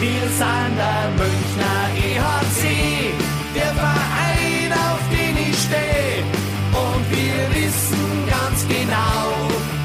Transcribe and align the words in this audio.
Wir 0.00 0.28
sind 0.28 0.76
der 0.76 1.10
Münchner 1.16 1.90
EHC, 1.96 3.12
der 3.52 3.74
Verein, 3.74 4.72
auf 4.72 5.00
den 5.10 5.36
ich 5.36 5.58
stehe. 5.58 6.22
Und 6.70 7.10
wir 7.10 7.56
wissen 7.56 8.28
ganz 8.30 8.64
genau, 8.68 9.34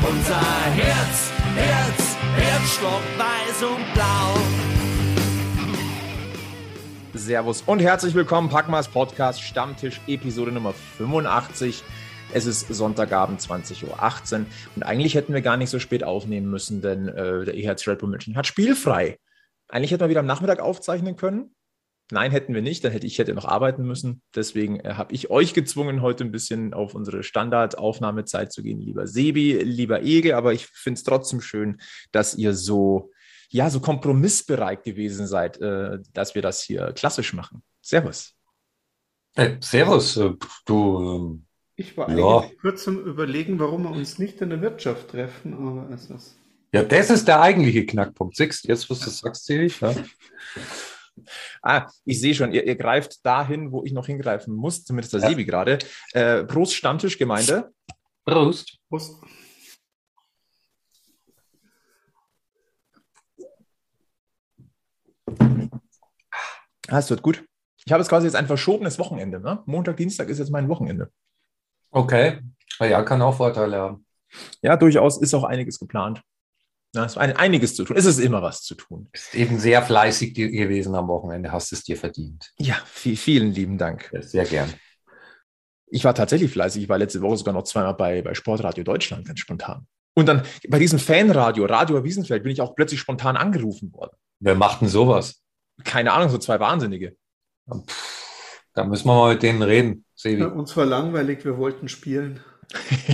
unser 0.07 0.39
Herz, 0.76 1.31
Herz, 1.55 2.15
Herzstock, 2.36 3.02
weiß 3.18 3.63
und 3.63 3.94
blau. 3.96 4.38
Servus 7.15 7.63
und 7.63 7.79
herzlich 7.79 8.13
willkommen, 8.13 8.49
Packmas 8.49 8.89
Podcast 8.89 9.41
Stammtisch 9.41 9.99
Episode 10.05 10.51
Nummer 10.51 10.73
85. 10.99 11.83
Es 12.35 12.45
ist 12.45 12.67
Sonntagabend 12.71 13.41
20.18 13.41 13.83
Uhr 13.87 14.45
und 14.75 14.83
eigentlich 14.83 15.15
hätten 15.15 15.33
wir 15.33 15.41
gar 15.41 15.57
nicht 15.57 15.71
so 15.71 15.79
spät 15.79 16.03
aufnehmen 16.03 16.52
müssen, 16.52 16.81
denn 16.84 17.07
äh, 17.07 17.45
der 17.45 17.55
EHC 17.55 17.88
Red 17.88 17.99
Bull 17.99 18.09
München 18.09 18.35
hat 18.35 18.45
spielfrei. 18.45 19.17
Eigentlich 19.73 19.90
hätten 19.90 20.02
wir 20.03 20.09
wieder 20.09 20.20
am 20.20 20.27
Nachmittag 20.27 20.59
aufzeichnen 20.59 21.16
können. 21.16 21.55
Nein, 22.12 22.30
hätten 22.30 22.54
wir 22.54 22.62
nicht, 22.62 22.84
dann 22.84 22.91
hätte 22.91 23.08
ich 23.08 23.18
hätte 23.18 23.34
noch 23.34 23.45
arbeiten 23.45 23.86
müssen. 23.88 24.22
Deswegen 24.36 24.80
äh, 24.82 24.94
habe 24.94 25.16
ich 25.16 25.32
euch 25.32 25.55
gezwungen, 25.55 26.04
heute 26.04 26.23
ein 26.23 26.32
bisschen 26.32 26.76
auf 26.76 26.94
unsere 26.94 27.23
Standardaufnahmezeit 27.23 28.54
zu 28.54 28.62
gehen, 28.62 28.80
lieber 28.80 29.08
Sebi, 29.08 29.54
lieber 29.63 30.04
Egel. 30.04 30.34
Aber 30.34 30.54
ich 30.54 30.68
finde 30.68 30.99
es 30.99 31.04
trotzdem 31.04 31.41
schön, 31.41 31.82
dass 32.12 32.36
ihr 32.36 32.54
so, 32.54 33.09
ja, 33.49 33.72
so 33.72 33.80
kompromissbereit 33.80 34.84
gewesen 34.84 35.26
seid, 35.26 35.59
äh, 35.59 35.98
dass 36.13 36.35
wir 36.35 36.44
das 36.44 36.62
hier 36.62 36.91
klassisch 36.94 37.34
machen. 37.34 37.63
Servus. 37.82 38.35
Hey, 39.35 39.58
servus, 39.62 40.16
äh, 40.18 40.34
du. 40.68 40.99
Ähm, 41.16 41.46
Ich 41.76 41.98
war 41.98 42.16
Ja. 42.16 42.38
eigentlich 42.41 42.60
kurz 42.60 42.84
zum 42.84 43.04
Überlegen, 43.04 43.58
warum 43.58 43.84
wir 43.84 43.90
uns 43.91 44.20
nicht 44.20 44.40
in 44.41 44.52
der 44.52 44.62
Wirtschaft 44.62 45.08
treffen, 45.10 45.55
aber 45.55 45.90
es 45.91 46.12
ist. 46.12 46.38
Ja, 46.73 46.84
das 46.84 47.09
ist 47.12 47.27
der 47.27 47.40
eigentliche 47.40 47.86
Knackpunkt. 47.86 48.36
Siehst 48.36 48.66
jetzt, 48.68 48.90
was 48.90 49.00
du 49.00 49.09
sagst, 49.09 49.45
sehe 49.45 49.63
ich. 49.63 49.80
Ja. 49.80 49.94
Ah, 51.62 51.88
ich 52.04 52.20
sehe 52.20 52.34
schon, 52.34 52.52
ihr, 52.52 52.66
ihr 52.66 52.76
greift 52.76 53.23
dahin, 53.23 53.72
wo 53.72 53.84
ich 53.84 53.93
noch 53.93 54.07
hingreifen 54.07 54.55
muss, 54.55 54.84
zumindest 54.84 55.13
der 55.13 55.21
Ja. 55.21 55.29
Sebi 55.29 55.46
gerade. 55.46 55.77
Äh, 56.13 56.44
Prost 56.46 56.74
Stammtischgemeinde. 56.74 57.71
Prost. 58.26 58.79
Prost. 58.90 59.21
Ah, 66.88 66.99
es 66.99 67.09
wird 67.09 67.21
gut. 67.21 67.44
Ich 67.85 67.91
habe 67.91 68.01
jetzt 68.01 68.09
quasi 68.09 68.25
jetzt 68.27 68.35
ein 68.35 68.47
verschobenes 68.47 68.97
Wochenende. 68.99 69.39
Ne? 69.39 69.61
Montag, 69.66 69.97
Dienstag 69.97 70.29
ist 70.29 70.39
jetzt 70.39 70.51
mein 70.51 70.69
Wochenende. 70.69 71.11
Okay. 71.91 72.39
Na 72.79 72.88
Ja, 72.88 73.03
kann 73.03 73.21
auch 73.21 73.35
Vorteile 73.38 73.77
haben. 73.77 74.05
Ja, 74.61 74.75
durchaus 74.77 75.21
ist 75.21 75.33
auch 75.33 75.44
einiges 75.44 75.79
geplant. 75.79 76.21
Es 76.95 77.13
ist 77.13 77.17
ein, 77.17 77.36
einiges 77.36 77.75
zu 77.75 77.83
tun. 77.86 77.97
Es 77.97 78.05
ist 78.05 78.19
immer 78.19 78.41
was 78.44 78.61
zu 78.61 78.75
tun. 78.75 79.09
Bist 79.11 79.33
eben 79.33 79.59
sehr 79.59 79.81
fleißig 79.81 80.33
ge- 80.36 80.52
gewesen 80.52 80.94
am 80.95 81.08
Wochenende, 81.08 81.52
hast 81.52 81.73
es 81.73 81.83
dir 81.83 81.97
verdient. 81.97 82.53
Ja, 82.59 82.75
vi- 82.95 83.16
vielen 83.17 83.52
lieben 83.52 83.77
Dank. 83.80 84.09
Ja, 84.13 84.22
sehr 84.22 84.45
gern. 84.45 84.72
Ich 85.88 86.03
war 86.05 86.13
tatsächlich 86.16 86.52
fleißig. 86.52 86.83
Ich 86.83 86.89
war 86.89 86.97
letzte 87.00 87.22
Woche 87.22 87.38
sogar 87.38 87.53
noch 87.53 87.63
zweimal 87.63 87.95
bei, 87.95 88.22
bei 88.22 88.33
Sportradio 88.33 88.83
Deutschland, 88.83 89.25
ganz 89.27 89.39
spontan. 89.39 89.88
Und 90.16 90.27
dann 90.27 90.44
bei 90.69 90.77
diesem 90.77 91.00
Fanradio, 91.00 91.66
Radio 91.66 92.03
Wiesenfeld, 92.03 92.44
bin 92.44 92.52
ich 92.52 92.61
auch 92.61 92.75
plötzlich 92.75 93.00
spontan 93.00 93.38
angerufen 93.38 93.91
worden. 93.94 94.16
Wer 94.39 94.53
macht 94.55 94.81
denn 94.81 94.88
sowas? 94.89 95.41
Keine 95.83 96.11
Ahnung, 96.13 96.30
so 96.30 96.38
zwei 96.38 96.59
Wahnsinnige. 96.59 97.16
Pff, 97.88 98.61
Da 98.75 98.83
müssen 98.83 99.07
wir 99.07 99.13
mal 99.16 99.33
mit 99.33 99.41
denen 99.41 99.63
reden, 99.63 100.05
Sebi. 100.13 100.44
Uns 100.44 100.78
war 100.78 100.85
langweilig, 100.85 101.44
wir 101.45 101.57
wollten 101.57 101.88
spielen. 101.89 102.39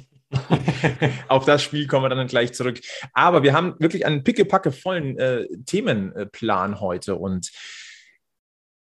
Auf 1.28 1.46
das 1.46 1.64
Spiel 1.64 1.88
kommen 1.88 2.06
wir 2.06 2.10
dann 2.10 2.28
gleich 2.28 2.54
zurück. 2.54 2.80
Aber 3.14 3.44
wir 3.44 3.54
haben 3.54 3.76
wirklich 3.80 4.06
einen 4.06 4.24
pickepacke 4.24 4.72
vollen 4.72 5.18
äh, 5.18 5.48
Themenplan 5.66 6.80
heute. 6.80 7.16
Und 7.16 7.52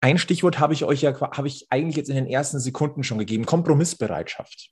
ein 0.01 0.19
Stichwort 0.19 0.59
habe 0.59 0.73
ich 0.73 0.85
euch 0.85 1.03
ja 1.03 1.19
habe 1.21 1.49
ich 1.49 1.67
eigentlich 1.71 1.97
jetzt 1.97 2.09
in 2.09 2.17
den 2.17 2.27
ersten 2.27 2.61
Sekunden 2.61 3.03
schon 3.03 3.19
gegeben: 3.19 3.47
Kompromissbereitschaft. 3.47 4.71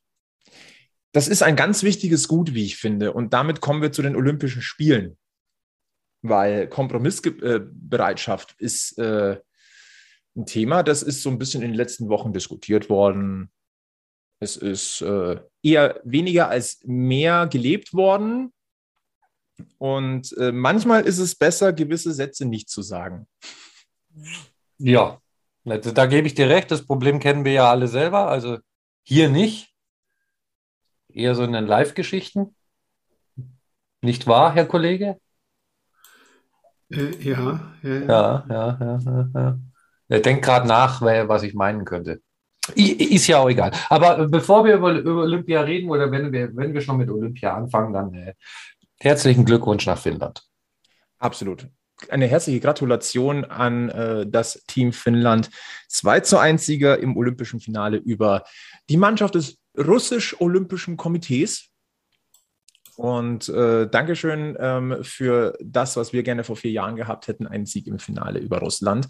Das 1.12 1.28
ist 1.28 1.42
ein 1.42 1.56
ganz 1.56 1.82
wichtiges 1.82 2.28
Gut, 2.28 2.54
wie 2.54 2.64
ich 2.64 2.76
finde. 2.76 3.12
Und 3.12 3.32
damit 3.32 3.60
kommen 3.60 3.82
wir 3.82 3.92
zu 3.92 4.02
den 4.02 4.16
Olympischen 4.16 4.62
Spielen. 4.62 5.16
Weil 6.22 6.68
Kompromissbereitschaft 6.68 8.54
ist 8.58 8.98
äh, 8.98 9.38
ein 10.36 10.46
Thema, 10.46 10.82
das 10.82 11.02
ist 11.02 11.22
so 11.22 11.30
ein 11.30 11.38
bisschen 11.38 11.62
in 11.62 11.70
den 11.70 11.76
letzten 11.76 12.08
Wochen 12.08 12.32
diskutiert 12.32 12.90
worden. 12.90 13.50
Es 14.40 14.56
ist 14.56 15.00
äh, 15.02 15.40
eher 15.62 16.00
weniger 16.04 16.48
als 16.48 16.80
mehr 16.84 17.46
gelebt 17.48 17.92
worden. 17.92 18.52
Und 19.78 20.36
äh, 20.38 20.52
manchmal 20.52 21.02
ist 21.02 21.18
es 21.18 21.34
besser, 21.34 21.72
gewisse 21.72 22.12
Sätze 22.12 22.44
nicht 22.44 22.68
zu 22.68 22.82
sagen. 22.82 23.26
Ja, 24.78 25.20
also 25.64 25.90
da 25.90 26.06
gebe 26.06 26.28
ich 26.28 26.34
dir 26.34 26.48
recht. 26.48 26.70
Das 26.70 26.86
Problem 26.86 27.18
kennen 27.18 27.44
wir 27.44 27.52
ja 27.52 27.70
alle 27.70 27.88
selber. 27.88 28.28
Also 28.28 28.58
hier 29.02 29.28
nicht. 29.28 29.74
Eher 31.08 31.34
so 31.34 31.42
in 31.42 31.52
den 31.52 31.66
Live-Geschichten. 31.66 32.54
Nicht 34.00 34.28
wahr, 34.28 34.54
Herr 34.54 34.66
Kollege? 34.66 35.18
Äh, 36.90 37.16
ja, 37.20 37.74
ja, 37.82 37.94
ja. 37.94 38.46
Ja, 38.48 38.78
ja, 38.80 38.98
ja, 39.04 39.30
ja. 39.34 39.58
Er 40.10 40.20
denkt 40.20 40.44
gerade 40.44 40.68
nach, 40.68 41.02
was 41.02 41.42
ich 41.42 41.54
meinen 41.54 41.84
könnte. 41.84 42.22
Ist 42.74 43.26
ja 43.26 43.38
auch 43.38 43.48
egal. 43.48 43.72
Aber 43.88 44.18
äh, 44.18 44.26
bevor 44.26 44.64
wir 44.64 44.76
über, 44.76 44.92
über 44.92 45.22
Olympia 45.22 45.62
reden 45.62 45.90
oder 45.90 46.10
wenn 46.10 46.32
wir, 46.32 46.54
wenn 46.56 46.74
wir 46.74 46.80
schon 46.80 46.96
mit 46.98 47.10
Olympia 47.10 47.54
anfangen, 47.54 47.92
dann 47.92 48.14
äh, 48.14 48.34
herzlichen 48.98 49.44
Glückwunsch 49.44 49.86
nach 49.86 49.98
Finnland. 49.98 50.42
Absolut. 51.18 51.68
Eine 52.10 52.26
herzliche 52.26 52.60
Gratulation 52.60 53.44
an 53.44 53.88
äh, 53.88 54.26
das 54.26 54.62
Team 54.68 54.92
Finnland. 54.92 55.50
2 55.88 56.20
zu 56.20 56.38
1 56.38 56.64
Sieger 56.64 56.98
im 56.98 57.16
olympischen 57.16 57.60
Finale 57.60 57.96
über 57.96 58.44
die 58.88 58.96
Mannschaft 58.96 59.34
des 59.34 59.58
russisch-olympischen 59.76 60.96
Komitees. 60.96 61.70
Und 62.96 63.48
äh, 63.48 63.88
Dankeschön 63.88 64.56
ähm, 64.58 64.98
für 65.02 65.56
das, 65.62 65.96
was 65.96 66.12
wir 66.12 66.24
gerne 66.24 66.42
vor 66.42 66.56
vier 66.56 66.72
Jahren 66.72 66.96
gehabt 66.96 67.28
hätten, 67.28 67.46
einen 67.46 67.64
Sieg 67.64 67.86
im 67.86 68.00
Finale 68.00 68.40
über 68.40 68.58
Russland. 68.58 69.06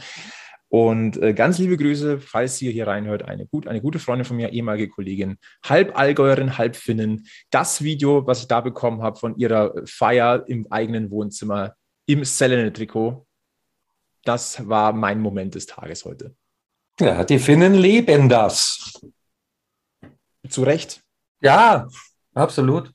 Und 0.71 1.17
äh, 1.17 1.33
ganz 1.33 1.59
liebe 1.59 1.77
Grüße, 1.77 2.21
falls 2.21 2.61
ihr 2.61 2.71
hier 2.71 2.87
reinhört, 2.87 3.23
eine, 3.23 3.47
gut, 3.47 3.67
eine 3.67 3.81
gute 3.81 3.99
Freundin 3.99 4.27
von 4.27 4.37
mir, 4.37 4.51
ehemalige 4.51 4.89
Kollegin, 4.91 5.39
halb 5.65 5.99
Allgäuerin, 5.99 6.59
halb 6.59 6.77
Finnin. 6.77 7.27
Das 7.51 7.83
Video, 7.83 8.27
was 8.27 8.41
ich 8.41 8.49
da 8.49 8.61
bekommen 8.61 9.03
habe 9.03 9.19
von 9.19 9.37
ihrer 9.37 9.73
Feier 9.87 10.45
im 10.47 10.67
eigenen 10.71 11.11
Wohnzimmer 11.11 11.75
im 12.07 12.25
Selene-Trikot, 12.25 13.27
das 14.25 14.69
war 14.69 14.93
mein 14.93 15.21
Moment 15.21 15.55
des 15.55 15.67
Tages 15.67 16.05
heute. 16.05 16.35
Ja, 17.01 17.25
die 17.25 17.39
Finnen 17.39 17.75
leben 17.75 18.29
das. 18.29 19.01
Zu 20.49 20.65
Recht. 20.65 21.01
Ja, 21.41 21.89
absolut. 22.35 22.93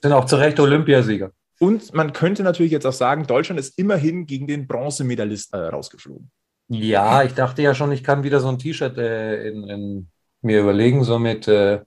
Sind 0.00 0.12
auch 0.12 0.24
zu 0.24 0.36
Recht 0.36 0.58
Olympiasieger. 0.60 1.32
Und 1.58 1.92
man 1.92 2.12
könnte 2.12 2.42
natürlich 2.42 2.72
jetzt 2.72 2.86
auch 2.86 2.92
sagen, 2.92 3.26
Deutschland 3.26 3.60
ist 3.60 3.78
immerhin 3.78 4.26
gegen 4.26 4.46
den 4.46 4.66
Bronzemedalist 4.66 5.52
äh, 5.52 5.58
rausgeflogen. 5.58 6.30
Ja, 6.72 7.22
ich 7.22 7.34
dachte 7.34 7.62
ja 7.62 7.74
schon, 7.74 7.92
ich 7.92 8.02
kann 8.02 8.22
wieder 8.22 8.40
so 8.40 8.48
ein 8.48 8.58
T-Shirt 8.58 8.96
äh, 8.96 9.48
in, 9.48 9.68
in, 9.68 10.08
mir 10.40 10.60
überlegen, 10.60 11.04
so 11.04 11.18
mit 11.18 11.46
äh, 11.46 11.80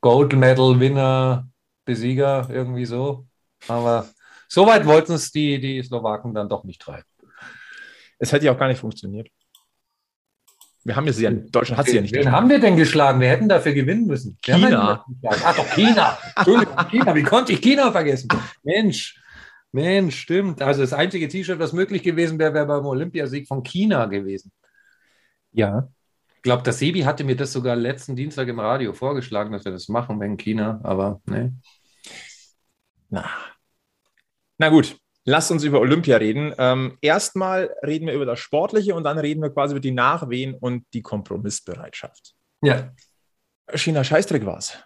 Gold 0.00 0.32
Medal 0.34 0.80
Winner, 0.80 1.48
Besieger, 1.84 2.48
irgendwie 2.50 2.84
so. 2.84 3.26
Aber 3.68 4.06
so 4.48 4.66
weit 4.66 4.84
wollten 4.84 5.12
es 5.12 5.30
die, 5.30 5.60
die 5.60 5.82
Slowaken 5.82 6.34
dann 6.34 6.48
doch 6.48 6.64
nicht 6.64 6.80
treiben. 6.80 7.06
Es 8.18 8.32
hätte 8.32 8.46
ja 8.46 8.52
auch 8.52 8.58
gar 8.58 8.68
nicht 8.68 8.80
funktioniert. 8.80 9.28
Wir 10.84 10.96
haben 10.96 11.06
ja 11.06 11.12
sie 11.12 11.22
ja, 11.22 11.30
Deutschland 11.30 11.78
hat 11.78 11.86
sie 11.86 11.96
ja 11.96 12.02
nicht. 12.02 12.14
Wen 12.14 12.32
haben 12.32 12.48
wir 12.48 12.58
denn 12.58 12.76
geschlagen? 12.76 13.20
Wir 13.20 13.28
hätten 13.28 13.48
dafür 13.48 13.72
gewinnen 13.72 14.06
müssen. 14.06 14.36
Wir 14.44 14.56
China. 14.56 15.04
Ach 15.24 15.56
doch, 15.56 15.70
China. 15.70 16.18
Entschuldigung, 16.34 16.76
China. 16.90 17.14
Wie 17.14 17.22
konnte 17.22 17.52
ich 17.52 17.60
China 17.60 17.92
vergessen? 17.92 18.28
Mensch, 18.64 19.21
Mensch, 19.72 20.18
stimmt. 20.18 20.60
Also 20.60 20.82
das 20.82 20.92
einzige 20.92 21.28
T-Shirt, 21.28 21.58
was 21.58 21.72
möglich 21.72 22.02
gewesen 22.02 22.38
wäre, 22.38 22.54
wäre 22.54 22.66
beim 22.66 22.84
Olympiasieg 22.84 23.48
von 23.48 23.62
China 23.62 24.06
gewesen. 24.06 24.52
Ja. 25.50 25.88
Ich 26.36 26.42
glaube, 26.42 26.62
der 26.62 26.72
Sebi 26.72 27.00
hatte 27.00 27.24
mir 27.24 27.36
das 27.36 27.52
sogar 27.52 27.76
letzten 27.76 28.14
Dienstag 28.14 28.48
im 28.48 28.60
Radio 28.60 28.92
vorgeschlagen, 28.92 29.52
dass 29.52 29.64
wir 29.64 29.72
das 29.72 29.88
machen 29.88 30.20
wegen 30.20 30.36
China, 30.36 30.80
aber 30.82 31.20
ne. 31.24 31.56
Na. 33.08 33.30
Na 34.58 34.68
gut, 34.68 34.96
lasst 35.24 35.50
uns 35.50 35.64
über 35.64 35.80
Olympia 35.80 36.16
reden. 36.16 36.54
Ähm, 36.58 36.98
erstmal 37.00 37.74
reden 37.82 38.06
wir 38.06 38.14
über 38.14 38.26
das 38.26 38.40
Sportliche 38.40 38.94
und 38.94 39.04
dann 39.04 39.18
reden 39.18 39.42
wir 39.42 39.50
quasi 39.50 39.72
über 39.72 39.80
die 39.80 39.92
Nachwehen 39.92 40.54
und 40.54 40.84
die 40.92 41.02
Kompromissbereitschaft. 41.02 42.34
Ja. 42.60 42.92
China 43.74 44.04
Scheißdreck 44.04 44.44
war 44.44 44.58
es, 44.58 44.76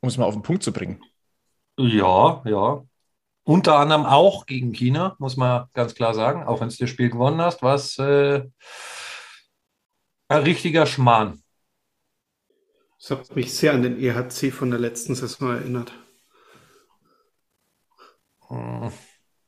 um 0.00 0.08
es 0.08 0.16
mal 0.16 0.24
auf 0.24 0.34
den 0.34 0.42
Punkt 0.42 0.62
zu 0.62 0.72
bringen. 0.72 1.02
Ja, 1.78 2.42
ja. 2.46 2.84
Unter 3.44 3.76
anderem 3.78 4.06
auch 4.06 4.46
gegen 4.46 4.72
China, 4.72 5.16
muss 5.18 5.36
man 5.36 5.66
ganz 5.74 5.94
klar 5.94 6.14
sagen. 6.14 6.44
Auch 6.44 6.60
wenn 6.60 6.68
du 6.70 6.76
das 6.78 6.90
Spiel 6.90 7.10
gewonnen 7.10 7.40
hast, 7.42 7.62
war 7.62 7.74
es 7.74 7.98
äh, 7.98 8.42
ein 10.28 10.42
richtiger 10.42 10.84
Schmarrn. 10.86 11.42
Das 12.98 13.10
hat 13.12 13.36
mich 13.36 13.54
sehr 13.54 13.72
an 13.72 13.82
den 13.82 14.00
EHC 14.00 14.50
von 14.50 14.70
der 14.72 14.80
letzten 14.80 15.14
Saison 15.14 15.52
erinnert. 15.52 15.92
Hm, 18.48 18.90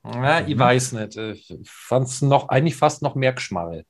Ja, 0.05 0.41
ich 0.47 0.59
weiß 0.59 0.93
nicht. 0.93 1.17
Ich 1.17 1.71
fand 1.71 2.07
es 2.09 2.23
noch, 2.23 2.49
eigentlich 2.49 2.77
fast 2.77 3.03
noch 3.03 3.15
mehr 3.15 3.33
Geschmarre. 3.33 3.85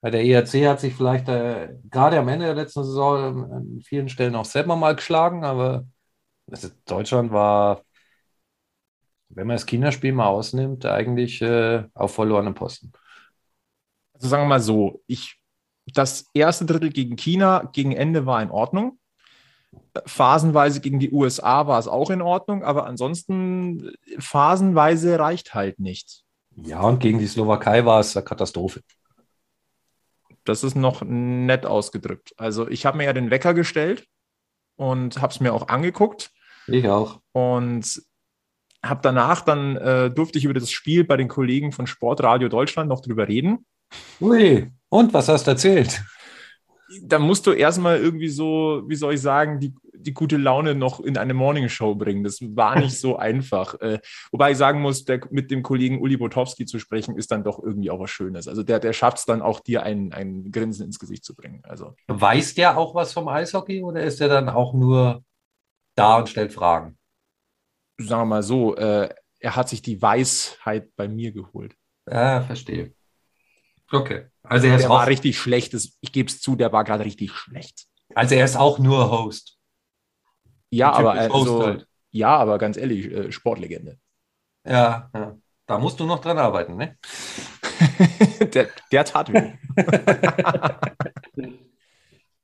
Weil 0.00 0.12
der 0.12 0.24
ERC 0.24 0.68
hat 0.68 0.80
sich 0.80 0.94
vielleicht 0.94 1.28
äh, 1.28 1.74
gerade 1.90 2.18
am 2.18 2.28
Ende 2.28 2.46
der 2.46 2.54
letzten 2.54 2.84
Saison 2.84 3.52
an 3.52 3.80
vielen 3.84 4.08
Stellen 4.08 4.34
auch 4.36 4.44
selber 4.44 4.76
mal 4.76 4.94
geschlagen, 4.94 5.44
aber 5.44 5.86
also 6.50 6.70
Deutschland 6.86 7.32
war, 7.32 7.84
wenn 9.36 9.46
man 9.46 9.56
das 9.56 9.66
Kinderspiel 9.66 10.12
mal 10.12 10.28
ausnimmt, 10.28 10.86
eigentlich 10.86 11.42
äh, 11.42 11.84
auf 11.92 12.14
verlorenem 12.14 12.54
Posten. 12.54 12.90
Also 14.14 14.28
sagen 14.28 14.44
wir 14.44 14.48
mal 14.48 14.60
so, 14.60 15.02
ich, 15.06 15.38
das 15.92 16.24
erste 16.32 16.64
Drittel 16.64 16.90
gegen 16.90 17.16
China 17.16 17.68
gegen 17.72 17.92
Ende 17.92 18.24
war 18.24 18.42
in 18.42 18.50
Ordnung. 18.50 18.98
Phasenweise 20.06 20.80
gegen 20.80 20.98
die 21.00 21.10
USA 21.12 21.66
war 21.66 21.78
es 21.78 21.86
auch 21.86 22.08
in 22.08 22.22
Ordnung, 22.22 22.64
aber 22.64 22.86
ansonsten 22.86 23.92
phasenweise 24.18 25.18
reicht 25.18 25.52
halt 25.52 25.80
nicht. 25.80 26.22
Ja, 26.56 26.80
und 26.80 27.00
gegen 27.00 27.18
die 27.18 27.26
Slowakei 27.26 27.84
war 27.84 28.00
es 28.00 28.16
eine 28.16 28.24
Katastrophe. 28.24 28.80
Das 30.44 30.64
ist 30.64 30.76
noch 30.76 31.02
nett 31.04 31.66
ausgedrückt. 31.66 32.32
Also 32.38 32.68
ich 32.68 32.86
habe 32.86 32.96
mir 32.96 33.04
ja 33.04 33.12
den 33.12 33.30
Wecker 33.30 33.52
gestellt 33.52 34.06
und 34.76 35.20
habe 35.20 35.32
es 35.32 35.40
mir 35.40 35.52
auch 35.52 35.68
angeguckt. 35.68 36.30
Ich 36.68 36.88
auch. 36.88 37.20
Und 37.32 38.00
habe 38.84 39.00
danach 39.02 39.42
dann 39.42 39.76
äh, 39.76 40.10
durfte 40.10 40.38
ich 40.38 40.44
über 40.44 40.54
das 40.54 40.70
Spiel 40.70 41.04
bei 41.04 41.16
den 41.16 41.28
Kollegen 41.28 41.72
von 41.72 41.86
Sportradio 41.86 42.48
Deutschland 42.48 42.88
noch 42.88 43.00
drüber 43.00 43.28
reden. 43.28 43.64
Ui, 44.20 44.70
und 44.88 45.14
was 45.14 45.28
hast 45.28 45.46
du 45.46 45.52
erzählt? 45.52 46.02
Da 47.02 47.18
musst 47.18 47.46
du 47.46 47.52
erstmal 47.52 47.98
irgendwie 47.98 48.28
so, 48.28 48.82
wie 48.86 48.94
soll 48.94 49.14
ich 49.14 49.20
sagen, 49.20 49.58
die, 49.58 49.74
die 49.92 50.14
gute 50.14 50.36
Laune 50.36 50.76
noch 50.76 51.00
in 51.00 51.18
eine 51.18 51.34
Morningshow 51.34 51.96
bringen. 51.96 52.22
Das 52.22 52.38
war 52.40 52.78
nicht 52.80 52.98
so 52.98 53.16
einfach. 53.16 53.74
Äh, 53.80 53.98
wobei 54.30 54.52
ich 54.52 54.56
sagen 54.56 54.80
muss, 54.80 55.04
der, 55.04 55.20
mit 55.30 55.50
dem 55.50 55.62
Kollegen 55.62 56.00
Uli 56.00 56.16
Botowski 56.16 56.64
zu 56.64 56.78
sprechen, 56.78 57.16
ist 57.16 57.32
dann 57.32 57.42
doch 57.42 57.60
irgendwie 57.60 57.90
auch 57.90 57.98
was 57.98 58.10
Schönes. 58.10 58.46
Also 58.46 58.62
der, 58.62 58.78
der 58.78 58.92
schafft 58.92 59.18
es 59.18 59.24
dann 59.24 59.42
auch, 59.42 59.60
dir 59.60 59.82
ein, 59.82 60.12
ein 60.12 60.52
Grinsen 60.52 60.86
ins 60.86 61.00
Gesicht 61.00 61.24
zu 61.24 61.34
bringen. 61.34 61.62
Also. 61.64 61.94
Weiß 62.06 62.54
der 62.54 62.78
auch 62.78 62.94
was 62.94 63.12
vom 63.12 63.26
Eishockey 63.26 63.82
oder 63.82 64.02
ist 64.02 64.20
er 64.20 64.28
dann 64.28 64.48
auch 64.48 64.72
nur 64.72 65.24
da 65.96 66.18
und 66.18 66.28
stellt 66.28 66.52
Fragen? 66.52 66.96
Sagen 67.98 68.22
wir 68.22 68.26
mal 68.26 68.42
so, 68.42 68.76
äh, 68.76 69.08
er 69.40 69.56
hat 69.56 69.68
sich 69.68 69.82
die 69.82 70.00
Weisheit 70.00 70.94
bei 70.96 71.08
mir 71.08 71.32
geholt. 71.32 71.74
Ja, 72.10 72.42
verstehe. 72.42 72.94
Okay. 73.90 74.26
Also 74.42 74.66
er 74.66 74.76
ist 74.76 74.82
der 74.82 74.90
war 74.90 75.06
richtig 75.06 75.38
schlecht. 75.38 75.74
Ich 75.74 76.12
gebe 76.12 76.28
es 76.28 76.40
zu, 76.40 76.56
der 76.56 76.72
war 76.72 76.84
gerade 76.84 77.04
richtig 77.04 77.32
schlecht. 77.32 77.86
also 78.14 78.34
er 78.34 78.44
ist 78.44 78.56
auch 78.56 78.78
nur 78.78 79.10
Host. 79.10 79.58
Ja, 80.70 80.92
aber 80.92 81.14
Host 81.28 81.34
also, 81.34 81.66
halt. 81.66 81.88
ja, 82.10 82.36
aber 82.36 82.58
ganz 82.58 82.76
ehrlich, 82.76 83.10
äh, 83.10 83.32
Sportlegende. 83.32 83.98
Ja, 84.64 85.10
ja. 85.14 85.36
Da 85.66 85.78
musst 85.78 85.98
du 85.98 86.06
noch 86.06 86.20
dran 86.20 86.38
arbeiten, 86.38 86.76
ne? 86.76 86.96
der, 88.54 88.68
der 88.92 89.04
tat 89.04 89.32
weh. 89.32 89.52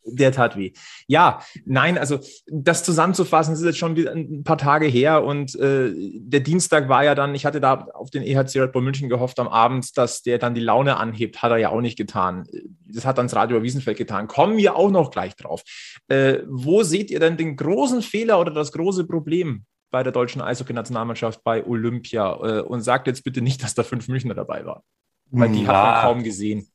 der 0.04 0.32
tat 0.32 0.56
weh. 0.56 0.72
Ja, 1.06 1.40
nein, 1.64 1.96
also 1.98 2.18
das 2.46 2.84
zusammenzufassen, 2.84 3.52
das 3.54 3.60
ist 3.60 3.66
jetzt 3.66 3.78
schon 3.78 3.96
ein 3.96 4.44
paar 4.44 4.58
Tage 4.58 4.86
her 4.86 5.24
und 5.24 5.54
äh, 5.56 5.92
der 5.94 6.40
Dienstag 6.40 6.88
war 6.88 7.04
ja 7.04 7.14
dann, 7.14 7.34
ich 7.34 7.46
hatte 7.46 7.60
da 7.60 7.86
auf 7.94 8.10
den 8.10 8.22
EHC 8.22 8.60
Red 8.60 8.72
Bull 8.72 8.82
München 8.82 9.08
gehofft 9.08 9.38
am 9.38 9.48
Abend, 9.48 9.96
dass 9.96 10.22
der 10.22 10.38
dann 10.38 10.54
die 10.54 10.60
Laune 10.60 10.96
anhebt, 10.96 11.42
hat 11.42 11.50
er 11.52 11.58
ja 11.58 11.68
auch 11.70 11.80
nicht 11.80 11.96
getan. 11.96 12.46
Das 12.86 13.04
hat 13.06 13.18
dann 13.18 13.26
das 13.26 13.36
Radio 13.36 13.62
Wiesenfeld 13.62 13.96
getan. 13.98 14.28
Kommen 14.28 14.56
wir 14.56 14.76
auch 14.76 14.90
noch 14.90 15.10
gleich 15.10 15.36
drauf. 15.36 15.62
Äh, 16.08 16.40
wo 16.48 16.82
seht 16.82 17.10
ihr 17.10 17.20
denn 17.20 17.36
den 17.36 17.56
großen 17.56 18.02
Fehler 18.02 18.40
oder 18.40 18.50
das 18.52 18.72
große 18.72 19.06
Problem 19.06 19.64
bei 19.90 20.02
der 20.02 20.12
deutschen 20.12 20.42
Eishockey-Nationalmannschaft 20.42 21.44
bei 21.44 21.64
Olympia? 21.64 22.34
Äh, 22.42 22.62
und 22.62 22.80
sagt 22.82 23.06
jetzt 23.06 23.24
bitte 23.24 23.40
nicht, 23.40 23.62
dass 23.62 23.74
da 23.74 23.82
fünf 23.82 24.08
Münchner 24.08 24.34
dabei 24.34 24.64
waren, 24.66 24.82
weil 25.30 25.48
die 25.50 25.66
hat 25.66 25.74
man 25.74 25.94
Ja. 25.94 26.02
kaum 26.02 26.22
gesehen. 26.22 26.66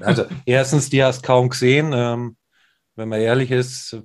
Also 0.00 0.24
erstens, 0.46 0.90
die 0.90 1.02
hast 1.02 1.22
kaum 1.22 1.48
gesehen. 1.50 1.92
Ähm, 1.94 2.36
wenn 2.96 3.08
man 3.08 3.20
ehrlich 3.20 3.50
ist, 3.50 3.96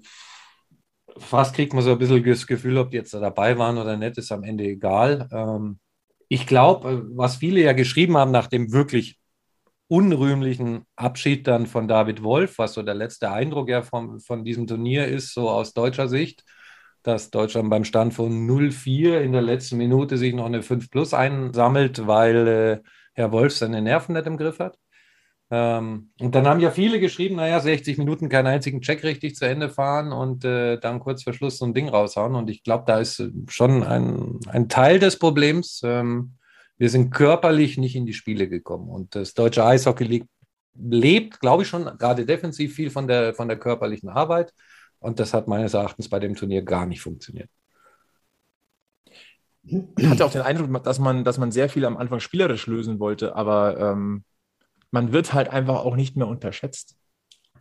fast 1.18 1.56
kriegt 1.56 1.74
man 1.74 1.84
so 1.84 1.92
ein 1.92 1.98
bisschen 1.98 2.24
das 2.24 2.48
Gefühl, 2.48 2.78
ob 2.78 2.92
die 2.92 2.98
jetzt 2.98 3.14
da 3.14 3.20
dabei 3.20 3.58
waren 3.58 3.78
oder 3.78 3.98
nicht, 3.98 4.18
ist 4.18 4.32
am 4.32 4.44
Ende 4.44 4.66
egal. 4.66 5.28
Ähm, 5.32 5.80
ich 6.30 6.46
glaube, 6.46 7.06
was 7.16 7.38
viele 7.38 7.62
ja 7.62 7.74
geschrieben 7.74 8.18
haben 8.18 8.32
nach 8.32 8.48
dem 8.48 8.72
wirklich 8.72 9.20
unrühmlichen 9.88 10.86
Abschied 10.96 11.48
dann 11.48 11.66
von 11.66 11.88
David 11.88 12.24
Wolf, 12.24 12.58
was 12.58 12.74
so 12.74 12.82
der 12.82 12.96
letzte 12.96 13.32
Eindruck 13.32 13.70
ja 13.70 13.82
vom, 13.84 14.20
von 14.20 14.44
diesem 14.44 14.68
Turnier 14.68 15.08
ist, 15.08 15.34
so 15.34 15.50
aus 15.50 15.74
deutscher 15.74 16.10
Sicht, 16.10 16.44
dass 17.04 17.32
Deutschland 17.32 17.70
beim 17.70 17.86
Stand 17.86 18.14
von 18.14 18.46
0-4 18.46 19.22
in 19.22 19.32
der 19.32 19.42
letzten 19.42 19.78
Minute 19.78 20.18
sich 20.18 20.34
noch 20.34 20.46
eine 20.46 20.62
5 20.62 20.92
Plus 20.92 21.14
einsammelt, 21.14 22.06
weil 22.06 22.48
äh, 22.48 22.90
Herr 23.14 23.32
Wolf 23.32 23.54
seine 23.54 23.82
Nerven 23.82 24.14
nicht 24.14 24.28
im 24.28 24.38
Griff 24.38 24.60
hat. 24.60 24.78
Ähm, 25.50 26.12
und 26.20 26.36
dann 26.36 26.46
haben 26.46 26.60
ja 26.60 26.72
viele 26.72 27.00
geschrieben, 27.00 27.38
naja, 27.38 27.60
60 27.60 27.98
Minuten 27.98 28.28
keinen 28.28 28.48
einzigen 28.48 28.82
Check 28.82 29.04
richtig 29.04 29.36
zu 29.36 29.46
Ende 29.46 29.70
fahren 29.70 30.12
und 30.12 30.44
äh, 30.44 30.78
dann 30.78 31.00
kurz 31.00 31.24
vor 31.24 31.34
Schluss 31.34 31.58
so 31.58 31.66
ein 31.66 31.74
Ding 31.74 31.88
raushauen. 31.88 32.36
Und 32.36 32.50
ich 32.50 32.64
glaube, 32.64 32.84
da 32.86 33.00
ist 33.00 33.20
äh, 33.20 33.32
schon 33.48 33.84
ein, 33.84 34.40
ein 34.48 34.68
Teil 34.68 35.00
des 35.00 35.18
Problems. 35.20 35.82
Ähm, 35.86 36.34
wir 36.78 36.90
sind 36.90 37.12
körperlich 37.12 37.78
nicht 37.78 37.96
in 37.96 38.06
die 38.06 38.14
Spiele 38.14 38.50
gekommen. 38.50 38.90
Und 38.90 39.16
das 39.16 39.34
deutsche 39.34 39.66
Eishockey 39.66 40.04
lebt, 40.04 40.30
lebt 40.76 41.40
glaube 41.40 41.64
ich, 41.64 41.70
schon 41.70 41.86
gerade 41.98 42.26
defensiv 42.26 42.76
viel 42.76 42.90
von 42.90 43.08
der, 43.08 43.34
von 43.34 43.48
der 43.48 43.58
körperlichen 43.58 44.10
Arbeit. 44.10 44.54
Und 45.00 45.20
das 45.20 45.34
hat 45.34 45.48
meines 45.48 45.74
Erachtens 45.74 46.10
bei 46.10 46.20
dem 46.20 46.36
Turnier 46.36 46.62
gar 46.64 46.86
nicht 46.86 47.02
funktioniert. 47.02 47.50
Ich 49.64 50.08
hatte 50.08 50.26
auch 50.26 50.32
den 50.32 50.42
Eindruck, 50.42 50.84
dass 50.84 51.00
man, 51.00 51.24
dass 51.24 51.38
man 51.38 51.52
sehr 51.52 51.70
viel 51.70 51.86
am 51.86 51.98
Anfang 51.98 52.20
spielerisch 52.20 52.68
lösen 52.68 53.00
wollte, 53.00 53.36
aber 53.36 53.78
ähm, 53.78 54.24
man 54.92 55.12
wird 55.12 55.34
halt 55.34 55.50
einfach 55.50 55.86
auch 55.86 55.96
nicht 55.96 56.16
mehr 56.16 56.28
unterschätzt. 56.28 56.96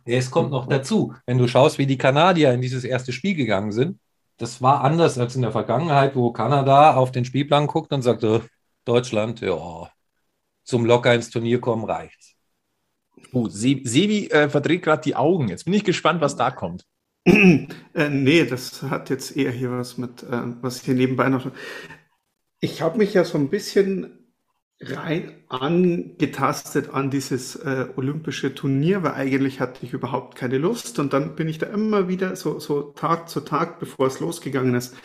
Es 0.05 0.31
kommt 0.31 0.51
noch 0.51 0.67
dazu, 0.67 1.13
wenn 1.25 1.37
du 1.37 1.47
schaust, 1.47 1.77
wie 1.77 1.85
die 1.85 1.97
Kanadier 1.97 2.53
in 2.53 2.61
dieses 2.61 2.83
erste 2.85 3.11
Spiel 3.11 3.35
gegangen 3.35 3.71
sind, 3.71 3.99
das 4.37 4.61
war 4.61 4.83
anders 4.83 5.17
als 5.17 5.35
in 5.35 5.41
der 5.41 5.51
Vergangenheit, 5.51 6.15
wo 6.15 6.31
Kanada 6.31 6.95
auf 6.95 7.11
den 7.11 7.25
Spielplan 7.25 7.67
guckt 7.67 7.91
und 7.91 8.03
sagt, 8.03 8.23
oh, 8.23 8.41
Deutschland, 8.85 9.41
ja, 9.41 9.89
zum 10.63 10.85
locker 10.85 11.13
ins 11.13 11.29
Turnier 11.29 11.59
kommen 11.59 11.83
reicht's. 11.83 12.35
Oh, 13.33 13.47
Se 13.47 13.81
Sebi 13.83 14.27
äh, 14.27 14.49
verdreht 14.49 14.83
gerade 14.83 15.01
die 15.01 15.15
Augen. 15.15 15.49
Jetzt 15.49 15.65
bin 15.65 15.73
ich 15.73 15.83
gespannt, 15.83 16.21
was 16.21 16.35
da 16.35 16.51
kommt. 16.51 16.85
Äh, 17.93 18.09
nee, 18.09 18.45
das 18.45 18.83
hat 18.83 19.09
jetzt 19.09 19.35
eher 19.35 19.51
hier 19.51 19.71
was 19.71 19.97
mit, 19.97 20.23
äh, 20.23 20.43
was 20.61 20.81
hier 20.81 20.93
nebenbei 20.93 21.27
noch. 21.27 21.51
Ich 22.59 22.81
habe 22.81 22.97
mich 22.99 23.13
ja 23.13 23.25
so 23.25 23.37
ein 23.37 23.49
bisschen 23.49 24.26
rein 24.79 25.33
angetastet 25.49 26.93
an 26.93 27.09
dieses 27.09 27.55
äh, 27.55 27.87
olympische 27.95 28.53
Turnier, 28.53 29.01
weil 29.03 29.13
eigentlich 29.13 29.59
hatte 29.59 29.85
ich 29.85 29.93
überhaupt 29.93 30.35
keine 30.35 30.57
Lust. 30.57 30.99
Und 30.99 31.13
dann 31.13 31.35
bin 31.35 31.47
ich 31.47 31.57
da 31.57 31.67
immer 31.67 32.07
wieder 32.07 32.35
so, 32.35 32.59
so 32.59 32.81
Tag 32.91 33.29
zu 33.29 33.41
Tag, 33.41 33.79
bevor 33.79 34.07
es 34.07 34.19
losgegangen 34.19 34.75
ist, 34.75 34.95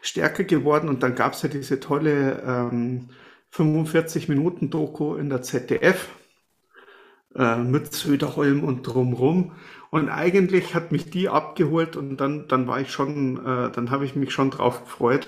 stärker 0.00 0.44
geworden. 0.44 0.88
Und 0.88 1.02
dann 1.02 1.14
gab 1.14 1.32
es 1.32 1.42
ja 1.42 1.48
diese 1.48 1.80
tolle 1.80 2.42
ähm, 2.46 3.08
45-Minuten-Doku 3.52 5.16
in 5.16 5.28
der 5.28 5.42
ZDF 5.42 6.08
äh, 7.34 7.56
mit 7.56 7.92
Söderholm 7.92 8.62
und 8.62 8.82
drumrum. 8.82 9.52
Und 9.90 10.08
eigentlich 10.08 10.74
hat 10.74 10.92
mich 10.92 11.10
die 11.10 11.28
abgeholt 11.28 11.96
und 11.96 12.16
dann, 12.18 12.48
dann 12.48 12.66
war 12.66 12.80
ich 12.80 12.90
schon, 12.90 13.38
äh, 13.38 13.70
dann 13.72 13.90
habe 13.90 14.04
ich 14.04 14.14
mich 14.14 14.32
schon 14.32 14.50
drauf 14.50 14.84
gefreut. 14.84 15.26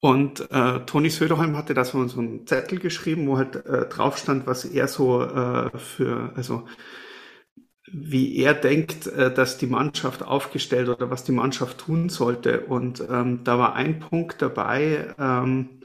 Und 0.00 0.50
äh, 0.50 0.80
Toni 0.86 1.10
Söderholm 1.10 1.56
hatte 1.56 1.74
da 1.74 1.84
so, 1.84 2.06
so 2.08 2.20
einen 2.20 2.46
Zettel 2.46 2.78
geschrieben, 2.78 3.26
wo 3.26 3.36
halt 3.36 3.56
äh, 3.66 3.86
drauf 3.88 4.16
stand, 4.16 4.46
was 4.46 4.64
er 4.64 4.88
so 4.88 5.22
äh, 5.22 5.78
für, 5.78 6.32
also 6.36 6.66
wie 7.92 8.36
er 8.36 8.54
denkt, 8.54 9.06
äh, 9.08 9.32
dass 9.32 9.58
die 9.58 9.66
Mannschaft 9.66 10.22
aufgestellt 10.22 10.88
oder 10.88 11.10
was 11.10 11.24
die 11.24 11.32
Mannschaft 11.32 11.78
tun 11.78 12.08
sollte. 12.08 12.60
Und 12.66 13.02
ähm, 13.10 13.42
da 13.44 13.58
war 13.58 13.74
ein 13.74 14.00
Punkt 14.00 14.42
dabei, 14.42 15.14
ähm, 15.18 15.80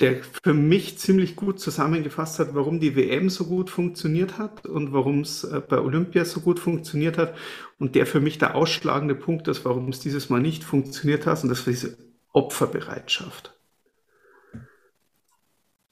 der 0.00 0.22
für 0.44 0.52
mich 0.52 0.98
ziemlich 0.98 1.36
gut 1.36 1.58
zusammengefasst 1.58 2.38
hat, 2.38 2.54
warum 2.54 2.80
die 2.80 2.96
WM 2.96 3.30
so 3.30 3.46
gut 3.46 3.70
funktioniert 3.70 4.36
hat 4.36 4.66
und 4.66 4.92
warum 4.92 5.20
es 5.20 5.42
äh, 5.44 5.60
bei 5.66 5.78
Olympia 5.80 6.24
so 6.26 6.40
gut 6.40 6.60
funktioniert 6.60 7.16
hat. 7.16 7.34
Und 7.78 7.94
der 7.94 8.06
für 8.06 8.20
mich 8.20 8.36
der 8.38 8.54
ausschlagende 8.54 9.14
Punkt 9.14 9.48
ist, 9.48 9.64
warum 9.64 9.88
es 9.88 10.00
dieses 10.00 10.28
Mal 10.28 10.40
nicht 10.40 10.64
funktioniert 10.64 11.24
hat. 11.26 11.42
Und 11.42 11.48
das 11.48 11.60
Opferbereitschaft. 12.36 13.56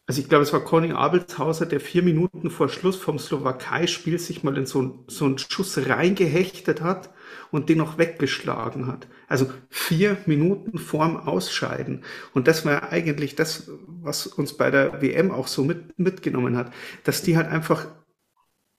Also 0.06 0.20
ich 0.20 0.28
glaube, 0.28 0.42
es 0.42 0.52
war 0.52 0.60
Conny 0.60 0.92
Abelshauser, 0.92 1.64
der 1.64 1.80
vier 1.80 2.02
Minuten 2.02 2.50
vor 2.50 2.68
Schluss 2.68 2.96
vom 2.96 3.18
Slowakei-Spiel 3.18 4.18
sich 4.18 4.42
mal 4.42 4.56
in 4.58 4.66
so, 4.66 5.02
so 5.08 5.24
einen 5.24 5.38
Schuss 5.38 5.78
reingehechtet 5.88 6.82
hat 6.82 7.08
und 7.50 7.70
den 7.70 7.78
noch 7.78 7.96
weggeschlagen 7.96 8.86
hat. 8.86 9.08
Also 9.28 9.50
vier 9.70 10.18
Minuten 10.26 10.76
vorm 10.76 11.16
Ausscheiden. 11.16 12.04
Und 12.34 12.48
das 12.48 12.66
war 12.66 12.92
eigentlich 12.92 13.34
das, 13.34 13.70
was 13.86 14.26
uns 14.26 14.58
bei 14.58 14.70
der 14.70 15.00
WM 15.00 15.30
auch 15.30 15.46
so 15.46 15.64
mit, 15.64 15.98
mitgenommen 15.98 16.58
hat, 16.58 16.70
dass 17.04 17.22
die 17.22 17.38
halt 17.38 17.48
einfach 17.48 17.86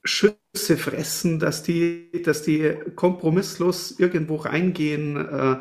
Schüsse 0.03 0.77
fressen, 0.77 1.39
dass 1.39 1.63
die, 1.63 2.21
dass 2.23 2.43
die 2.43 2.75
kompromisslos 2.95 3.99
irgendwo 3.99 4.35
reingehen. 4.35 5.17
Äh, 5.17 5.59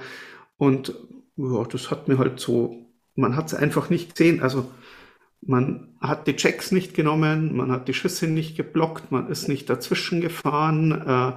und 0.59 0.95
ja, 1.37 1.65
das 1.65 1.91
hat 1.91 2.09
mir 2.09 2.19
halt 2.19 2.41
so 2.41 2.85
man 3.17 3.37
hat 3.37 3.47
es 3.47 3.55
einfach 3.55 3.91
nicht 3.91 4.17
gesehen. 4.17 4.43
Also 4.43 4.71
man 5.43 5.97
hat 6.01 6.27
die 6.27 6.37
Checks 6.37 6.73
nicht 6.73 6.95
genommen, 6.95 7.57
man 7.57 7.71
hat 7.73 7.89
die 7.89 7.95
Schüsse 7.95 8.27
nicht 8.27 8.57
geblockt, 8.57 9.13
man 9.13 9.29
ist 9.29 9.49
nicht 9.49 9.69
dazwischen 9.71 10.21
gefahren. 10.21 10.93
Äh, 11.07 11.33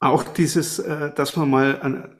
auch 0.00 0.24
dieses, 0.24 0.78
äh, 0.78 1.12
dass 1.14 1.36
man 1.36 1.50
mal 1.50 1.80
an, 1.80 2.16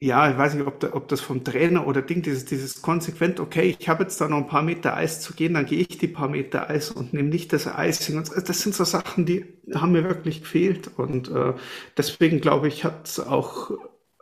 ja, 0.00 0.30
ich 0.30 0.38
weiß 0.38 0.54
nicht, 0.54 0.66
ob, 0.66 0.78
da, 0.80 0.94
ob 0.94 1.08
das 1.08 1.20
vom 1.20 1.42
Trainer 1.44 1.86
oder 1.86 2.02
Ding, 2.02 2.22
dieses, 2.22 2.44
dieses 2.44 2.82
konsequent, 2.82 3.40
okay, 3.40 3.76
ich 3.78 3.88
habe 3.88 4.04
jetzt 4.04 4.20
da 4.20 4.28
noch 4.28 4.38
ein 4.38 4.46
paar 4.46 4.62
Meter 4.62 4.96
Eis 4.96 5.20
zu 5.20 5.34
gehen, 5.34 5.54
dann 5.54 5.66
gehe 5.66 5.80
ich 5.80 5.98
die 5.98 6.06
paar 6.08 6.28
Meter 6.28 6.70
Eis 6.70 6.90
und 6.90 7.12
nehme 7.12 7.28
nicht 7.28 7.52
das 7.52 7.66
Eis. 7.66 8.10
Das 8.46 8.60
sind 8.60 8.74
so 8.76 8.84
Sachen, 8.84 9.26
die 9.26 9.44
haben 9.74 9.92
mir 9.92 10.04
wirklich 10.04 10.42
gefehlt. 10.42 10.90
Und 10.96 11.28
äh, 11.30 11.54
deswegen 11.96 12.40
glaube 12.40 12.68
ich, 12.68 12.84
hat 12.84 13.20
auch 13.26 13.72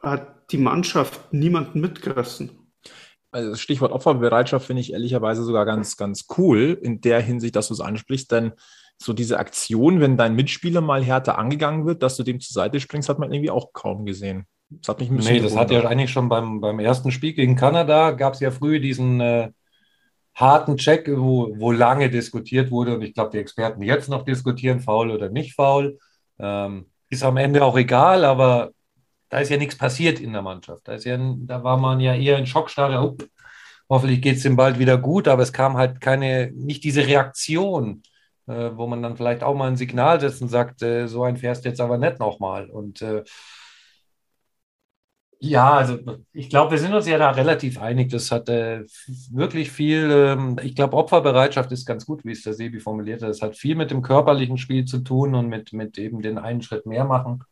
hat 0.02 0.35
die 0.50 0.58
Mannschaft 0.58 1.32
niemanden 1.32 1.80
mitgerissen. 1.80 2.72
Also 3.30 3.50
das 3.50 3.60
Stichwort 3.60 3.92
Opferbereitschaft 3.92 4.66
finde 4.66 4.80
ich 4.80 4.92
ehrlicherweise 4.92 5.44
sogar 5.44 5.66
ganz, 5.66 5.96
ganz 5.96 6.26
cool 6.38 6.78
in 6.80 7.00
der 7.00 7.20
Hinsicht, 7.20 7.56
dass 7.56 7.68
du 7.68 7.74
es 7.74 7.80
ansprichst, 7.80 8.30
denn 8.32 8.52
so 8.98 9.12
diese 9.12 9.38
Aktion, 9.38 10.00
wenn 10.00 10.16
dein 10.16 10.34
Mitspieler 10.34 10.80
mal 10.80 11.04
härter 11.04 11.38
angegangen 11.38 11.84
wird, 11.86 12.02
dass 12.02 12.16
du 12.16 12.22
dem 12.22 12.40
zur 12.40 12.54
Seite 12.54 12.80
springst, 12.80 13.08
hat 13.08 13.18
man 13.18 13.32
irgendwie 13.32 13.50
auch 13.50 13.72
kaum 13.72 14.06
gesehen. 14.06 14.46
Das 14.70 14.88
hat 14.88 15.00
mich 15.00 15.10
ein 15.10 15.16
bisschen. 15.16 15.34
Nee, 15.34 15.42
das 15.42 15.56
hat 15.56 15.70
ja 15.70 15.84
eigentlich 15.84 16.10
schon 16.10 16.28
beim, 16.28 16.60
beim 16.60 16.78
ersten 16.78 17.12
Spiel 17.12 17.34
gegen 17.34 17.56
Kanada, 17.56 18.12
gab 18.12 18.34
es 18.34 18.40
ja 18.40 18.50
früh 18.50 18.80
diesen 18.80 19.20
äh, 19.20 19.50
harten 20.34 20.76
Check, 20.76 21.08
wo, 21.14 21.54
wo 21.58 21.72
lange 21.72 22.10
diskutiert 22.10 22.70
wurde. 22.70 22.94
Und 22.94 23.02
ich 23.02 23.14
glaube, 23.14 23.30
die 23.30 23.38
Experten 23.38 23.82
jetzt 23.82 24.08
noch 24.08 24.24
diskutieren, 24.24 24.80
faul 24.80 25.10
oder 25.10 25.28
nicht 25.28 25.54
faul. 25.54 25.98
Ähm, 26.38 26.86
ist 27.08 27.22
am 27.22 27.36
Ende 27.36 27.64
auch 27.64 27.76
egal, 27.76 28.24
aber 28.24 28.72
da 29.28 29.38
ist 29.40 29.50
ja 29.50 29.56
nichts 29.56 29.76
passiert 29.76 30.20
in 30.20 30.32
der 30.32 30.42
Mannschaft. 30.42 30.86
Da, 30.88 30.94
ist 30.94 31.04
ja, 31.04 31.16
da 31.18 31.64
war 31.64 31.76
man 31.76 32.00
ja 32.00 32.14
eher 32.14 32.38
in 32.38 32.46
Schockstarre. 32.46 33.02
Oh, 33.02 33.16
hoffentlich 33.88 34.22
geht 34.22 34.36
es 34.38 34.44
ihm 34.44 34.56
bald 34.56 34.78
wieder 34.78 34.98
gut, 34.98 35.28
aber 35.28 35.42
es 35.42 35.52
kam 35.52 35.76
halt 35.76 36.00
keine, 36.00 36.52
nicht 36.52 36.84
diese 36.84 37.06
Reaktion, 37.06 38.02
äh, 38.46 38.70
wo 38.74 38.86
man 38.86 39.02
dann 39.02 39.16
vielleicht 39.16 39.42
auch 39.42 39.54
mal 39.54 39.68
ein 39.68 39.76
Signal 39.76 40.20
setzt 40.20 40.42
und 40.42 40.48
sagt, 40.48 40.82
äh, 40.82 41.06
so 41.08 41.24
ein 41.24 41.36
fährst 41.36 41.64
jetzt 41.64 41.80
aber 41.80 41.98
nicht 41.98 42.18
nochmal. 42.20 42.70
Und 42.70 43.02
äh, 43.02 43.24
ja, 45.38 45.74
also 45.74 45.98
ich 46.32 46.48
glaube, 46.48 46.70
wir 46.72 46.78
sind 46.78 46.94
uns 46.94 47.06
ja 47.06 47.18
da 47.18 47.30
relativ 47.30 47.78
einig. 47.80 48.10
Das 48.10 48.30
hat 48.30 48.48
äh, 48.48 48.84
wirklich 49.30 49.70
viel, 49.70 50.10
ähm, 50.10 50.56
ich 50.62 50.74
glaube, 50.74 50.96
Opferbereitschaft 50.96 51.70
ist 51.72 51.84
ganz 51.86 52.06
gut, 52.06 52.24
wie 52.24 52.32
es 52.32 52.42
der 52.42 52.54
Sebi 52.54 52.80
formuliert 52.80 53.22
hat. 53.22 53.30
Es 53.30 53.42
hat 53.42 53.56
viel 53.56 53.74
mit 53.76 53.90
dem 53.90 54.02
körperlichen 54.02 54.56
Spiel 54.56 54.86
zu 54.86 54.98
tun 55.00 55.34
und 55.34 55.48
mit, 55.48 55.72
mit 55.72 55.98
eben 55.98 56.22
den 56.22 56.38
einen 56.38 56.62
Schritt 56.62 56.86
mehr 56.86 57.04
machen. 57.04 57.44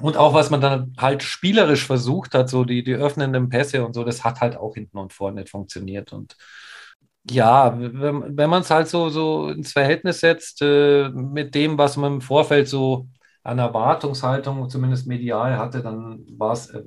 Und 0.00 0.16
auch 0.16 0.32
was 0.32 0.50
man 0.50 0.60
dann 0.60 0.94
halt 0.98 1.22
spielerisch 1.24 1.84
versucht 1.84 2.34
hat, 2.34 2.48
so 2.48 2.64
die, 2.64 2.84
die 2.84 2.94
öffnenden 2.94 3.48
Pässe 3.48 3.84
und 3.84 3.94
so, 3.94 4.04
das 4.04 4.24
hat 4.24 4.40
halt 4.40 4.56
auch 4.56 4.74
hinten 4.74 4.98
und 4.98 5.12
vorne 5.12 5.40
nicht 5.40 5.50
funktioniert. 5.50 6.12
Und 6.12 6.36
ja, 7.28 7.74
wenn, 7.78 8.36
wenn 8.36 8.50
man 8.50 8.62
es 8.62 8.70
halt 8.70 8.88
so, 8.88 9.08
so 9.08 9.48
ins 9.48 9.72
Verhältnis 9.72 10.20
setzt 10.20 10.62
äh, 10.62 11.08
mit 11.10 11.54
dem, 11.54 11.78
was 11.78 11.96
man 11.96 12.14
im 12.14 12.20
Vorfeld 12.20 12.68
so 12.68 13.08
an 13.42 13.58
Erwartungshaltung, 13.58 14.68
zumindest 14.68 15.06
medial 15.06 15.58
hatte, 15.58 15.82
dann 15.82 16.24
war 16.38 16.52
es 16.52 16.70
äh, 16.70 16.82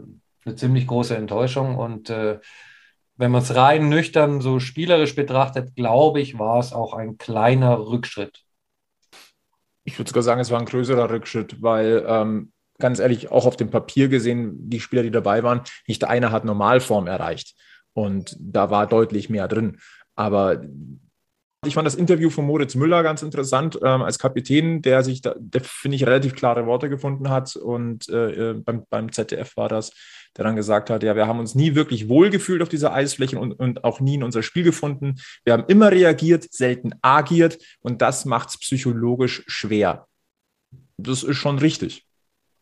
eine 0.46 0.56
ziemlich 0.56 0.88
große 0.88 1.16
Enttäuschung. 1.16 1.76
Und 1.78 2.10
äh, 2.10 2.40
wenn 3.18 3.32
man 3.32 3.42
es 3.42 3.56
rein 3.56 3.90
nüchtern 3.90 4.42
so 4.42 4.60
spielerisch 4.60 5.16
betrachtet, 5.16 5.76
glaube 5.76 6.22
ich, 6.22 6.40
war 6.40 6.60
es 6.60 6.72
auch 6.72 6.94
ein 6.94 7.18
kleiner 7.18 7.78
Rückschritt. 7.78 8.44
Ich 9.84 9.98
würde 10.00 10.10
sogar 10.10 10.24
sagen, 10.24 10.40
es 10.40 10.50
war 10.50 10.60
ein 10.60 10.66
größerer 10.66 11.10
Rückschritt, 11.10 11.62
weil 11.62 12.06
ähm, 12.08 12.52
ganz 12.82 13.00
ehrlich, 13.00 13.32
auch 13.32 13.46
auf 13.46 13.56
dem 13.56 13.70
Papier 13.70 14.10
gesehen, 14.10 14.70
die 14.70 14.80
Spieler, 14.80 15.04
die 15.04 15.12
dabei 15.12 15.44
waren, 15.44 15.62
nicht 15.88 16.04
einer 16.04 16.32
hat 16.32 16.46
Normalform 16.46 17.08
erreicht. 17.08 17.56
Und 17.94 18.36
da 18.40 18.70
war 18.70 18.88
deutlich 18.88 19.30
mehr 19.30 19.48
drin. 19.48 19.78
Aber 20.16 20.62
ich 21.66 21.76
fand 21.76 21.86
das 21.86 21.96
Interview 21.96 22.32
von 22.32 22.46
Moritz 22.46 22.74
Müller 22.74 23.04
ganz 23.04 23.22
interessant 23.22 23.78
ähm, 23.84 24.02
als 24.02 24.18
Kapitän, 24.18 24.82
der 24.82 25.04
sich 25.04 25.22
da, 25.22 25.36
der 25.38 25.62
finde 25.62 25.96
ich, 25.96 26.08
relativ 26.08 26.34
klare 26.34 26.66
Worte 26.66 26.90
gefunden 26.90 27.30
hat. 27.30 27.56
Und 27.56 28.10
äh, 28.10 28.52
äh 28.52 28.54
beim, 28.54 28.84
beim 28.90 29.12
ZDF 29.12 29.56
war 29.58 29.70
das, 29.70 29.92
der 30.36 30.46
dann 30.46 30.56
gesagt 30.56 30.90
hat, 30.90 31.04
ja, 31.04 31.16
wir 31.16 31.28
haben 31.28 31.40
uns 31.40 31.54
nie 31.54 31.76
wirklich 31.76 32.10
wohlgefühlt 32.10 32.64
auf 32.64 32.70
dieser 32.70 32.94
Eisfläche 32.94 33.40
und, 33.40 33.54
und 33.54 33.84
auch 33.84 34.00
nie 34.00 34.16
in 34.16 34.24
unser 34.24 34.42
Spiel 34.42 34.64
gefunden. 34.64 35.22
Wir 35.44 35.54
haben 35.54 35.66
immer 35.68 35.92
reagiert, 35.92 36.52
selten 36.52 36.94
agiert 37.04 37.60
und 37.82 38.02
das 38.02 38.26
macht 38.26 38.50
es 38.50 38.58
psychologisch 38.58 39.44
schwer. 39.46 40.08
Das 40.98 41.22
ist 41.22 41.38
schon 41.38 41.60
richtig. 41.60 42.08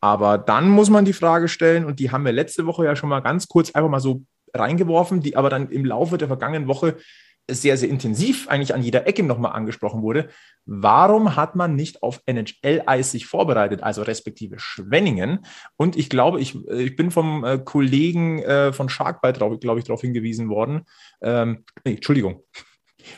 Aber 0.01 0.37
dann 0.37 0.69
muss 0.69 0.89
man 0.89 1.05
die 1.05 1.13
Frage 1.13 1.47
stellen, 1.47 1.85
und 1.85 1.99
die 1.99 2.11
haben 2.11 2.25
wir 2.25 2.31
letzte 2.31 2.65
Woche 2.65 2.85
ja 2.85 2.95
schon 2.95 3.09
mal 3.09 3.19
ganz 3.19 3.47
kurz 3.47 3.71
einfach 3.71 3.89
mal 3.89 3.99
so 3.99 4.23
reingeworfen, 4.53 5.21
die 5.21 5.35
aber 5.35 5.49
dann 5.49 5.69
im 5.69 5.85
Laufe 5.85 6.17
der 6.17 6.27
vergangenen 6.27 6.67
Woche 6.67 6.97
sehr, 7.49 7.77
sehr 7.77 7.89
intensiv 7.89 8.47
eigentlich 8.47 8.73
an 8.73 8.83
jeder 8.83 9.07
Ecke 9.07 9.23
nochmal 9.23 9.53
angesprochen 9.53 10.01
wurde. 10.01 10.29
Warum 10.65 11.35
hat 11.35 11.55
man 11.55 11.75
nicht 11.75 12.03
auf 12.03 12.21
NHL-Eis 12.25 13.11
sich 13.11 13.25
vorbereitet, 13.25 13.83
also 13.83 14.03
respektive 14.03 14.59
Schwenningen? 14.59 15.45
Und 15.75 15.97
ich 15.97 16.09
glaube, 16.09 16.39
ich, 16.39 16.55
äh, 16.67 16.83
ich 16.83 16.95
bin 16.95 17.11
vom 17.11 17.43
äh, 17.43 17.57
Kollegen 17.57 18.39
äh, 18.43 18.71
von 18.71 18.89
Sharkbite, 18.89 19.39
glaube 19.59 19.79
ich, 19.79 19.85
darauf 19.85 20.01
hingewiesen 20.01 20.49
worden. 20.49 20.83
Ähm, 21.21 21.65
nee, 21.83 21.95
Entschuldigung, 21.95 22.43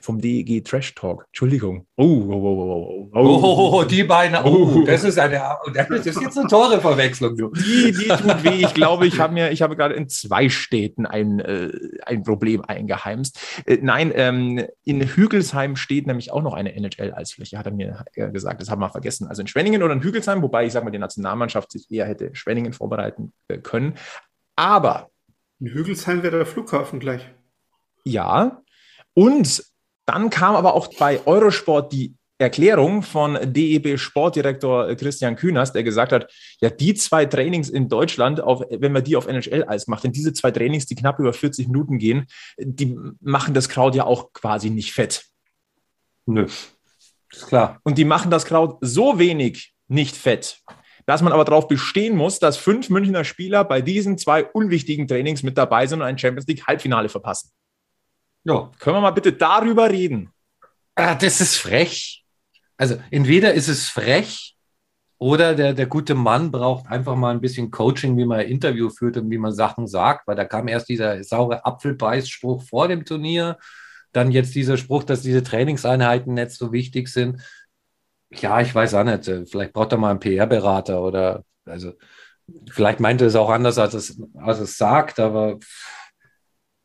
vom 0.02 0.22
DEG 0.22 0.64
Trash 0.64 0.96
Talk. 0.96 1.26
Entschuldigung. 1.28 1.86
Oh, 1.96 2.04
oh, 2.04 2.34
oh, 2.34 3.10
oh, 3.14 3.42
oh. 3.42 3.80
oh 3.80 3.84
die 3.84 4.04
beiden. 4.04 4.38
Oh, 4.44 4.84
das 4.86 5.04
ist 5.04 5.20
eine, 5.20 5.42
das 5.74 5.90
ist 5.90 6.22
jetzt 6.22 6.38
eine 6.38 6.48
Tore-Verwechslung. 6.48 7.36
Die, 7.36 7.92
die 7.92 8.08
tut 8.08 8.44
weh. 8.44 8.66
Ich 8.66 8.74
glaube, 8.74 9.08
ich 9.08 9.20
habe 9.20 9.34
mir, 9.34 9.52
ich 9.52 9.62
habe 9.62 9.76
gerade 9.76 9.96
in 9.96 10.10
zwei 10.10 10.50
Städten 10.50 11.06
ein, 11.06 11.40
äh, 11.40 11.72
ein 12.06 12.24
Problem 12.24 12.64
eingeheimst. 12.66 13.40
Äh, 13.66 13.80
nein, 13.82 14.12
ähm, 14.16 14.66
in 14.84 15.02
Hügelsheim 15.02 15.76
steht 15.76 16.08
nämlich 16.08 16.32
auch 16.32 16.42
noch 16.42 16.54
eine 16.54 16.74
NHL-Eisfläche, 16.76 17.58
hat 17.58 17.66
er 17.66 17.74
mir 17.74 18.06
gesagt. 18.14 18.62
Das 18.62 18.70
haben 18.70 18.80
wir 18.80 18.90
vergessen. 18.90 19.28
Also 19.28 19.42
in 19.42 19.48
Schwenningen 19.48 19.84
oder 19.84 19.94
in 19.94 20.02
Hügelsheim, 20.02 20.42
wobei 20.42 20.66
ich 20.66 20.74
sage 20.74 20.86
mal, 20.86 20.92
die 20.92 21.00
Nationalmannschaft 21.00 21.72
sich 21.72 21.90
eher 21.92 22.06
hätte 22.06 22.34
Schwenningen 22.34 22.74
vorbereiten 22.74 23.34
äh, 23.48 23.58
können. 23.58 23.96
Aber. 24.56 25.10
In 25.60 25.68
Hügelsheim 25.68 26.24
wäre 26.24 26.38
der 26.38 26.46
Flughafen 26.46 27.00
gleich. 27.00 27.28
Ja, 28.04 28.62
und 29.14 29.64
dann 30.12 30.30
kam 30.30 30.56
aber 30.56 30.74
auch 30.74 30.94
bei 31.00 31.26
Eurosport 31.26 31.92
die 31.94 32.14
Erklärung 32.38 33.04
von 33.04 33.38
DEB 33.42 33.98
Sportdirektor 33.98 34.96
Christian 34.96 35.36
Kühners, 35.36 35.74
der 35.74 35.84
gesagt 35.84 36.12
hat, 36.12 36.32
ja, 36.60 36.70
die 36.70 36.96
zwei 36.96 37.26
Trainings 37.26 37.70
in 37.70 37.88
Deutschland, 37.88 38.42
auf, 38.42 38.64
wenn 38.70 38.92
man 38.92 39.04
die 39.04 39.16
auf 39.16 39.28
NHL-Eis 39.28 39.88
macht, 39.88 40.04
denn 40.04 40.12
diese 40.12 40.34
zwei 40.34 40.52
Trainings, 40.52 40.88
die 40.88 40.96
knapp 40.96 41.20
über 41.20 41.34
40 41.34 41.68
Minuten 41.68 42.00
gehen, 42.00 42.26
die 42.58 42.98
machen 43.22 43.54
das 43.54 43.70
Kraut 43.70 43.96
ja 43.96 44.06
auch 44.06 44.34
quasi 44.34 44.70
nicht 44.70 44.92
fett. 44.92 45.24
Nö, 46.26 46.48
ist 47.32 47.48
klar. 47.48 47.80
Und 47.84 47.98
die 47.98 48.06
machen 48.06 48.32
das 48.32 48.46
Kraut 48.46 48.78
so 48.82 49.20
wenig 49.20 49.74
nicht 49.88 50.16
fett, 50.16 50.62
dass 51.06 51.22
man 51.22 51.34
aber 51.34 51.46
darauf 51.46 51.68
bestehen 51.68 52.16
muss, 52.18 52.40
dass 52.40 52.58
fünf 52.58 52.90
Münchner 52.90 53.24
Spieler 53.24 53.64
bei 53.64 53.82
diesen 53.82 54.18
zwei 54.18 54.46
unwichtigen 54.46 55.08
Trainings 55.08 55.44
mit 55.44 55.58
dabei 55.58 55.88
sind 55.88 56.02
und 56.02 56.08
ein 56.08 56.18
Champions 56.18 56.48
League 56.48 56.66
Halbfinale 56.66 57.10
verpassen. 57.10 57.52
Ja, 58.44 58.72
können 58.80 58.96
wir 58.98 59.02
mal 59.02 59.12
bitte 59.12 59.34
darüber 59.34 59.90
reden? 59.90 60.32
Ah, 60.96 61.16
das 61.16 61.42
ist 61.42 61.58
frech. 61.58 62.26
Also 62.78 62.96
entweder 63.12 63.54
ist 63.54 63.68
es 63.68 63.88
frech 63.88 64.56
oder 65.20 65.54
der, 65.54 65.74
der 65.74 65.86
gute 65.86 66.16
Mann 66.16 66.52
braucht 66.52 66.88
einfach 66.88 67.16
mal 67.16 67.32
ein 67.32 67.42
bisschen 67.42 67.70
Coaching, 67.70 68.18
wie 68.18 68.26
man 68.26 68.40
ein 68.40 68.48
Interview 68.48 68.90
führt 68.90 69.18
und 69.18 69.30
wie 69.30 69.38
man 69.38 69.54
Sachen 69.54 69.86
sagt, 69.86 70.28
weil 70.28 70.36
da 70.36 70.46
kam 70.46 70.68
erst 70.68 70.90
dieser 70.90 71.24
saure 71.24 71.64
Apfelbeißspruch 71.64 72.64
vor 72.64 72.88
dem 72.88 73.06
Turnier, 73.06 73.60
dann 74.14 74.32
jetzt 74.32 74.56
dieser 74.56 74.78
Spruch, 74.78 75.04
dass 75.04 75.22
diese 75.22 75.44
Trainingseinheiten 75.44 76.34
nicht 76.34 76.52
so 76.52 76.72
wichtig 76.72 77.08
sind. 77.08 77.40
Ja, 78.32 78.62
ich 78.62 78.74
weiß 78.74 78.96
auch 78.96 79.04
nicht. 79.04 79.26
Vielleicht 79.50 79.74
braucht 79.74 79.92
er 79.92 80.00
mal 80.00 80.10
einen 80.10 80.20
PR-Berater 80.20 81.02
oder 81.04 81.44
also 81.66 81.94
vielleicht 82.72 83.00
meint 83.00 83.22
er 83.22 83.28
es 83.28 83.36
auch 83.36 83.50
anders, 83.50 83.78
als 83.78 83.94
es, 83.94 84.20
als 84.36 84.60
es 84.60 84.78
sagt, 84.78 85.20
aber 85.20 85.60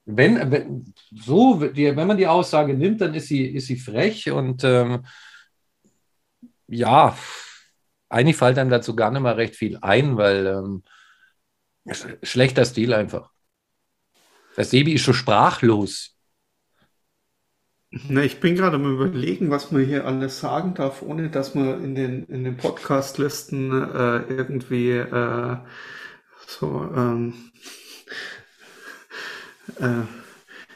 wenn, 0.07 0.51
wenn, 0.51 0.95
so, 1.11 1.61
wenn 1.61 2.07
man 2.07 2.17
die 2.17 2.29
Aussage 2.29 2.75
nimmt, 2.75 3.01
dann 3.01 3.15
ist 3.15 3.27
sie, 3.27 3.45
ist 3.45 3.67
sie 3.67 3.77
frech 3.77 4.31
und 4.31 4.63
ähm, 4.65 5.05
ja, 6.69 7.17
eigentlich 8.09 8.37
fällt 8.37 8.59
einem 8.59 8.71
dazu 8.71 8.95
gar 8.95 9.11
nicht 9.11 9.21
mal 9.21 9.35
recht 9.35 9.57
viel 9.57 9.79
ein, 9.81 10.17
weil 10.17 10.47
ähm, 10.47 10.85
schlechter 12.23 12.65
Stil 12.65 12.95
einfach. 12.95 13.31
Das 14.55 14.71
Sebi 14.71 14.95
ist 14.95 15.03
schon 15.03 15.15
sprachlos. 15.15 16.17
Na, 17.91 18.23
ich 18.23 18.41
bin 18.41 18.57
gerade 18.57 18.77
am 18.77 18.93
überlegen, 18.93 19.51
was 19.51 19.71
man 19.71 19.85
hier 19.85 20.07
alles 20.07 20.41
sagen 20.41 20.75
darf, 20.75 21.03
ohne 21.03 21.31
dass 21.31 21.55
man 21.55 21.83
in 21.83 21.95
den, 21.95 22.25
in 22.25 22.45
den 22.45 22.57
Podcast-Listen 22.57 23.71
äh, 23.71 24.19
irgendwie 24.33 24.91
äh, 24.91 25.57
so 26.47 26.91
ähm, 26.95 27.35
äh, 29.81 30.03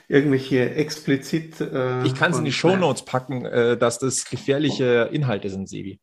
irgendwelche 0.09 0.75
explizit. 0.75 1.61
Äh, 1.61 2.05
ich 2.05 2.15
kann 2.15 2.33
es 2.33 2.39
in 2.39 2.45
die 2.45 2.53
Shownotes 2.53 3.05
packen, 3.05 3.45
äh, 3.45 3.77
dass 3.77 3.99
das 3.99 4.25
gefährliche 4.25 5.09
Inhalte 5.13 5.51
sind, 5.51 5.69
Sebi. 5.69 6.01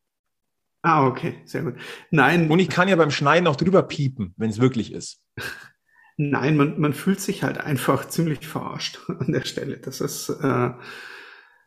Ah, 0.82 1.06
okay, 1.06 1.42
sehr 1.44 1.64
gut. 1.64 1.76
Nein. 2.12 2.50
Und 2.50 2.60
ich 2.60 2.70
kann 2.70 2.88
ja 2.88 2.96
beim 2.96 3.12
Schneiden 3.12 3.48
auch 3.48 3.58
drüber 3.58 3.84
piepen, 3.84 4.34
wenn 4.38 4.50
es 4.50 4.60
wirklich 4.60 4.94
ist. 4.94 5.22
Nein, 6.18 6.58
man, 6.58 6.80
man 6.80 6.94
fühlt 6.94 7.20
sich 7.20 7.44
halt 7.44 7.60
einfach 7.60 8.08
ziemlich 8.08 8.48
verarscht 8.48 9.00
an 9.20 9.34
der 9.34 9.46
Stelle. 9.46 9.78
Das 9.78 10.02
ist. 10.02 10.30
Äh, 10.30 10.70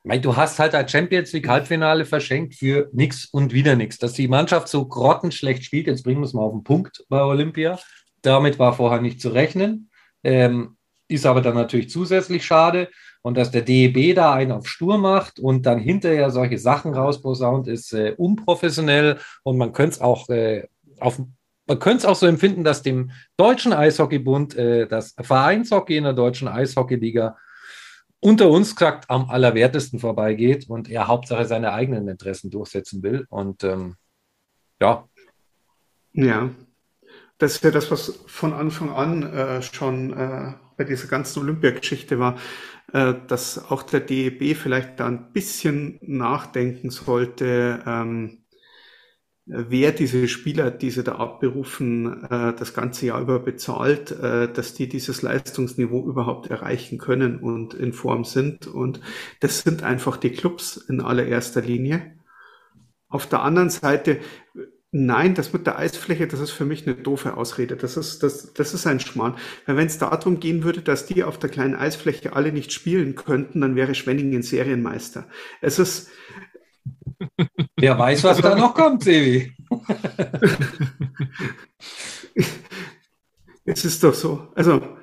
Weil 0.04 0.20
du 0.20 0.36
hast 0.36 0.58
halt 0.58 0.74
ein 0.74 0.88
Champions 0.88 1.32
League 1.32 1.48
Halbfinale 1.48 2.06
verschenkt 2.06 2.54
für 2.54 2.88
nichts 2.92 3.26
und 3.26 3.52
wieder 3.52 3.76
nichts. 3.76 3.98
Dass 3.98 4.14
die 4.14 4.28
Mannschaft 4.28 4.68
so 4.68 4.86
grottenschlecht 4.86 5.64
spielt, 5.64 5.86
jetzt 5.86 6.02
bringen 6.02 6.20
wir 6.20 6.26
es 6.26 6.32
mal 6.32 6.42
auf 6.42 6.52
den 6.52 6.64
Punkt 6.64 7.04
bei 7.10 7.22
Olympia. 7.22 7.78
Damit 8.22 8.58
war 8.58 8.72
vorher 8.72 9.02
nicht 9.02 9.20
zu 9.20 9.28
rechnen. 9.28 9.90
Ähm, 10.24 10.78
ist 11.10 11.26
aber 11.26 11.40
dann 11.40 11.54
natürlich 11.54 11.90
zusätzlich 11.90 12.44
schade. 12.44 12.88
Und 13.22 13.36
dass 13.36 13.50
der 13.50 13.62
DEB 13.62 14.14
da 14.14 14.32
einen 14.32 14.52
auf 14.52 14.66
Stur 14.66 14.96
macht 14.96 15.38
und 15.38 15.66
dann 15.66 15.78
hinterher 15.78 16.30
solche 16.30 16.56
Sachen 16.56 16.94
rausposaunt, 16.94 17.68
ist 17.68 17.92
äh, 17.92 18.14
unprofessionell. 18.16 19.18
Und 19.42 19.58
man 19.58 19.72
könnte 19.72 19.96
es 19.96 20.00
auch 20.00 20.28
äh, 20.30 20.66
auf 20.98 21.20
man 21.66 21.78
könnte 21.78 21.98
es 21.98 22.04
auch 22.04 22.16
so 22.16 22.26
empfinden, 22.26 22.64
dass 22.64 22.82
dem 22.82 23.12
Deutschen 23.36 23.72
Eishockeybund 23.72 24.56
äh, 24.56 24.88
das 24.88 25.14
Vereinshockey 25.20 25.96
in 25.98 26.02
der 26.02 26.14
Deutschen 26.14 26.48
Eishockeyliga 26.48 27.36
unter 28.18 28.50
uns 28.50 28.74
gesagt 28.74 29.08
am 29.08 29.30
allerwertesten 29.30 30.00
vorbeigeht 30.00 30.68
und 30.68 30.90
er 30.90 31.06
Hauptsache 31.06 31.44
seine 31.46 31.72
eigenen 31.72 32.08
Interessen 32.08 32.50
durchsetzen 32.50 33.04
will. 33.04 33.24
Und 33.30 33.62
ähm, 33.62 33.94
ja. 34.80 35.08
Ja, 36.12 36.50
das 37.38 37.54
ist 37.54 37.64
ja 37.64 37.70
das, 37.70 37.90
was 37.90 38.20
von 38.26 38.52
Anfang 38.52 38.90
an 38.90 39.22
äh, 39.22 39.62
schon 39.62 40.12
äh, 40.12 40.52
bei 40.80 40.84
dieser 40.84 41.08
ganzen 41.08 41.40
Olympiageschichte 41.40 42.18
war, 42.18 42.38
äh, 42.94 43.12
dass 43.26 43.70
auch 43.70 43.82
der 43.82 44.00
DEB 44.00 44.56
vielleicht 44.56 44.98
da 44.98 45.08
ein 45.08 45.30
bisschen 45.30 45.98
nachdenken 46.00 46.88
sollte, 46.88 47.82
ähm, 47.84 48.38
wer 49.44 49.92
diese 49.92 50.26
Spieler, 50.26 50.70
die 50.70 50.90
sie 50.90 51.02
da 51.02 51.16
abberufen, 51.16 52.24
äh, 52.24 52.54
das 52.54 52.72
ganze 52.72 53.04
Jahr 53.04 53.20
über 53.20 53.40
bezahlt, 53.40 54.10
äh, 54.12 54.50
dass 54.50 54.72
die 54.72 54.88
dieses 54.88 55.20
Leistungsniveau 55.20 56.08
überhaupt 56.08 56.46
erreichen 56.46 56.96
können 56.96 57.40
und 57.40 57.74
in 57.74 57.92
Form 57.92 58.24
sind. 58.24 58.66
Und 58.66 59.02
das 59.40 59.60
sind 59.60 59.82
einfach 59.82 60.16
die 60.16 60.30
Clubs 60.30 60.78
in 60.78 61.02
allererster 61.02 61.60
Linie. 61.60 62.16
Auf 63.10 63.26
der 63.26 63.42
anderen 63.42 63.68
Seite, 63.68 64.20
nein, 64.92 65.34
das 65.34 65.52
mit 65.52 65.66
der 65.66 65.78
Eisfläche, 65.78 66.26
das 66.26 66.40
ist 66.40 66.50
für 66.50 66.64
mich 66.64 66.86
eine 66.86 66.96
doofe 66.96 67.36
Ausrede. 67.36 67.76
Das 67.76 67.96
ist, 67.96 68.22
das, 68.22 68.52
das 68.54 68.74
ist 68.74 68.86
ein 68.86 69.00
Schmarrn. 69.00 69.36
Weil 69.66 69.76
wenn 69.76 69.86
es 69.86 69.98
darum 69.98 70.40
gehen 70.40 70.64
würde, 70.64 70.82
dass 70.82 71.06
die 71.06 71.24
auf 71.24 71.38
der 71.38 71.50
kleinen 71.50 71.76
Eisfläche 71.76 72.34
alle 72.34 72.52
nicht 72.52 72.72
spielen 72.72 73.14
könnten, 73.14 73.60
dann 73.60 73.76
wäre 73.76 73.94
Schwenningen 73.94 74.42
Serienmeister. 74.42 75.28
Es 75.60 75.78
ist, 75.78 76.10
Wer 77.76 77.98
weiß, 77.98 78.24
was 78.24 78.40
da 78.40 78.54
noch 78.54 78.74
kommt, 78.74 79.02
Sevi. 79.02 79.54
es 83.64 83.84
ist 83.84 84.02
doch 84.02 84.14
so. 84.14 84.48
Also, 84.54 84.96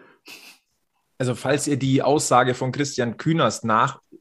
also 1.17 1.36
falls 1.36 1.67
ihr 1.67 1.77
die 1.77 2.01
Aussage 2.01 2.53
von 2.53 2.72
Christian 2.72 3.17
Kühners 3.17 3.63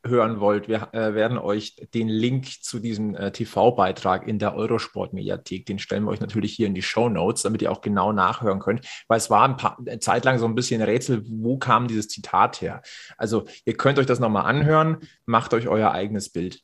nachhören 0.03 0.41
wollt, 0.41 0.69
wir 0.69 0.93
äh, 0.93 1.15
werden 1.15 1.39
euch 1.39 1.77
den 1.95 2.09
Link 2.09 2.63
zu 2.63 2.79
diesem 2.79 3.15
äh, 3.15 3.33
TV-Beitrag 3.33 4.27
in 4.27 4.39
der 4.39 4.55
Eurosport-Mediathek, 4.55 5.67
den 5.67 5.79
stellen 5.79 6.05
wir 6.05 6.11
euch 6.11 6.21
natürlich 6.21 6.53
hier 6.53 6.67
in 6.67 6.75
die 6.75 6.83
Show 6.83 7.09
Notes, 7.09 7.43
damit 7.43 7.63
ihr 7.63 7.73
auch 7.73 7.81
genau 7.81 8.13
nachhören 8.13 8.61
könnt, 8.61 8.87
weil 9.09 9.19
es 9.19 9.31
war 9.31 9.49
ein 9.49 9.57
paar 9.57 9.79
eine 9.79 9.99
Zeit 10.01 10.25
lang 10.25 10.39
so 10.39 10.47
ein 10.47 10.55
bisschen 10.55 10.83
Rätsel, 10.83 11.23
wo 11.27 11.59
kam 11.59 11.89
dieses 11.89 12.09
Zitat 12.09 12.61
her? 12.61 12.83
Also 13.17 13.47
ihr 13.65 13.77
könnt 13.77 13.99
euch 13.99 14.07
das 14.07 14.21
nochmal 14.21 14.47
anhören, 14.47 14.99
macht 15.25 15.55
euch 15.55 15.69
euer 15.69 15.93
eigenes 15.93 16.31
Bild. 16.31 16.63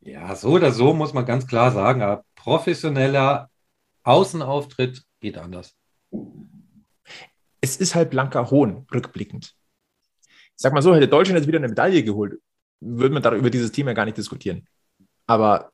Ja, 0.00 0.36
so 0.36 0.50
oder 0.50 0.72
so 0.72 0.92
muss 0.92 1.14
man 1.14 1.24
ganz 1.24 1.46
klar 1.46 1.70
sagen, 1.70 2.02
aber 2.02 2.24
professioneller 2.34 3.50
Außenauftritt 4.02 5.02
geht 5.20 5.38
anders. 5.38 5.74
Es 7.60 7.78
ist 7.78 7.94
halt 7.94 8.10
blanker 8.10 8.50
Hohn, 8.50 8.86
rückblickend. 8.92 9.54
Sag 10.56 10.72
mal 10.72 10.82
so, 10.82 10.94
hätte 10.94 11.08
Deutschland 11.08 11.38
jetzt 11.38 11.48
wieder 11.48 11.58
eine 11.58 11.68
Medaille 11.68 12.02
geholt, 12.02 12.40
würde 12.80 13.14
man 13.14 13.22
darüber 13.22 13.40
über 13.40 13.50
dieses 13.50 13.72
Thema 13.72 13.92
gar 13.92 14.04
nicht 14.04 14.16
diskutieren. 14.16 14.66
Aber 15.26 15.70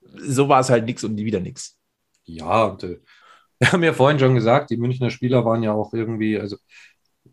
so 0.00 0.48
war 0.48 0.60
es 0.60 0.70
halt 0.70 0.84
nichts 0.84 1.04
und 1.04 1.14
nie 1.14 1.24
wieder 1.24 1.40
nichts. 1.40 1.78
Ja, 2.24 2.64
und 2.64 2.82
äh, 2.84 3.00
wir 3.58 3.72
haben 3.72 3.82
ja 3.82 3.92
vorhin 3.92 4.18
schon 4.18 4.34
gesagt, 4.34 4.70
die 4.70 4.76
Münchner 4.76 5.10
Spieler 5.10 5.44
waren 5.44 5.62
ja 5.62 5.72
auch 5.72 5.92
irgendwie, 5.92 6.38
also 6.38 6.56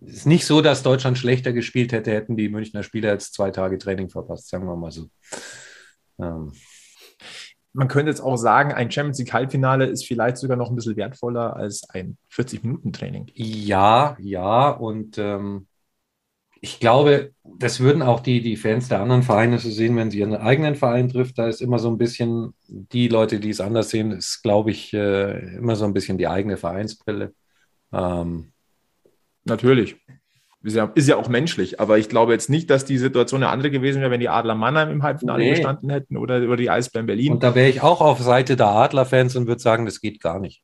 es 0.01 0.17
ist 0.17 0.25
nicht 0.25 0.45
so, 0.45 0.61
dass 0.61 0.83
Deutschland 0.83 1.17
schlechter 1.17 1.53
gespielt 1.53 1.91
hätte, 1.91 2.11
hätten 2.11 2.37
die 2.37 2.49
Münchner 2.49 2.83
Spieler 2.83 3.11
jetzt 3.11 3.33
zwei 3.33 3.51
Tage 3.51 3.77
Training 3.77 4.09
verpasst, 4.09 4.49
sagen 4.49 4.65
wir 4.65 4.75
mal 4.75 4.91
so. 4.91 5.09
Ähm. 6.19 6.53
Man 7.73 7.87
könnte 7.87 8.09
jetzt 8.09 8.19
auch 8.19 8.35
sagen, 8.35 8.73
ein 8.73 8.91
Champions 8.91 9.19
League 9.19 9.31
Halbfinale 9.31 9.85
ist 9.85 10.05
vielleicht 10.05 10.37
sogar 10.37 10.57
noch 10.57 10.69
ein 10.69 10.75
bisschen 10.75 10.97
wertvoller 10.97 11.55
als 11.55 11.89
ein 11.89 12.17
40-Minuten-Training. 12.33 13.31
Ja, 13.33 14.17
ja, 14.19 14.71
und 14.71 15.17
ähm, 15.17 15.67
ich 16.61 16.79
glaube, 16.79 17.31
das 17.43 17.79
würden 17.79 18.03
auch 18.03 18.19
die, 18.19 18.41
die 18.41 18.55
Fans 18.55 18.87
der 18.87 19.01
anderen 19.01 19.23
Vereine 19.23 19.57
so 19.57 19.69
sehen, 19.69 19.95
wenn 19.95 20.11
sie 20.11 20.19
ihren 20.19 20.35
eigenen 20.35 20.75
Verein 20.75 21.09
trifft. 21.09 21.37
Da 21.39 21.47
ist 21.47 21.61
immer 21.61 21.79
so 21.79 21.89
ein 21.89 21.97
bisschen, 21.97 22.53
die 22.67 23.07
Leute, 23.07 23.39
die 23.39 23.49
es 23.49 23.59
anders 23.59 23.89
sehen, 23.89 24.11
ist, 24.11 24.43
glaube 24.43 24.71
ich, 24.71 24.93
äh, 24.93 25.55
immer 25.57 25.75
so 25.75 25.85
ein 25.85 25.93
bisschen 25.93 26.19
die 26.19 26.27
eigene 26.27 26.57
Vereinsbrille. 26.57 27.33
Ähm, 27.91 28.51
Natürlich. 29.43 29.97
Ist 30.63 30.75
ja, 30.75 30.91
ist 30.93 31.07
ja 31.07 31.15
auch 31.15 31.27
menschlich, 31.27 31.79
aber 31.79 31.97
ich 31.97 32.07
glaube 32.07 32.33
jetzt 32.33 32.47
nicht, 32.47 32.69
dass 32.69 32.85
die 32.85 32.99
Situation 32.99 33.41
eine 33.41 33.51
andere 33.51 33.71
gewesen 33.71 33.99
wäre, 33.99 34.11
wenn 34.11 34.19
die 34.19 34.29
Adler 34.29 34.53
Mannheim 34.53 34.91
im 34.91 35.01
Halbfinale 35.01 35.43
nee. 35.43 35.49
gestanden 35.49 35.89
hätten 35.89 36.17
oder, 36.17 36.43
oder 36.43 36.55
die 36.55 36.69
Eisbären 36.69 37.07
Berlin. 37.07 37.33
Und 37.33 37.41
da 37.41 37.55
wäre 37.55 37.67
ich 37.67 37.81
auch 37.81 37.99
auf 37.99 38.19
Seite 38.19 38.55
der 38.55 38.67
Adler-Fans 38.67 39.35
und 39.35 39.47
würde 39.47 39.61
sagen, 39.61 39.85
das 39.85 40.01
geht 40.01 40.21
gar 40.21 40.39
nicht. 40.39 40.61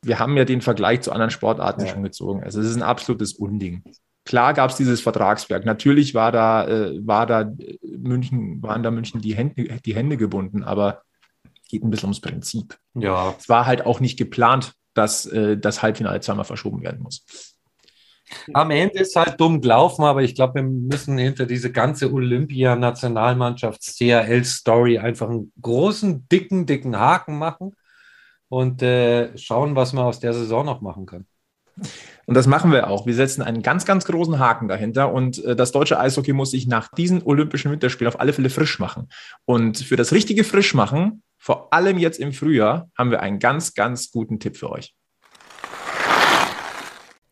Wir 0.00 0.18
haben 0.18 0.38
ja 0.38 0.46
den 0.46 0.62
Vergleich 0.62 1.02
zu 1.02 1.12
anderen 1.12 1.30
Sportarten 1.30 1.82
ja. 1.82 1.88
schon 1.88 2.02
gezogen. 2.02 2.42
Also 2.42 2.60
es 2.60 2.66
ist 2.68 2.76
ein 2.76 2.82
absolutes 2.82 3.34
Unding. 3.34 3.82
Klar 4.24 4.54
gab 4.54 4.70
es 4.70 4.76
dieses 4.76 5.00
Vertragswerk. 5.00 5.66
Natürlich 5.66 6.14
war 6.14 6.32
da, 6.32 6.66
äh, 6.66 7.06
war 7.06 7.26
da 7.26 7.52
München, 7.82 8.62
waren 8.62 8.82
da 8.82 8.90
München 8.90 9.20
die 9.20 9.34
Hände, 9.34 9.78
die 9.84 9.94
Hände 9.94 10.16
gebunden, 10.16 10.64
aber 10.64 11.02
geht 11.68 11.82
ein 11.82 11.90
bisschen 11.90 12.06
ums 12.06 12.20
Prinzip. 12.20 12.78
Ja. 12.94 13.34
Es 13.38 13.48
war 13.48 13.66
halt 13.66 13.84
auch 13.84 14.00
nicht 14.00 14.18
geplant, 14.18 14.74
dass 14.94 15.26
äh, 15.26 15.58
das 15.58 15.82
Halbfinale 15.82 16.20
zweimal 16.20 16.44
verschoben 16.44 16.82
werden 16.82 17.02
muss. 17.02 17.24
Am 18.52 18.70
Ende 18.70 18.98
ist 19.00 19.16
halt 19.16 19.38
dumm 19.38 19.60
gelaufen, 19.60 20.04
aber 20.04 20.22
ich 20.22 20.34
glaube, 20.34 20.54
wir 20.56 20.62
müssen 20.62 21.18
hinter 21.18 21.44
diese 21.46 21.70
ganze 21.70 22.10
Olympia-Nationalmannschafts-CRL-Story 22.12 24.98
einfach 24.98 25.28
einen 25.28 25.52
großen, 25.60 26.26
dicken, 26.28 26.66
dicken 26.66 26.98
Haken 26.98 27.38
machen 27.38 27.76
und 28.48 28.82
äh, 28.82 29.36
schauen, 29.36 29.76
was 29.76 29.92
man 29.92 30.06
aus 30.06 30.18
der 30.20 30.32
Saison 30.32 30.64
noch 30.64 30.80
machen 30.80 31.04
kann. 31.06 31.26
Und 32.26 32.34
das 32.34 32.46
machen 32.46 32.72
wir 32.72 32.88
auch. 32.88 33.06
Wir 33.06 33.14
setzen 33.14 33.42
einen 33.42 33.62
ganz, 33.62 33.84
ganz 33.84 34.04
großen 34.04 34.38
Haken 34.38 34.68
dahinter. 34.68 35.12
Und 35.12 35.44
äh, 35.44 35.56
das 35.56 35.72
deutsche 35.72 35.98
Eishockey 35.98 36.32
muss 36.32 36.50
sich 36.50 36.66
nach 36.66 36.88
diesen 36.88 37.22
Olympischen 37.22 37.70
Winterspielen 37.70 38.12
auf 38.12 38.20
alle 38.20 38.32
Fälle 38.32 38.50
frisch 38.50 38.78
machen. 38.78 39.08
Und 39.44 39.78
für 39.78 39.96
das 39.96 40.12
richtige 40.12 40.44
Frischmachen, 40.44 41.22
vor 41.38 41.72
allem 41.72 41.98
jetzt 41.98 42.18
im 42.18 42.32
Frühjahr, 42.32 42.88
haben 42.96 43.10
wir 43.10 43.20
einen 43.20 43.38
ganz, 43.38 43.74
ganz 43.74 44.10
guten 44.10 44.40
Tipp 44.40 44.56
für 44.56 44.70
euch. 44.70 44.94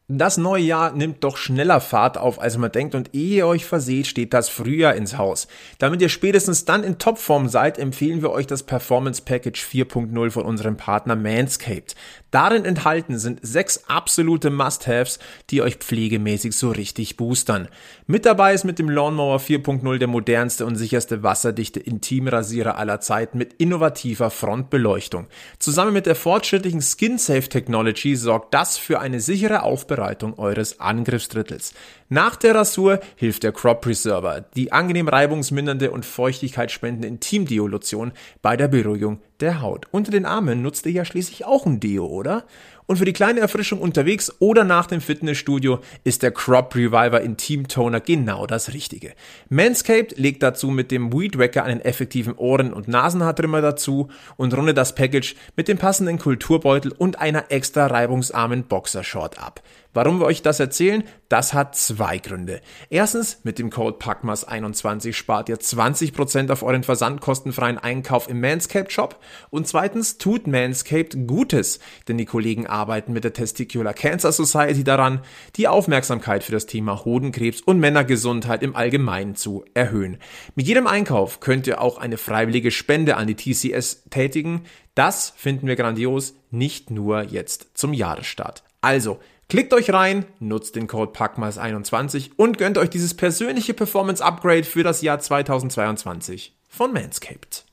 Das 0.09 0.37
neue 0.37 0.62
Jahr 0.62 0.92
nimmt 0.92 1.24
doch 1.24 1.38
schneller 1.38 1.81
Fahrt 1.81 2.18
auf, 2.18 2.38
als 2.38 2.59
man 2.59 2.70
denkt 2.70 2.94
und 2.94 3.14
ehe 3.14 3.37
ihr 3.37 3.46
euch 3.46 3.64
verseht, 3.64 4.07
steht 4.07 4.35
das 4.35 4.50
Frühjahr 4.50 4.94
ins 4.94 5.16
Haus. 5.16 5.48
Damit 5.78 6.02
ihr 6.02 6.11
spätestens 6.11 6.66
dann 6.66 6.85
in 6.85 6.98
Topform 6.98 7.48
seid, 7.48 7.78
empfehlen 7.78 8.20
wir 8.20 8.31
euch 8.31 8.46
das 8.46 8.64
Performance 8.64 9.22
Package 9.22 9.64
4.0 9.64 10.31
von 10.31 10.44
unserem 10.44 10.76
Partner 10.76 11.16
Manscaped. 11.16 11.94
Darin 12.33 12.64
enthalten 12.64 13.18
sind 13.18 13.40
sechs 13.42 13.85
absolute 13.88 14.49
Must-Haves, 14.49 15.18
die 15.51 15.61
euch 15.61 15.77
pflegemäßig 15.77 16.57
so 16.57 16.71
richtig 16.71 17.18
boostern. 17.18 17.68
Mit 18.07 18.25
dabei 18.25 18.55
ist 18.55 18.64
mit 18.64 18.79
dem 18.79 18.88
Lawnmower 18.88 19.38
4.0 19.38 19.99
der 19.99 20.09
modernste 20.09 20.64
und 20.64 20.77
sicherste 20.77 21.23
wasserdichte 21.23 21.79
Intimrasierer 21.79 22.79
aller 22.79 23.01
Zeiten 23.01 23.37
mit 23.37 23.53
innovativer 23.59 24.31
Frontbeleuchtung. 24.31 25.27
Zusammen 25.59 25.92
mit 25.92 26.07
der 26.07 26.14
fortschrittlichen 26.14 26.81
Skin 26.81 27.18
Safe 27.18 27.49
Technology 27.51 28.16
sorgt 28.16 28.55
das 28.55 28.79
für 28.79 28.99
eine 28.99 29.21
sichere 29.21 29.62
Aufbereitung 29.62 30.38
eures 30.38 30.81
Angriffsdrittels. 30.81 31.75
Nach 32.12 32.37
der 32.37 32.55
Rasur 32.55 33.01
hilft 33.16 33.42
der 33.42 33.53
Crop 33.53 33.81
Preserver, 33.81 34.44
die 34.55 34.70
angenehm 34.70 35.09
reibungsmindernde 35.09 35.90
und 35.90 36.05
feuchtigkeitsspendende 36.05 37.09
Intimdeo-Lotion 37.09 38.12
bei 38.42 38.55
der 38.55 38.68
Beruhigung 38.68 39.22
der 39.40 39.62
Haut. 39.62 39.87
Unter 39.92 40.11
den 40.11 40.27
Armen 40.27 40.61
nutzt 40.61 40.85
ihr 40.85 40.92
ja 40.92 41.07
schließlich 41.07 41.46
auch 41.46 41.64
ein 41.64 41.81
Deo, 41.81 42.05
oder? 42.05 42.44
Und 42.85 42.98
für 42.98 43.07
die 43.07 43.14
kleine 43.14 43.40
Erfrischung 43.40 43.81
unterwegs 43.81 44.31
oder 44.40 44.64
nach 44.64 44.87
dem 44.87 45.01
Fitnessstudio 45.01 45.81
ist 46.05 46.22
der 46.22 46.33
Crop 46.33 46.75
Reviver 46.75 47.22
Intim 47.22 47.66
Toner 47.66 48.01
genau 48.01 48.46
das 48.46 48.75
Richtige. 48.75 49.14
Manscaped 49.48 50.18
legt 50.18 50.42
dazu 50.42 50.68
mit 50.68 50.90
dem 50.90 51.14
Weed 51.14 51.38
Wacker 51.38 51.64
einen 51.64 51.81
effektiven 51.81 52.35
Ohren- 52.35 52.75
und 52.75 52.88
Nasenhaartrimmer 52.88 53.62
dazu 53.62 54.09
und 54.37 54.55
rundet 54.55 54.77
das 54.77 54.94
Package 54.94 55.35
mit 55.57 55.68
dem 55.68 55.79
passenden 55.79 56.18
Kulturbeutel 56.18 56.92
und 56.92 57.18
einer 57.20 57.51
extra 57.51 57.87
reibungsarmen 57.87 58.64
Boxershort 58.64 59.38
ab. 59.38 59.62
Warum 59.94 60.20
wir 60.20 60.26
euch 60.26 60.40
das 60.40 60.59
erzählen? 60.59 61.05
Das 61.28 61.52
hat 61.52 61.76
zwei 61.76 62.16
Gründe. 62.16 62.62
Erstens, 62.88 63.40
mit 63.42 63.59
dem 63.59 63.68
Code 63.68 63.98
PACMAS21 63.98 65.12
spart 65.12 65.50
ihr 65.50 65.59
20% 65.59 66.50
auf 66.50 66.62
euren 66.62 66.83
versandkostenfreien 66.83 67.76
Einkauf 67.76 68.28
im 68.28 68.40
Manscaped 68.40 68.90
Shop. 68.90 69.20
Und 69.50 69.68
zweitens, 69.68 70.16
tut 70.16 70.46
Manscaped 70.46 71.26
Gutes, 71.26 71.78
denn 72.09 72.16
die 72.16 72.24
Kollegen 72.24 72.66
arbeiten 72.66 73.12
mit 73.12 73.24
der 73.24 73.35
Testicular 73.35 73.92
Cancer 73.92 74.33
Society 74.33 74.83
daran, 74.83 75.20
die 75.57 75.68
Aufmerksamkeit 75.68 76.42
für 76.42 76.52
das 76.52 76.64
Thema 76.64 77.05
Hodenkrebs 77.05 77.61
und 77.61 77.78
Männergesundheit 77.78 78.62
im 78.62 78.74
Allgemeinen 78.74 79.35
zu 79.35 79.64
erhöhen. 79.74 80.16
Mit 80.55 80.66
jedem 80.66 80.87
Einkauf 80.87 81.40
könnt 81.40 81.66
ihr 81.66 81.83
auch 81.83 81.98
eine 81.98 82.16
freiwillige 82.16 82.70
Spende 82.70 83.18
an 83.18 83.26
die 83.26 83.35
TCS 83.35 84.05
tätigen. 84.09 84.62
Das 84.94 85.35
finden 85.37 85.66
wir 85.66 85.76
grandios, 85.76 86.35
nicht 86.50 86.90
nur 86.90 87.22
jetzt 87.24 87.70
zum 87.74 87.92
Jahresstart. 87.92 88.62
Also, 88.81 89.20
Klickt 89.53 89.75
euch 89.75 89.93
rein, 89.93 90.25
nutzt 90.41 90.77
den 90.77 90.87
Code 90.87 91.12
PACMAS21 91.12 92.31
und 92.37 92.57
gönnt 92.57 92.79
euch 92.79 92.88
dieses 92.88 93.12
persönliche 93.12 93.75
Performance 93.75 94.25
Upgrade 94.25 94.65
für 94.65 94.83
das 94.83 95.03
Jahr 95.03 95.19
2022 95.19 96.57
von 96.71 96.91
Manscaped. 96.95 97.67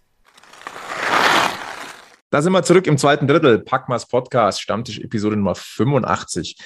Da 2.32 2.42
sind 2.42 2.52
wir 2.52 2.64
zurück 2.64 2.86
im 2.86 2.98
zweiten 2.98 3.28
Drittel. 3.28 3.60
Packmas 3.60 4.10
Podcast, 4.10 4.62
Stammtisch 4.62 5.00
Episode 5.00 5.38
Nummer 5.38 5.56
85. 5.56 6.58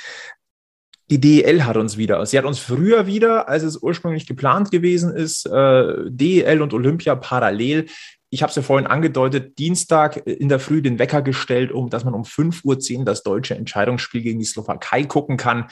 Die 1.11 1.21
DEL 1.21 1.63
hat 1.63 1.77
uns 1.77 1.95
wieder. 1.97 2.25
Sie 2.25 2.39
hat 2.39 2.45
uns 2.45 2.57
früher 2.57 3.05
wieder, 3.05 3.47
als 3.47 3.61
es 3.61 3.77
ursprünglich 3.77 4.25
geplant 4.25 4.71
gewesen 4.71 5.15
ist, 5.15 5.45
äh, 5.45 6.09
DEL 6.09 6.59
und 6.59 6.73
Olympia 6.73 7.13
parallel 7.13 7.85
ich 8.33 8.41
habe 8.41 8.49
es 8.49 8.55
ja 8.55 8.63
vorhin 8.63 8.87
angedeutet, 8.87 9.59
Dienstag 9.59 10.25
in 10.25 10.49
der 10.49 10.59
Früh 10.59 10.81
den 10.81 10.97
Wecker 10.97 11.21
gestellt, 11.21 11.71
um 11.71 11.91
dass 11.91 12.03
man 12.03 12.15
um 12.15 12.23
5.10 12.23 12.97
Uhr 12.97 13.05
das 13.05 13.21
deutsche 13.21 13.53
Entscheidungsspiel 13.53 14.23
gegen 14.23 14.39
die 14.39 14.45
Slowakei 14.45 15.03
gucken 15.03 15.37
kann. 15.37 15.67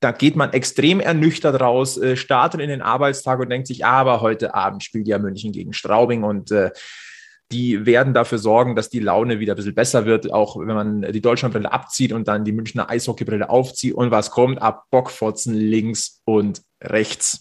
Da 0.00 0.12
geht 0.12 0.36
man 0.36 0.52
extrem 0.52 1.00
ernüchtert 1.00 1.58
raus, 1.58 1.96
äh, 1.96 2.16
startet 2.16 2.60
in 2.60 2.68
den 2.68 2.82
Arbeitstag 2.82 3.40
und 3.40 3.48
denkt 3.48 3.66
sich, 3.66 3.86
aber 3.86 4.20
heute 4.20 4.54
Abend 4.54 4.84
spielt 4.84 5.08
ja 5.08 5.18
München 5.18 5.52
gegen 5.52 5.72
Straubing 5.72 6.22
und 6.22 6.50
äh, 6.50 6.70
die 7.50 7.86
werden 7.86 8.12
dafür 8.12 8.38
sorgen, 8.38 8.76
dass 8.76 8.90
die 8.90 9.00
Laune 9.00 9.40
wieder 9.40 9.54
ein 9.54 9.56
bisschen 9.56 9.74
besser 9.74 10.04
wird, 10.04 10.30
auch 10.30 10.58
wenn 10.58 10.74
man 10.74 11.00
die 11.12 11.22
Deutschlandbrille 11.22 11.72
abzieht 11.72 12.12
und 12.12 12.28
dann 12.28 12.44
die 12.44 12.52
Münchner 12.52 12.90
Eishockeybrille 12.90 13.48
aufzieht 13.48 13.94
und 13.94 14.10
was 14.10 14.30
kommt, 14.30 14.60
ab 14.60 14.84
Bockfotzen 14.90 15.54
links 15.54 16.20
und 16.26 16.60
rechts. 16.82 17.40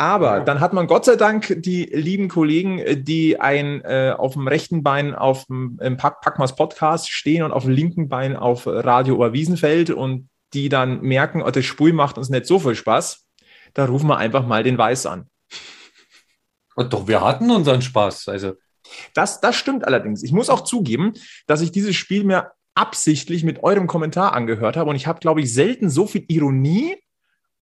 Aber 0.00 0.40
dann 0.40 0.60
hat 0.60 0.72
man 0.72 0.86
Gott 0.86 1.04
sei 1.04 1.16
Dank 1.16 1.56
die 1.58 1.84
lieben 1.84 2.28
Kollegen, 2.28 2.78
äh, 2.78 2.96
die 2.96 3.40
ein 3.40 3.82
äh, 3.82 4.14
auf 4.16 4.34
dem 4.34 4.46
rechten 4.46 4.84
Bein 4.84 5.14
auf 5.14 5.46
dem 5.46 5.78
im 5.82 5.96
Pack, 5.96 6.20
Packmas 6.20 6.54
Podcast 6.54 7.10
stehen 7.10 7.42
und 7.42 7.50
auf 7.50 7.64
dem 7.64 7.72
linken 7.72 8.08
Bein 8.08 8.36
auf 8.36 8.66
Radio 8.66 9.16
Oberwiesenfeld 9.16 9.90
und 9.90 10.28
die 10.54 10.68
dann 10.68 11.00
merken, 11.00 11.42
oh, 11.42 11.50
das 11.50 11.64
Spul 11.64 11.92
macht 11.92 12.16
uns 12.16 12.28
nicht 12.28 12.46
so 12.46 12.60
viel 12.60 12.76
Spaß. 12.76 13.26
Da 13.74 13.86
rufen 13.86 14.08
wir 14.08 14.16
einfach 14.16 14.46
mal 14.46 14.62
den 14.62 14.78
Weiß 14.78 15.04
an. 15.06 15.28
Und 16.76 16.92
doch, 16.92 17.08
wir 17.08 17.20
hatten 17.20 17.50
unseren 17.50 17.82
Spaß. 17.82 18.28
Also. 18.28 18.54
Das, 19.14 19.40
das 19.40 19.56
stimmt 19.56 19.84
allerdings. 19.84 20.22
Ich 20.22 20.32
muss 20.32 20.48
auch 20.48 20.60
zugeben, 20.60 21.12
dass 21.46 21.60
ich 21.60 21.72
dieses 21.72 21.96
Spiel 21.96 22.22
mir 22.22 22.52
absichtlich 22.76 23.42
mit 23.42 23.64
eurem 23.64 23.88
Kommentar 23.88 24.32
angehört 24.32 24.76
habe 24.76 24.88
und 24.88 24.96
ich 24.96 25.08
habe, 25.08 25.18
glaube 25.18 25.40
ich, 25.40 25.52
selten 25.52 25.90
so 25.90 26.06
viel 26.06 26.24
Ironie 26.28 26.96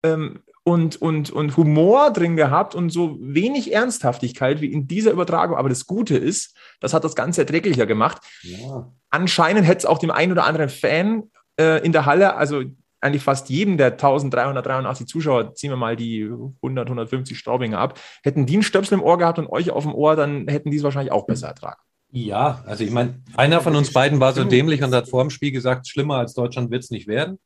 ähm, 0.02 0.42
und, 0.64 1.00
und, 1.02 1.30
und 1.30 1.56
Humor 1.56 2.12
drin 2.12 2.36
gehabt 2.36 2.74
und 2.74 2.90
so 2.90 3.18
wenig 3.20 3.72
Ernsthaftigkeit 3.72 4.60
wie 4.60 4.72
in 4.72 4.86
dieser 4.86 5.10
Übertragung. 5.10 5.56
Aber 5.56 5.68
das 5.68 5.86
Gute 5.86 6.16
ist, 6.16 6.56
das 6.80 6.94
hat 6.94 7.04
das 7.04 7.16
Ganze 7.16 7.42
erträglicher 7.42 7.86
gemacht. 7.86 8.22
Ja. 8.42 8.92
Anscheinend 9.10 9.66
hätte 9.66 9.78
es 9.78 9.86
auch 9.86 9.98
dem 9.98 10.10
einen 10.10 10.32
oder 10.32 10.44
anderen 10.44 10.68
Fan 10.68 11.24
äh, 11.58 11.84
in 11.84 11.92
der 11.92 12.06
Halle, 12.06 12.36
also 12.36 12.62
eigentlich 13.00 13.24
fast 13.24 13.50
jedem 13.50 13.76
der 13.76 13.92
1383 13.92 15.08
Zuschauer, 15.08 15.54
ziehen 15.54 15.70
wir 15.70 15.76
mal 15.76 15.96
die 15.96 16.22
100, 16.62 16.86
150 16.86 17.36
Straubinger 17.36 17.78
ab, 17.78 17.98
hätten 18.22 18.46
die 18.46 18.54
einen 18.54 18.62
Stöpsel 18.62 18.98
im 18.98 19.04
Ohr 19.04 19.18
gehabt 19.18 19.40
und 19.40 19.48
euch 19.48 19.70
auf 19.70 19.82
dem 19.82 19.94
Ohr, 19.94 20.14
dann 20.14 20.46
hätten 20.46 20.70
die 20.70 20.76
es 20.76 20.84
wahrscheinlich 20.84 21.12
auch 21.12 21.26
besser 21.26 21.48
ertragen. 21.48 21.80
Ja, 22.12 22.62
also 22.66 22.84
ich 22.84 22.90
meine, 22.90 23.22
einer 23.36 23.60
von 23.60 23.74
uns 23.74 23.92
beiden 23.92 24.20
war 24.20 24.34
so 24.34 24.44
dämlich 24.44 24.82
und 24.82 24.94
hat 24.94 25.08
vor 25.08 25.24
dem 25.24 25.30
Spiel 25.30 25.50
gesagt, 25.50 25.88
schlimmer 25.88 26.16
als 26.16 26.34
Deutschland 26.34 26.70
wird 26.70 26.84
es 26.84 26.90
nicht 26.90 27.08
werden. 27.08 27.38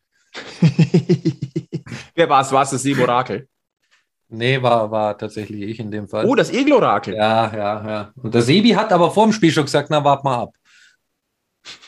Wer 2.14 2.28
war 2.28 2.42
es? 2.42 2.52
War 2.52 2.62
es 2.62 2.70
das 2.70 2.82
Sebo-Orakel? 2.82 3.48
Nee, 4.28 4.60
war, 4.60 4.90
war 4.90 5.16
tatsächlich 5.16 5.62
ich 5.62 5.78
in 5.78 5.90
dem 5.90 6.08
Fall. 6.08 6.26
Oh, 6.26 6.34
das 6.34 6.50
Egel-Orakel. 6.50 7.14
Ja, 7.14 7.54
ja, 7.54 7.88
ja. 7.88 8.12
Und 8.16 8.34
der 8.34 8.42
Sebi 8.42 8.70
hat 8.70 8.92
aber 8.92 9.10
vor 9.10 9.24
dem 9.24 9.32
Spiel 9.32 9.52
schon 9.52 9.64
gesagt, 9.64 9.88
na, 9.90 10.02
wart 10.02 10.24
mal 10.24 10.42
ab. 10.42 10.54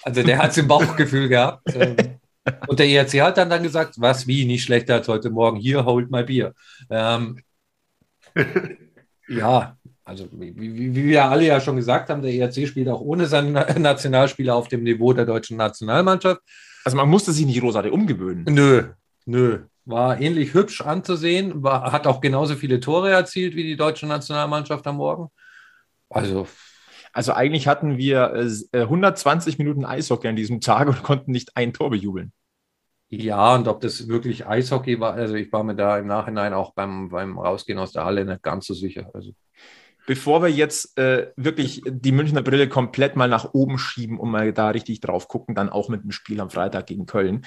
Also 0.03 0.23
der 0.23 0.39
hat 0.39 0.53
es 0.53 0.59
im 0.59 0.69
Bauchgefühl 0.69 1.29
gehabt. 1.29 1.63
Und 2.67 2.79
der 2.79 2.87
ERC 2.87 3.21
hat 3.21 3.37
dann, 3.37 3.51
dann 3.51 3.63
gesagt, 3.63 3.97
was, 3.99 4.27
wie, 4.27 4.47
nicht 4.47 4.63
schlechter 4.63 4.95
als 4.95 5.09
heute 5.09 5.29
Morgen. 5.29 5.59
Hier, 5.59 5.85
holt 5.85 6.11
mal 6.11 6.25
Bier. 6.25 6.55
Ähm, 6.89 7.43
ja, 9.29 9.77
also 10.05 10.29
wie, 10.33 10.57
wie, 10.57 10.95
wie, 10.95 11.05
wir 11.05 11.25
alle 11.27 11.45
ja 11.45 11.61
schon 11.61 11.77
gesagt 11.77 12.09
haben, 12.09 12.23
der 12.23 12.33
ERC 12.33 12.67
spielt 12.67 12.89
auch 12.89 13.01
ohne 13.01 13.27
seinen 13.27 13.53
Nationalspieler 13.53 14.55
auf 14.55 14.69
dem 14.69 14.85
Niveau 14.85 15.13
der 15.13 15.27
deutschen 15.27 15.59
Nationalmannschaft. 15.59 16.41
Also 16.89 16.97
man 16.97 17.11
musste 17.11 17.33
sich 17.33 17.45
nicht 17.45 17.61
großartig 17.61 17.93
umgewöhnen. 17.93 18.47
Nö, 18.49 18.85
nö 19.27 19.59
war 19.85 20.19
ähnlich 20.19 20.55
hübsch 20.55 20.81
anzusehen, 20.81 21.63
war, 21.63 21.93
hat 21.93 22.07
auch 22.07 22.23
genauso 22.23 22.55
viele 22.55 22.81
Tore 22.81 23.11
erzielt 23.11 23.55
wie 23.57 23.63
die 23.63 23.77
deutsche 23.77 24.07
Nationalmannschaft 24.07 24.87
am 24.87 24.97
Morgen. 24.97 25.29
Also. 26.09 26.47
Also 27.13 27.35
eigentlich 27.35 27.69
hatten 27.69 27.99
wir 27.99 28.33
äh, 28.73 28.81
120 28.81 29.59
Minuten 29.59 29.85
Eishockey 29.85 30.29
an 30.29 30.37
diesem 30.37 30.63
Tag 30.63 30.89
und 30.89 31.03
konnten 31.03 31.31
nicht 31.31 31.59
ein 31.59 31.75
Tor 31.75 31.91
bejubeln. 31.91 32.33
Ja, 33.11 33.55
und 33.55 33.69
ob 33.69 33.83
das 33.83 34.09
wirklich 34.09 34.47
Eishockey 34.47 34.99
war, 34.99 35.13
also 35.13 35.35
ich 35.35 35.53
war 35.53 35.63
mir 35.63 35.75
da 35.75 35.99
im 35.99 36.07
Nachhinein 36.07 36.55
auch 36.55 36.73
beim, 36.73 37.11
beim 37.11 37.39
Rausgehen 37.39 37.79
aus 37.79 37.93
der 37.93 38.07
Halle 38.07 38.25
nicht 38.25 38.43
ganz 38.43 38.67
so 38.67 38.73
sicher. 38.73 39.11
Also. 39.13 39.33
Bevor 40.09 40.43
wir 40.43 40.49
jetzt 40.49 40.97
äh, 40.97 41.29
wirklich 41.37 41.83
die 41.87 42.13
Münchner 42.13 42.43
Brille 42.43 42.69
komplett 42.69 43.15
mal 43.15 43.29
nach 43.29 43.53
oben 43.53 43.79
schieben 43.79 44.19
und 44.19 44.31
mal 44.31 44.53
da 44.55 44.71
richtig 44.71 45.01
drauf 45.01 45.29
gucken, 45.29 45.55
dann 45.55 45.69
auch 45.69 45.91
mit 45.91 46.03
dem 46.03 46.13
Spiel 46.13 46.41
am 46.41 46.49
Freitag 46.49 46.87
gegen 46.87 47.05
Köln 47.05 47.45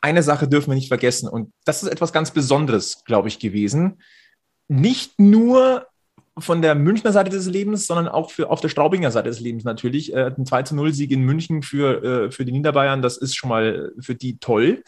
eine 0.00 0.22
Sache 0.22 0.48
dürfen 0.48 0.70
wir 0.70 0.74
nicht 0.74 0.88
vergessen 0.88 1.28
und 1.28 1.52
das 1.64 1.82
ist 1.82 1.88
etwas 1.88 2.12
ganz 2.12 2.30
Besonderes, 2.30 3.04
glaube 3.04 3.28
ich, 3.28 3.38
gewesen. 3.38 4.00
Nicht 4.68 5.18
nur 5.18 5.86
von 6.38 6.62
der 6.62 6.76
Münchner 6.76 7.10
Seite 7.10 7.30
des 7.30 7.46
Lebens, 7.46 7.86
sondern 7.86 8.06
auch 8.06 8.30
für, 8.30 8.48
auf 8.50 8.60
der 8.60 8.68
Straubinger 8.68 9.10
Seite 9.10 9.28
des 9.28 9.40
Lebens 9.40 9.64
natürlich. 9.64 10.14
Äh, 10.14 10.32
ein 10.36 10.46
2 10.46 10.64
0 10.72 10.92
Sieg 10.92 11.10
in 11.10 11.22
München 11.22 11.62
für, 11.62 12.02
äh, 12.04 12.30
für 12.30 12.44
die 12.44 12.52
Niederbayern, 12.52 13.02
das 13.02 13.16
ist 13.16 13.34
schon 13.34 13.50
mal 13.50 13.92
für 13.98 14.14
die 14.14 14.38
toll. 14.38 14.84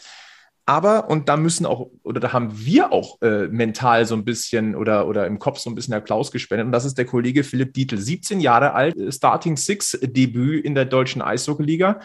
Aber, 0.65 1.09
und 1.09 1.27
da 1.27 1.37
müssen 1.37 1.65
auch, 1.65 1.89
oder 2.03 2.19
da 2.19 2.33
haben 2.33 2.49
wir 2.53 2.91
auch 2.91 3.21
äh, 3.21 3.47
mental 3.47 4.05
so 4.05 4.15
ein 4.15 4.23
bisschen 4.23 4.75
oder, 4.75 5.07
oder 5.07 5.25
im 5.25 5.39
Kopf 5.39 5.57
so 5.57 5.69
ein 5.69 5.75
bisschen 5.75 5.93
Applaus 5.93 6.31
gespendet. 6.31 6.65
Und 6.65 6.71
das 6.71 6.85
ist 6.85 6.97
der 6.97 7.05
Kollege 7.05 7.43
Philipp 7.43 7.73
Dietl, 7.73 7.97
17 7.97 8.39
Jahre 8.39 8.73
alt, 8.73 8.95
Starting 9.13 9.57
Six 9.57 9.97
Debüt 10.01 10.63
in 10.63 10.75
der 10.75 10.85
deutschen 10.85 11.21
Eishockey-Liga 11.21 11.99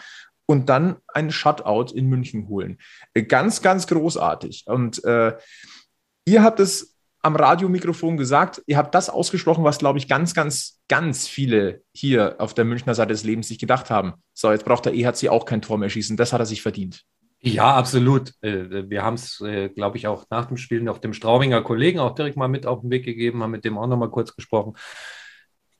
und 0.47 0.69
dann 0.69 0.97
ein 1.07 1.31
Shutout 1.31 1.93
in 1.93 2.07
München 2.07 2.47
holen. 2.47 2.77
Äh, 3.13 3.23
ganz, 3.23 3.61
ganz 3.61 3.85
großartig. 3.85 4.63
Und 4.65 5.03
äh, 5.03 5.37
ihr 6.25 6.43
habt 6.43 6.59
es 6.59 6.97
am 7.21 7.35
Radiomikrofon 7.35 8.17
gesagt, 8.17 8.61
ihr 8.67 8.77
habt 8.77 8.95
das 8.95 9.09
ausgesprochen, 9.09 9.63
was, 9.63 9.79
glaube 9.79 9.99
ich, 9.99 10.07
ganz, 10.07 10.33
ganz, 10.33 10.79
ganz 10.87 11.27
viele 11.27 11.81
hier 11.93 12.35
auf 12.39 12.53
der 12.53 12.65
Münchner 12.65 12.95
Seite 12.95 13.13
des 13.13 13.23
Lebens 13.23 13.49
sich 13.49 13.59
gedacht 13.59 13.89
haben. 13.89 14.13
So, 14.33 14.51
jetzt 14.51 14.65
braucht 14.65 14.85
der 14.85 14.93
EHC 14.93 15.29
auch 15.29 15.45
kein 15.45 15.61
Tor 15.61 15.77
mehr 15.77 15.89
schießen. 15.89 16.15
Das 16.15 16.31
hat 16.31 16.39
er 16.39 16.45
sich 16.45 16.61
verdient. 16.61 17.03
Ja, 17.39 17.75
absolut. 17.75 18.33
Äh, 18.41 18.89
wir 18.89 19.03
haben 19.03 19.13
es, 19.13 19.41
äh, 19.41 19.69
glaube 19.69 19.97
ich, 19.97 20.07
auch 20.07 20.25
nach 20.29 20.45
dem 20.45 20.57
Spiel 20.57 20.81
noch 20.81 20.97
dem 20.97 21.13
Straubinger 21.13 21.61
Kollegen 21.61 21.99
auch 21.99 22.15
direkt 22.15 22.35
mal 22.35 22.47
mit 22.47 22.65
auf 22.65 22.81
den 22.81 22.89
Weg 22.89 23.05
gegeben, 23.05 23.43
haben 23.43 23.51
mit 23.51 23.63
dem 23.63 23.77
auch 23.77 23.87
noch 23.87 23.97
mal 23.97 24.09
kurz 24.09 24.35
gesprochen 24.35 24.75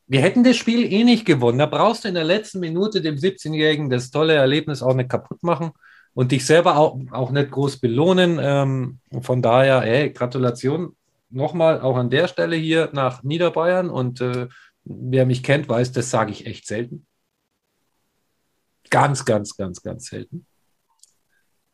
wir 0.07 0.21
hätten 0.21 0.43
das 0.43 0.55
Spiel 0.55 0.91
eh 0.91 1.03
nicht 1.03 1.25
gewonnen. 1.25 1.59
Da 1.59 1.65
brauchst 1.65 2.03
du 2.03 2.07
in 2.07 2.15
der 2.15 2.23
letzten 2.23 2.59
Minute 2.59 3.01
dem 3.01 3.15
17-Jährigen 3.15 3.89
das 3.89 4.09
tolle 4.09 4.33
Erlebnis 4.33 4.81
auch 4.81 4.93
nicht 4.93 5.09
kaputt 5.09 5.43
machen 5.43 5.71
und 6.13 6.31
dich 6.31 6.45
selber 6.45 6.77
auch, 6.77 6.97
auch 7.11 7.31
nicht 7.31 7.51
groß 7.51 7.79
belohnen. 7.79 8.39
Ähm, 8.41 8.99
von 9.21 9.41
daher, 9.41 9.83
ey, 9.83 10.11
Gratulation 10.11 10.95
nochmal 11.29 11.81
auch 11.81 11.97
an 11.97 12.09
der 12.09 12.29
Stelle 12.29 12.55
hier 12.55 12.89
nach 12.93 13.21
Niederbayern. 13.23 13.89
Und 13.89 14.21
äh, 14.21 14.47
wer 14.85 15.25
mich 15.25 15.43
kennt, 15.43 15.67
weiß, 15.67 15.91
das 15.91 16.09
sage 16.09 16.31
ich 16.31 16.45
echt 16.45 16.67
selten. 16.67 17.05
Ganz, 18.89 19.25
ganz, 19.25 19.57
ganz, 19.57 19.83
ganz 19.83 20.05
selten. 20.05 20.45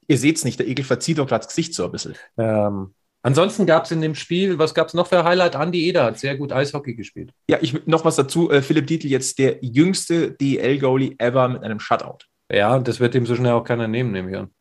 Ihr 0.08 0.18
seht 0.18 0.38
es 0.38 0.46
nicht, 0.46 0.60
der 0.60 0.68
Egel 0.68 0.86
verzieht 0.86 1.18
doch 1.18 1.28
gerade 1.28 1.44
das 1.44 1.48
Gesicht 1.48 1.74
so 1.74 1.86
ein 1.86 1.92
bisschen. 1.92 2.16
Ähm, 2.38 2.94
Ansonsten 3.26 3.66
gab 3.66 3.86
es 3.86 3.92
in 3.92 4.02
dem 4.02 4.16
Spiel, 4.16 4.60
was 4.60 4.74
gab 4.74 4.90
es 4.90 4.94
noch 4.94 5.08
für 5.08 5.24
Highlight? 5.24 5.56
Andi 5.56 5.88
Eder 5.88 6.04
hat 6.04 6.20
sehr 6.20 6.36
gut 6.36 6.52
Eishockey 6.52 6.94
gespielt. 6.94 7.32
Ja, 7.48 7.58
ich 7.62 7.88
noch 7.88 8.04
was 8.04 8.18
dazu. 8.18 8.52
Äh, 8.52 8.62
Philipp 8.62 8.86
Dietl 8.86 9.08
jetzt 9.08 9.40
der 9.40 9.60
jüngste 9.62 10.32
DEL-Goalie 10.34 11.16
ever 11.20 11.48
mit 11.48 11.64
einem 11.64 11.80
Shutout. 11.80 12.26
Ja, 12.52 12.78
das 12.80 13.00
wird 13.00 13.16
ihm 13.16 13.26
so 13.26 13.36
schnell 13.36 13.54
auch 13.54 13.64
keiner 13.64 13.88
nehmen, 13.88 14.12
nehme 14.12 14.30
ich 14.30 14.38
an. 14.38 14.54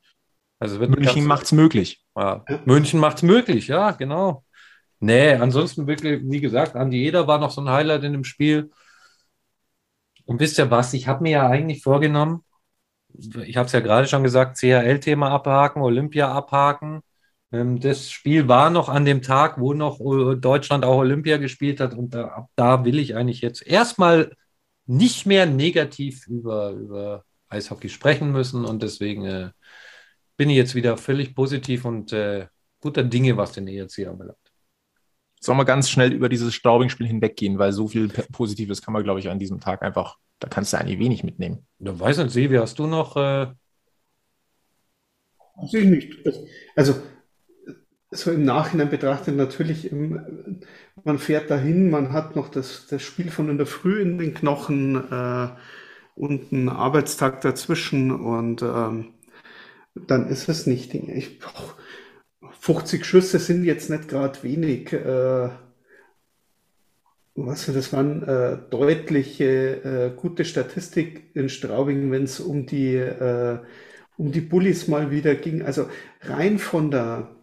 Also 0.61 0.78
München 0.78 1.26
macht 1.26 1.46
es 1.46 1.52
möglich. 1.52 2.05
Ja. 2.16 2.44
München 2.64 3.00
macht 3.00 3.16
es 3.16 3.22
möglich, 3.24 3.66
ja, 3.66 3.90
genau. 3.90 4.44
Nee, 5.00 5.33
ansonsten 5.33 5.88
wirklich, 5.88 6.22
wie 6.22 6.40
gesagt, 6.40 6.76
Andi 6.76 7.05
Eder 7.05 7.26
war 7.26 7.38
noch 7.38 7.50
so 7.50 7.61
ein 7.61 7.68
Highlight 7.68 8.05
in 8.05 8.12
dem 8.12 8.22
Spiel. 8.22 8.70
Und 10.24 10.38
wisst 10.38 10.61
ihr 10.61 10.70
was, 10.70 10.94
ich 10.94 11.09
habe 11.09 11.24
mir 11.24 11.33
ja 11.33 11.48
eigentlich 11.48 11.83
vorgenommen, 11.83 12.44
ich 13.44 13.57
habe 13.57 13.66
es 13.66 13.72
ja 13.72 13.81
gerade 13.81 14.07
schon 14.07 14.22
gesagt, 14.22 14.59
CHL-Thema 14.59 15.31
abhaken, 15.31 15.83
Olympia 15.83 16.33
abhaken. 16.33 17.03
Ähm, 17.53 17.81
das 17.81 18.11
Spiel 18.11 18.48
war 18.48 18.70
noch 18.70 18.88
an 18.88 19.05
dem 19.05 19.22
Tag, 19.22 19.61
wo 19.61 19.75
noch 19.75 20.01
äh, 20.01 20.37
Deutschland 20.37 20.85
auch 20.85 20.98
Olympia 20.98 21.37
gespielt 21.37 21.81
hat. 21.81 21.94
Und 21.94 22.14
da, 22.14 22.48
da 22.57 22.85
will 22.85 22.98
ich 22.98 23.14
eigentlich 23.16 23.40
jetzt 23.40 23.66
erstmal 23.66 24.35
nicht 24.87 25.27
mehr 25.27 25.46
negativ 25.46 26.27
über, 26.27 26.70
über 26.70 27.25
Eishockey 27.48 27.88
sprechen 27.88 28.33
müssen. 28.33 28.64
Und 28.64 28.83
deswegen 28.83 29.25
äh, 29.27 29.51
bin 30.37 30.51
ich 30.51 30.57
jetzt 30.57 30.75
wieder 30.75 30.96
völlig 30.96 31.35
positiv 31.35 31.85
und 31.85 32.12
äh, 32.12 32.46
guter 32.81 33.05
Dinge, 33.05 33.37
was 33.37 33.53
den 33.53 33.68
ERC 33.68 34.09
anbelangt. 34.09 34.38
Sollen 35.40 35.59
wir 35.59 35.64
ganz 35.64 35.90
schnell 35.90 36.12
über 36.12 36.29
dieses 36.29 36.55
Straubing-Spiel 36.55 37.07
hinweggehen, 37.07 37.59
weil 37.59 37.72
so 37.72 37.88
viel 37.88 38.09
Positives 38.09 38.81
kann 38.81 38.92
man, 38.92 39.03
glaube 39.03 39.20
ich, 39.20 39.29
an 39.29 39.38
diesem 39.38 39.61
Tag 39.61 39.83
einfach, 39.83 40.18
da 40.42 40.48
kannst 40.48 40.72
du 40.72 40.78
eigentlich 40.78 40.98
wenig 40.98 41.22
mitnehmen. 41.22 41.64
Ja, 41.78 41.98
weiß 41.98 42.18
nicht, 42.18 42.31
Sevi, 42.31 42.57
hast 42.57 42.78
du 42.81 42.88
noch. 42.88 43.16
Äh... 43.16 43.46
Weiß 45.57 45.74
ich 45.74 45.85
nicht. 45.85 46.16
Also, 46.74 46.96
so 48.11 48.33
im 48.33 48.44
Nachhinein 48.44 48.90
betrachtet 48.90 49.37
natürlich, 49.37 49.92
man 49.92 51.18
fährt 51.18 51.48
dahin, 51.48 51.90
man 51.90 52.12
hat 52.12 52.35
noch 52.35 52.48
das, 52.48 52.88
das 52.88 53.02
Spiel 53.02 53.31
von 53.31 53.48
in 53.50 53.57
der 53.57 53.66
Früh 53.66 54.02
in 54.02 54.18
den 54.18 54.35
Knochen 54.35 54.96
äh, 54.96 55.48
und 56.16 56.52
einen 56.52 56.68
Arbeitstag 56.68 57.40
dazwischen 57.40 58.11
und 58.11 58.62
ähm, 58.62 59.14
dann 59.94 60.26
ist 60.26 60.48
es 60.48 60.66
nicht. 60.66 60.92
Ich, 60.92 61.38
50 62.59 63.07
Schüsse 63.07 63.38
sind 63.38 63.64
jetzt 63.64 63.90
nicht 63.90 64.09
gerade 64.09 64.42
wenig. 64.42 64.92
Äh, 64.92 65.50
was 67.35 67.66
das 67.66 67.92
waren 67.92 68.23
äh, 68.23 68.59
deutliche 68.71 70.14
äh, 70.14 70.16
gute 70.16 70.45
Statistik 70.45 71.31
in 71.35 71.49
Straubing, 71.49 72.11
wenn 72.11 72.25
es 72.25 72.40
um 72.40 72.66
die 72.66 72.95
äh, 72.95 73.59
um 74.18 74.33
die 74.33 74.40
Bullies 74.40 74.88
mal 74.88 75.11
wieder 75.11 75.35
ging. 75.35 75.62
Also 75.62 75.88
rein 76.21 76.59
von 76.59 76.90
der 76.90 77.35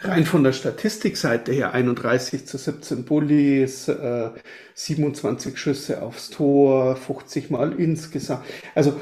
rein 0.00 0.24
von 0.24 0.44
der 0.44 0.52
Statistikseite 0.52 1.52
her 1.52 1.72
31 1.72 2.46
zu 2.46 2.58
17 2.58 3.04
Bullies, 3.04 3.88
äh, 3.88 4.30
27 4.74 5.58
Schüsse 5.58 6.02
aufs 6.02 6.30
Tor, 6.30 6.96
50 6.96 7.50
Mal 7.50 7.72
insgesamt. 7.78 8.44
Also 8.74 9.00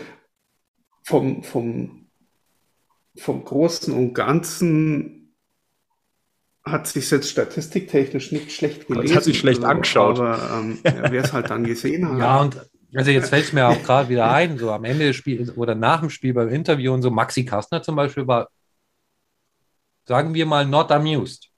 vom, 1.03 1.43
vom, 1.43 2.07
vom 3.17 3.45
Großen 3.45 3.95
und 3.95 4.13
Ganzen 4.15 5.18
hat 6.71 6.87
sich 6.87 7.11
jetzt 7.11 7.31
statistiktechnisch 7.31 8.33
nicht 8.33 8.53
schlecht 8.53 8.87
gelesen. 8.87 9.09
Das 9.09 9.17
hat 9.17 9.25
sich 9.25 9.39
schlecht 9.39 9.65
angeschaut. 9.65 10.19
Aber 10.19 10.61
ähm, 10.61 10.79
ja, 10.85 11.11
wer 11.11 11.25
es 11.25 11.33
halt 11.33 11.51
dann 11.51 11.65
gesehen 11.65 12.09
hat. 12.09 12.19
Ja, 12.19 12.41
und 12.41 12.57
also 12.95 13.11
jetzt 13.11 13.29
fällt 13.29 13.45
es 13.45 13.53
mir 13.53 13.69
auch 13.69 13.83
gerade 13.83 14.09
wieder 14.09 14.31
ein, 14.31 14.59
so 14.59 14.73
am 14.73 14.85
Ende 14.85 15.07
des 15.07 15.17
Spiels 15.17 15.57
oder 15.57 15.75
nach 15.75 16.01
dem 16.01 16.11
Spiel 16.11 16.33
beim 16.33 16.49
Interview 16.49 16.93
und 16.93 17.03
so, 17.03 17.11
Maxi 17.11 17.45
Kastner 17.45 17.83
zum 17.83 17.97
Beispiel 17.97 18.27
war, 18.27 18.49
sagen 20.07 20.33
wir 20.33 20.47
mal, 20.47 20.65
not 20.65 20.91
amused. 20.91 21.49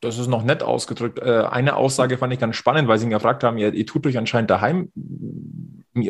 Das 0.00 0.18
ist 0.18 0.26
noch 0.26 0.42
nett 0.42 0.62
ausgedrückt. 0.62 1.18
Äh, 1.18 1.44
eine 1.50 1.76
Aussage 1.76 2.18
fand 2.18 2.32
ich 2.32 2.38
ganz 2.38 2.56
spannend, 2.56 2.88
weil 2.88 2.98
sie 2.98 3.04
ihn 3.04 3.10
gefragt 3.10 3.44
haben, 3.44 3.58
ihr, 3.58 3.72
ihr 3.72 3.86
tut 3.86 4.06
euch 4.06 4.18
anscheinend 4.18 4.50
daheim 4.50 4.90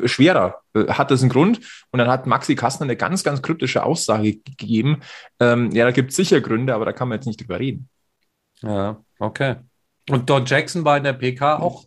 schwerer. 0.06 0.60
Äh, 0.74 0.86
hat 0.88 1.10
das 1.10 1.22
einen 1.22 1.30
Grund? 1.30 1.60
Und 1.90 1.98
dann 1.98 2.08
hat 2.08 2.26
Maxi 2.26 2.54
Kastner 2.54 2.84
eine 2.84 2.96
ganz, 2.96 3.24
ganz 3.24 3.42
kryptische 3.42 3.84
Aussage 3.84 4.36
gegeben. 4.36 5.00
Ähm, 5.40 5.70
ja, 5.72 5.84
da 5.84 5.90
gibt 5.90 6.10
es 6.10 6.16
sicher 6.16 6.40
Gründe, 6.40 6.74
aber 6.74 6.84
da 6.84 6.92
kann 6.92 7.08
man 7.08 7.18
jetzt 7.18 7.26
nicht 7.26 7.40
drüber 7.40 7.60
reden. 7.60 7.88
Ja, 8.62 9.02
okay. 9.18 9.56
Und 10.08 10.28
Don 10.28 10.44
Jackson 10.46 10.84
war 10.84 10.96
in 10.96 11.04
der 11.04 11.12
PK 11.14 11.56
auch, 11.56 11.84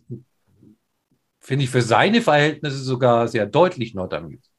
finde 1.40 1.64
ich, 1.64 1.70
für 1.70 1.82
seine 1.82 2.22
Verhältnisse 2.22 2.78
sogar 2.78 3.28
sehr 3.28 3.46
deutlich 3.46 3.94
Nordamerikansk. 3.94 4.50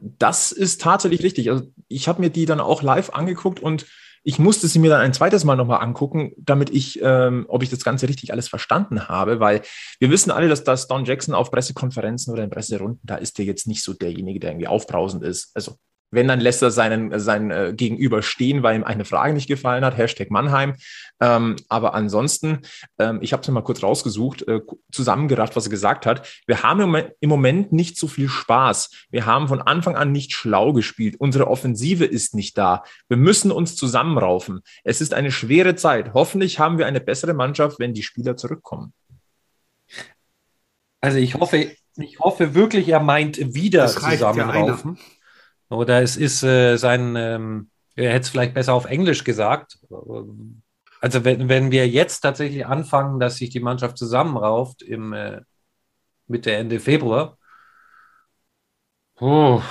Das 0.00 0.52
ist 0.52 0.80
tatsächlich 0.80 1.22
richtig. 1.22 1.50
Also 1.50 1.70
ich 1.88 2.08
habe 2.08 2.20
mir 2.20 2.30
die 2.30 2.46
dann 2.46 2.60
auch 2.60 2.82
live 2.82 3.10
angeguckt 3.10 3.60
und 3.60 3.86
ich 4.24 4.38
musste 4.38 4.66
sie 4.66 4.78
mir 4.78 4.90
dann 4.90 5.02
ein 5.02 5.12
zweites 5.12 5.44
Mal 5.44 5.54
nochmal 5.54 5.82
angucken, 5.82 6.32
damit 6.38 6.70
ich, 6.70 6.98
ähm, 7.02 7.44
ob 7.48 7.62
ich 7.62 7.68
das 7.68 7.84
Ganze 7.84 8.08
richtig 8.08 8.32
alles 8.32 8.48
verstanden 8.48 9.06
habe, 9.08 9.38
weil 9.38 9.60
wir 10.00 10.10
wissen 10.10 10.30
alle, 10.30 10.48
dass 10.48 10.64
das 10.64 10.88
Don 10.88 11.04
Jackson 11.04 11.34
auf 11.34 11.50
Pressekonferenzen 11.50 12.32
oder 12.32 12.42
in 12.42 12.50
Presserunden, 12.50 13.00
da 13.02 13.16
ist 13.16 13.38
der 13.38 13.44
jetzt 13.44 13.68
nicht 13.68 13.84
so 13.84 13.92
derjenige, 13.92 14.40
der 14.40 14.52
irgendwie 14.52 14.66
aufbrausend 14.66 15.22
ist. 15.22 15.50
Also 15.54 15.76
wenn, 16.14 16.28
dann 16.28 16.40
lässt 16.40 16.62
er 16.62 16.70
seinen, 16.70 17.18
sein 17.18 17.50
äh, 17.50 17.72
Gegenüber 17.76 18.22
stehen, 18.22 18.62
weil 18.62 18.76
ihm 18.76 18.84
eine 18.84 19.04
Frage 19.04 19.34
nicht 19.34 19.48
gefallen 19.48 19.84
hat, 19.84 19.96
Hashtag 19.96 20.30
Mannheim. 20.30 20.74
Ähm, 21.20 21.56
aber 21.68 21.94
ansonsten, 21.94 22.60
ähm, 22.98 23.18
ich 23.22 23.32
habe 23.32 23.42
es 23.42 23.48
mal 23.48 23.62
kurz 23.62 23.82
rausgesucht, 23.82 24.46
äh, 24.48 24.60
zusammengerafft, 24.90 25.56
was 25.56 25.66
er 25.66 25.70
gesagt 25.70 26.06
hat. 26.06 26.28
Wir 26.46 26.62
haben 26.62 26.80
im 26.80 26.86
Moment, 26.86 27.12
im 27.20 27.28
Moment 27.28 27.72
nicht 27.72 27.96
so 27.96 28.08
viel 28.08 28.28
Spaß. 28.28 28.90
Wir 29.10 29.26
haben 29.26 29.48
von 29.48 29.62
Anfang 29.62 29.96
an 29.96 30.12
nicht 30.12 30.32
schlau 30.32 30.72
gespielt. 30.72 31.16
Unsere 31.18 31.48
Offensive 31.48 32.04
ist 32.04 32.34
nicht 32.34 32.56
da. 32.58 32.84
Wir 33.08 33.16
müssen 33.16 33.50
uns 33.50 33.76
zusammenraufen. 33.76 34.60
Es 34.82 35.00
ist 35.00 35.14
eine 35.14 35.30
schwere 35.30 35.76
Zeit. 35.76 36.14
Hoffentlich 36.14 36.58
haben 36.58 36.78
wir 36.78 36.86
eine 36.86 37.00
bessere 37.00 37.34
Mannschaft, 37.34 37.78
wenn 37.78 37.94
die 37.94 38.02
Spieler 38.02 38.36
zurückkommen. 38.36 38.92
Also 41.00 41.18
ich 41.18 41.34
hoffe, 41.34 41.70
ich 41.96 42.18
hoffe 42.18 42.54
wirklich, 42.54 42.88
er 42.88 43.00
meint 43.00 43.54
wieder 43.54 43.86
zusammenraufen. 43.86 44.96
Ja 44.96 45.02
oder 45.74 46.02
es 46.02 46.16
ist 46.16 46.42
äh, 46.42 46.76
sein, 46.76 47.16
ähm, 47.16 47.70
er 47.94 48.12
hätte 48.12 48.22
es 48.22 48.28
vielleicht 48.30 48.54
besser 48.54 48.74
auf 48.74 48.86
Englisch 48.86 49.24
gesagt. 49.24 49.78
Also 51.00 51.24
wenn, 51.24 51.48
wenn 51.48 51.70
wir 51.70 51.88
jetzt 51.88 52.20
tatsächlich 52.20 52.66
anfangen, 52.66 53.20
dass 53.20 53.36
sich 53.36 53.50
die 53.50 53.60
Mannschaft 53.60 53.98
zusammenrauft 53.98 54.82
im 54.82 55.12
äh, 55.12 55.42
Mitte, 56.26 56.52
Ende 56.52 56.80
Februar, 56.80 57.38
oh, 59.20 59.62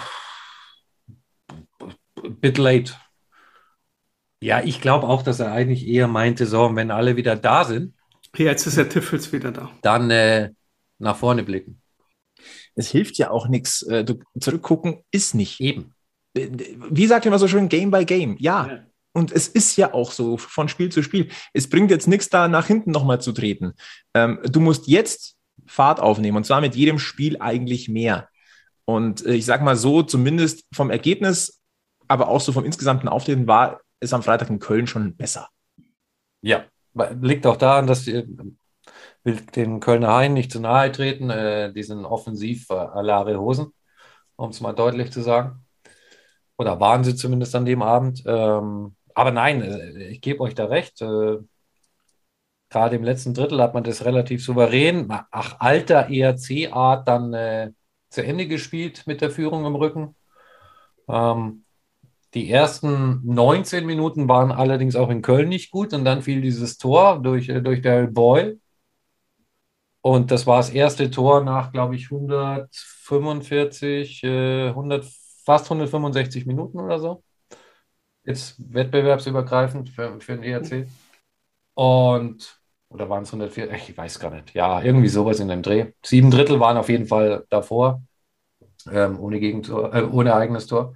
bit 2.40 2.58
late. 2.58 2.94
Ja, 4.42 4.62
ich 4.62 4.82
glaube 4.82 5.08
auch, 5.08 5.24
dass 5.24 5.40
er 5.40 5.52
eigentlich 5.52 5.88
eher 5.88 6.08
meinte, 6.08 6.46
so, 6.46 6.76
wenn 6.76 6.92
alle 6.92 7.16
wieder 7.16 7.36
da 7.36 7.64
sind. 7.64 7.96
Jetzt 8.36 8.68
ist 8.68 8.78
der 8.78 8.90
Tiffels 8.90 9.32
wieder 9.32 9.52
da. 9.52 9.72
Dann 9.82 10.12
äh, 10.12 10.52
nach 11.00 11.16
vorne 11.16 11.44
blicken 11.44 11.84
es 12.76 12.90
hilft 12.90 13.18
ja 13.18 13.30
auch 13.30 13.48
nichts. 13.48 13.84
Äh, 13.84 14.06
zurückgucken 14.40 15.04
ist 15.12 15.36
nicht. 15.36 15.60
Eben. 15.60 15.93
Äh, 16.34 16.50
wie 16.90 17.08
sagt 17.08 17.26
immer 17.26 17.40
so 17.40 17.48
schön, 17.48 17.70
Game 17.70 17.92
by 17.92 18.06
Game. 18.06 18.38
Ja. 18.40 18.68
ja. 18.68 18.80
Und 19.16 19.32
es 19.32 19.48
ist 19.48 19.78
ja 19.78 19.94
auch 19.94 20.12
so 20.12 20.38
von 20.38 20.68
Spiel 20.68 20.92
zu 20.92 21.04
Spiel. 21.04 21.30
Es 21.54 21.70
bringt 21.70 21.92
jetzt 21.92 22.08
nichts, 22.08 22.30
da 22.30 22.48
nach 22.48 22.66
hinten 22.66 22.92
nochmal 22.92 23.22
zu 23.22 23.32
treten. 23.32 23.74
Ähm, 24.16 24.40
du 24.44 24.60
musst 24.60 24.88
jetzt 24.88 25.38
Fahrt 25.66 26.00
aufnehmen 26.00 26.38
und 26.38 26.46
zwar 26.46 26.62
mit 26.62 26.76
jedem 26.76 27.00
Spiel 27.00 27.38
eigentlich 27.40 27.88
mehr. 27.88 28.28
Und 28.86 29.26
äh, 29.26 29.34
ich 29.34 29.46
sage 29.46 29.64
mal 29.64 29.76
so, 29.76 30.02
zumindest 30.02 30.66
vom 30.74 30.90
Ergebnis, 30.90 31.62
aber 32.08 32.28
auch 32.28 32.42
so 32.42 32.52
vom 32.52 32.66
insgesamten 32.66 33.08
Auftreten 33.08 33.48
war 33.48 33.82
es 34.00 34.14
am 34.14 34.24
Freitag 34.24 34.50
in 34.50 34.60
Köln 34.60 34.88
schon 34.88 35.16
besser. 35.16 35.50
Ja, 36.42 36.66
liegt 37.22 37.46
auch 37.48 37.58
daran, 37.58 37.88
dass 37.88 38.04
die, 38.04 38.26
will 39.24 39.36
den 39.56 39.80
Kölner 39.80 40.10
Hain 40.14 40.34
nicht 40.34 40.52
zu 40.52 40.60
nahe 40.60 40.92
treten. 40.92 41.30
Äh, 41.30 41.72
die 41.72 41.84
sind 41.84 42.04
offensiv 42.06 42.70
äh, 42.70 42.74
alare 42.74 43.40
Hosen, 43.40 43.74
um 44.36 44.50
es 44.50 44.60
mal 44.60 44.74
deutlich 44.74 45.12
zu 45.12 45.22
sagen. 45.22 45.63
Oder 46.58 46.80
waren 46.80 47.04
sie 47.04 47.16
zumindest 47.16 47.56
an 47.56 47.66
dem 47.66 47.82
Abend. 47.82 48.24
Ähm, 48.26 48.96
aber 49.14 49.32
nein, 49.32 49.62
äh, 49.62 50.08
ich 50.10 50.22
gebe 50.22 50.42
euch 50.42 50.56
da 50.56 50.66
recht. 50.66 51.02
Äh, 51.02 51.38
Gerade 52.70 52.96
im 52.96 53.04
letzten 53.04 53.36
Drittel 53.36 53.62
hat 53.62 53.76
man 53.76 53.84
das 53.84 54.04
relativ 54.04 54.44
souverän, 54.44 55.08
ach, 55.30 55.58
alter 55.60 56.10
ERC-Art 56.10 57.08
dann 57.08 57.34
äh, 57.34 57.72
zu 58.10 58.24
Ende 58.24 58.48
gespielt 58.48 59.06
mit 59.06 59.22
der 59.22 59.30
Führung 59.30 59.66
im 59.66 59.76
Rücken. 59.76 60.16
Ähm, 61.08 61.66
die 62.34 62.50
ersten 62.50 63.22
19 63.26 63.86
Minuten 63.86 64.28
waren 64.28 64.52
allerdings 64.52 64.96
auch 64.96 65.10
in 65.10 65.22
Köln 65.22 65.50
nicht 65.50 65.70
gut 65.72 65.94
und 65.94 66.04
dann 66.04 66.24
fiel 66.24 66.42
dieses 66.42 66.78
Tor 66.80 67.22
durch, 67.22 67.50
äh, 67.50 67.62
durch 67.62 67.82
Daryl 67.82 68.08
Boyle. 68.08 68.60
Und 70.02 70.32
das 70.32 70.48
war 70.48 70.58
das 70.58 70.72
erste 70.72 71.12
Tor 71.12 71.44
nach, 71.44 71.72
glaube 71.72 71.96
ich, 71.96 72.12
145, 72.12 74.24
äh, 74.24 74.70
100, 74.70 75.06
fast 75.44 75.70
165 75.70 76.46
Minuten 76.46 76.80
oder 76.80 77.00
so. 77.00 77.24
Jetzt 78.26 78.56
wettbewerbsübergreifend 78.74 79.90
für, 79.90 80.20
für 80.20 80.38
den 80.38 80.44
ERC. 80.44 80.88
Und, 81.76 82.60
oder 82.90 83.10
waren 83.10 83.24
es 83.24 83.30
104? 83.34 83.72
Ich 83.74 83.98
weiß 83.98 84.20
gar 84.20 84.32
nicht. 84.32 84.54
Ja, 84.54 84.82
irgendwie 84.82 85.10
sowas 85.10 85.40
in 85.40 85.50
dem 85.50 85.62
Dreh. 85.62 85.92
Sieben 86.06 86.32
Drittel 86.32 86.60
waren 86.60 86.78
auf 86.78 86.90
jeden 86.90 87.08
Fall 87.08 87.46
davor, 87.50 88.04
ähm, 88.90 89.20
ohne, 89.20 89.40
Gegentor, 89.40 89.94
äh, 89.94 90.04
ohne 90.04 90.36
eigenes 90.36 90.68
Tor. 90.68 90.96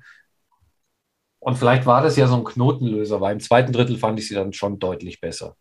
Und 1.39 1.55
vielleicht 1.57 1.85
war 1.85 2.01
das 2.01 2.15
ja 2.17 2.27
so 2.27 2.35
ein 2.35 2.43
Knotenlöser, 2.43 3.21
weil 3.21 3.33
im 3.33 3.39
zweiten 3.39 3.71
Drittel 3.71 3.97
fand 3.97 4.19
ich 4.19 4.27
sie 4.27 4.35
dann 4.35 4.53
schon 4.53 4.79
deutlich 4.79 5.19
besser. 5.21 5.55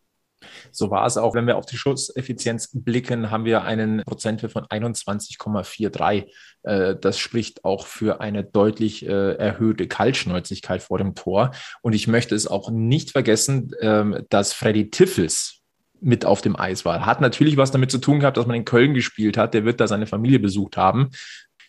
So 0.73 0.91
war 0.91 1.07
es 1.07 1.17
auch. 1.17 1.35
Wenn 1.35 1.47
wir 1.47 1.57
auf 1.57 1.67
die 1.67 1.77
Schusseffizienz 1.77 2.71
blicken, 2.73 3.31
haben 3.31 3.45
wir 3.45 3.65
einen 3.65 4.03
Prozentwert 4.05 4.53
von 4.53 4.65
21,43. 4.65 6.27
Äh, 6.63 6.97
das 7.01 7.19
spricht 7.19 7.65
auch 7.65 7.87
für 7.87 8.21
eine 8.21 8.45
deutlich 8.45 9.07
äh, 9.07 9.35
erhöhte 9.35 9.89
Kaltschnäuzigkeit 9.89 10.83
vor 10.83 10.99
dem 10.99 11.15
Tor. 11.15 11.53
Und 11.83 11.95
ich 11.95 12.09
möchte 12.09 12.35
es 12.35 12.47
auch 12.47 12.71
nicht 12.71 13.13
vergessen, 13.13 13.73
ähm, 13.81 14.25
dass 14.29 14.53
Freddy 14.53 14.91
Tiffels 14.91 15.63
mit 16.01 16.25
auf 16.25 16.43
dem 16.43 16.59
Eis 16.59 16.85
war. 16.85 17.07
Hat 17.07 17.21
natürlich 17.21 17.57
was 17.57 17.71
damit 17.71 17.91
zu 17.91 17.99
tun 17.99 18.21
gehabt, 18.21 18.37
dass 18.37 18.47
man 18.47 18.57
in 18.57 18.65
Köln 18.65 18.95
gespielt 18.95 19.37
hat. 19.37 19.55
Der 19.55 19.65
wird 19.65 19.81
da 19.81 19.89
seine 19.89 20.07
Familie 20.07 20.39
besucht 20.39 20.77
haben. 20.77 21.11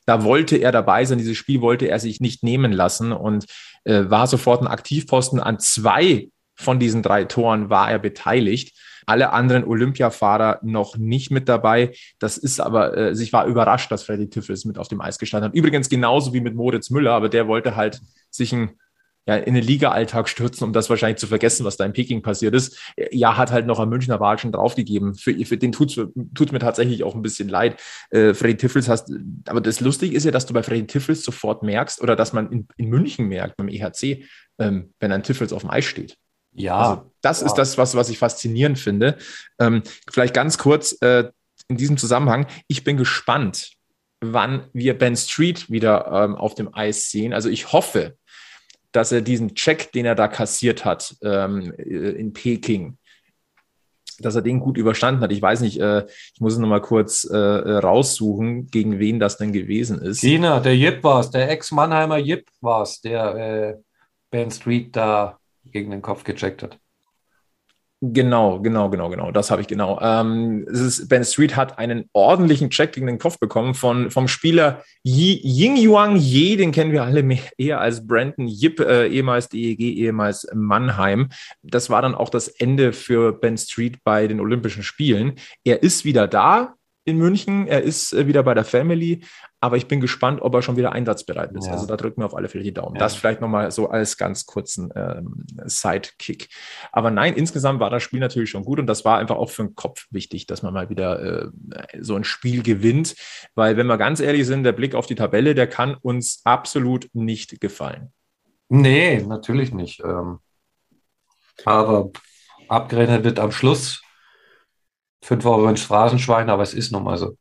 da 0.06 0.24
wollte 0.24 0.56
er 0.56 0.72
dabei 0.72 1.04
sein. 1.04 1.18
Dieses 1.18 1.38
Spiel 1.38 1.60
wollte 1.60 1.88
er 1.88 2.00
sich 2.00 2.22
nicht 2.22 2.42
nehmen 2.42 2.72
lassen 2.72 3.12
und 3.12 3.46
äh, 3.84 4.10
war 4.10 4.28
sofort 4.28 4.62
ein 4.62 4.68
Aktivposten. 4.68 5.40
An 5.40 5.60
zwei 5.60 6.30
von 6.58 6.80
diesen 6.80 7.04
drei 7.04 7.24
Toren 7.26 7.70
war 7.70 7.90
er 7.90 8.00
beteiligt. 8.00 8.76
Alle 9.06 9.32
anderen 9.32 9.64
Olympiafahrer 9.64 10.60
noch 10.64 10.98
nicht 10.98 11.32
mit 11.32 11.48
dabei. 11.48 11.94
Das 12.20 12.38
ist 12.38 12.60
aber, 12.60 12.98
äh, 12.98 13.12
ich 13.12 13.32
war 13.32 13.46
überrascht, 13.46 13.92
dass 13.92 14.04
Freddy 14.04 14.30
Tiffels 14.30 14.66
mit 14.66 14.78
auf 14.78 14.90
dem 14.90 15.00
Eis 15.00 15.18
gestanden 15.18 15.50
hat. 15.50 15.56
Übrigens 15.56 15.88
genauso 15.88 16.34
wie 16.34 16.42
mit 16.42 16.56
Moritz 16.56 16.90
Müller, 16.90 17.14
aber 17.14 17.30
der 17.30 17.48
wollte 17.48 17.76
halt 17.76 18.02
sich 18.32 18.52
ein 18.52 18.72
ja, 19.28 19.36
in 19.36 19.54
den 19.54 19.64
Liga-Alltag 19.64 20.30
stürzen, 20.30 20.64
um 20.64 20.72
das 20.72 20.90
wahrscheinlich 20.90 21.18
zu 21.18 21.28
vergessen, 21.28 21.66
was 21.66 21.76
da 21.76 21.84
in 21.84 21.92
Peking 21.92 22.22
passiert 22.22 22.56
ist. 22.56 22.80
Ja, 23.12 23.36
hat 23.36 23.52
halt 23.52 23.68
noch 23.68 23.78
am 23.80 23.90
Münchner 23.90 24.22
Watschen 24.22 24.54
draufgegeben. 24.54 25.16
Für, 25.16 25.38
für 25.46 25.58
den 25.58 25.74
tut's, 25.74 26.00
tut's 26.34 26.52
mir 26.54 26.60
tatsächlich 26.60 27.04
auch 27.04 27.14
ein 27.14 27.22
bisschen 27.22 27.50
leid. 27.50 27.78
Äh, 28.10 28.34
Freddy 28.34 28.56
Tiffels 28.56 28.88
hast, 28.88 29.12
aber 29.46 29.60
das 29.60 29.82
Lustige 29.82 30.16
ist 30.16 30.24
ja, 30.24 30.32
dass 30.32 30.46
du 30.46 30.54
bei 30.54 30.64
Freddy 30.64 30.88
Tiffels 30.88 31.24
sofort 31.24 31.62
merkst 31.62 32.02
oder 32.02 32.16
dass 32.16 32.32
man 32.32 32.50
in, 32.52 32.68
in 32.78 32.88
München 32.88 33.28
merkt, 33.28 33.58
beim 33.58 33.68
EHC, 33.68 34.24
ähm, 34.60 34.94
wenn 35.02 35.12
ein 35.12 35.24
Tiffels 35.24 35.52
auf 35.52 35.62
dem 35.62 35.72
Eis 35.72 35.84
steht. 35.84 36.18
Ja. 36.58 36.78
Also 36.78 37.12
das 37.22 37.42
ja. 37.42 37.48
ist 37.48 37.54
das, 37.54 37.78
was, 37.78 37.96
was 37.96 38.10
ich 38.10 38.18
faszinierend 38.18 38.80
finde. 38.80 39.18
Ähm, 39.60 39.84
vielleicht 40.12 40.34
ganz 40.34 40.58
kurz 40.58 40.98
äh, 41.02 41.26
in 41.68 41.78
diesem 41.78 41.98
Zusammenhang. 41.98 42.48
Ich 42.68 42.84
bin 42.84 42.98
gespannt, 42.98 43.72
wann 44.22 44.68
wir 44.74 44.98
Ben 44.98 45.16
Street 45.16 45.70
wieder 45.70 46.08
ähm, 46.12 46.36
auf 46.36 46.56
dem 46.56 46.74
Eis 46.74 47.10
sehen. 47.10 47.34
Also 47.34 47.50
ich 47.50 47.72
hoffe, 47.72 48.18
dass 48.92 49.12
er 49.12 49.22
diesen 49.22 49.54
Check, 49.54 49.92
den 49.92 50.06
er 50.06 50.16
da 50.16 50.28
kassiert 50.28 50.86
hat 50.86 51.16
ähm, 51.22 51.74
äh, 51.78 51.84
in 51.84 52.34
Peking, 52.34 52.98
dass 54.20 54.34
er 54.34 54.42
den 54.42 54.60
gut 54.60 54.78
überstanden 54.78 55.22
hat. 55.22 55.32
Ich 55.32 55.42
weiß 55.42 55.62
nicht, 55.62 55.80
äh, 55.80 56.08
ich 56.34 56.42
muss 56.42 56.54
es 56.54 56.60
nochmal 56.60 56.82
kurz 56.82 57.26
äh, 57.26 57.38
raussuchen, 57.38 58.68
gegen 58.68 58.98
wen 58.98 59.20
das 59.20 59.38
denn 59.38 59.54
gewesen 59.54 60.02
ist. 60.02 60.22
China, 60.22 60.60
der 60.60 60.76
Jip 60.76 61.04
war 61.04 61.20
es, 61.20 61.30
der 61.30 61.52
Ex-Mannheimer 61.52 62.18
Jip 62.18 62.48
war 62.62 62.82
es, 62.82 63.00
der 63.02 63.36
äh, 63.36 63.76
Ben 64.32 64.50
Street 64.50 64.96
da 64.96 65.38
gegen 65.72 65.92
den 65.92 66.02
Kopf 66.02 66.24
gecheckt 66.24 66.64
hat. 66.64 66.80
Genau, 68.00 68.60
genau, 68.60 68.92
genau, 68.92 69.10
genau. 69.10 69.32
Das 69.32 69.50
habe 69.50 69.62
ich 69.62 69.68
genau. 69.68 70.00
Ähm, 70.00 70.68
ist, 70.68 71.10
ben 71.10 71.24
Street 71.26 71.56
hat 71.56 71.80
einen 71.80 72.08
ordentlichen 72.14 72.70
Check 72.70 72.92
gegen 72.94 73.08
den 73.08 73.18
Kopf 73.18 73.40
bekommen 73.40 73.74
von, 73.74 74.12
vom 74.12 74.28
Spieler 74.28 74.84
Yi, 75.02 75.42
Ying 75.44 75.78
Yuang 75.78 76.16
Ye, 76.16 76.58
den 76.58 76.72
kennen 76.72 76.92
wir 76.92 77.04
alle 77.04 77.24
mehr, 77.24 77.40
eher 77.58 77.82
als 77.82 78.06
Brandon 78.06 78.48
Yip, 78.48 78.80
äh, 78.80 79.08
ehemals 79.08 79.50
DEG, 79.50 79.80
ehemals 79.80 80.48
Mannheim. 80.54 81.30
Das 81.64 81.90
war 81.90 82.04
dann 82.04 82.14
auch 82.14 82.30
das 82.30 82.50
Ende 82.50 82.94
für 82.94 83.34
Ben 83.34 83.58
Street 83.58 84.04
bei 84.04 84.28
den 84.28 84.40
Olympischen 84.42 84.84
Spielen. 84.84 85.34
Er 85.64 85.82
ist 85.82 86.06
wieder 86.06 86.28
da, 86.28 86.76
in 87.08 87.18
München. 87.18 87.68
Er 87.68 87.82
ist 87.82 88.14
äh, 88.14 88.28
wieder 88.28 88.44
bei 88.44 88.54
der 88.54 88.66
Family, 88.66 89.22
aber 89.60 89.78
ich 89.78 89.88
bin 89.88 90.00
gespannt, 90.00 90.42
ob 90.42 90.54
er 90.54 90.62
schon 90.62 90.78
wieder 90.78 90.92
einsatzbereit 90.92 91.52
ist. 91.54 91.66
Ja. 91.66 91.74
Also 91.74 91.88
da 91.88 91.98
drücken 91.98 92.22
wir 92.22 92.26
auf 92.26 92.36
alle 92.36 92.48
Fälle 92.48 92.64
die 92.64 92.74
Daumen. 92.74 92.96
Ja. 92.96 93.00
Das 93.00 93.16
vielleicht 93.16 93.42
nochmal 93.42 93.72
so 93.72 93.90
als 93.90 94.18
ganz 94.18 94.46
kurzen 94.46 94.92
ähm, 94.96 95.46
Sidekick. 95.66 96.50
Aber 96.92 97.10
nein, 97.10 97.34
insgesamt 97.34 97.80
war 97.80 97.90
das 97.90 98.04
Spiel 98.04 98.20
natürlich 98.20 98.52
schon 98.52 98.64
gut 98.64 98.80
und 98.80 98.88
das 98.88 99.04
war 99.04 99.18
einfach 99.18 99.36
auch 99.36 99.50
für 99.50 99.64
den 99.64 99.76
Kopf 99.76 100.06
wichtig, 100.12 100.46
dass 100.46 100.62
man 100.62 100.74
mal 100.74 100.90
wieder 100.90 101.22
äh, 101.22 101.50
so 102.00 102.16
ein 102.16 102.24
Spiel 102.24 102.62
gewinnt. 102.62 103.16
Weil, 103.56 103.78
wenn 103.78 103.88
wir 103.88 103.98
ganz 103.98 104.20
ehrlich 104.20 104.46
sind, 104.46 104.64
der 104.64 104.74
Blick 104.74 104.94
auf 104.94 105.08
die 105.08 105.16
Tabelle, 105.16 105.56
der 105.56 105.68
kann 105.68 105.96
uns 105.96 106.42
absolut 106.44 107.10
nicht 107.14 107.60
gefallen. 107.60 108.14
Nee, 108.70 109.24
natürlich 109.28 109.74
nicht. 109.74 110.02
Ähm, 110.04 110.40
aber 111.66 112.12
abgerechnet 112.68 113.24
wird 113.24 113.40
am 113.40 113.52
Schluss 113.52 114.04
fünf 115.24 115.46
Euro 115.46 115.66
ein 115.66 115.78
Straßenschwein, 115.78 116.50
aber 116.50 116.64
es 116.64 116.74
ist 116.74 116.92
nun 116.92 117.04
mal 117.04 117.18
so. 117.18 117.38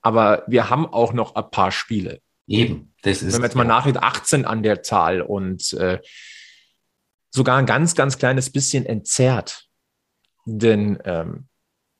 Aber 0.01 0.43
wir 0.47 0.69
haben 0.69 0.85
auch 0.85 1.13
noch 1.13 1.35
ein 1.35 1.49
paar 1.49 1.71
Spiele. 1.71 2.21
Eben, 2.47 2.93
das 3.01 3.23
ist. 3.23 3.33
Wenn 3.33 3.41
man 3.41 3.49
jetzt 3.49 3.55
mal 3.55 3.63
nachricht, 3.63 3.97
18 3.97 4.45
an 4.45 4.61
der 4.61 4.83
Zahl 4.83 5.21
und 5.21 5.75
sogar 7.33 7.57
ein 7.57 7.65
ganz, 7.65 7.95
ganz 7.95 8.17
kleines 8.17 8.51
bisschen 8.51 8.85
entzerrt. 8.85 9.67
Denn 10.45 10.99
ähm, 11.05 11.47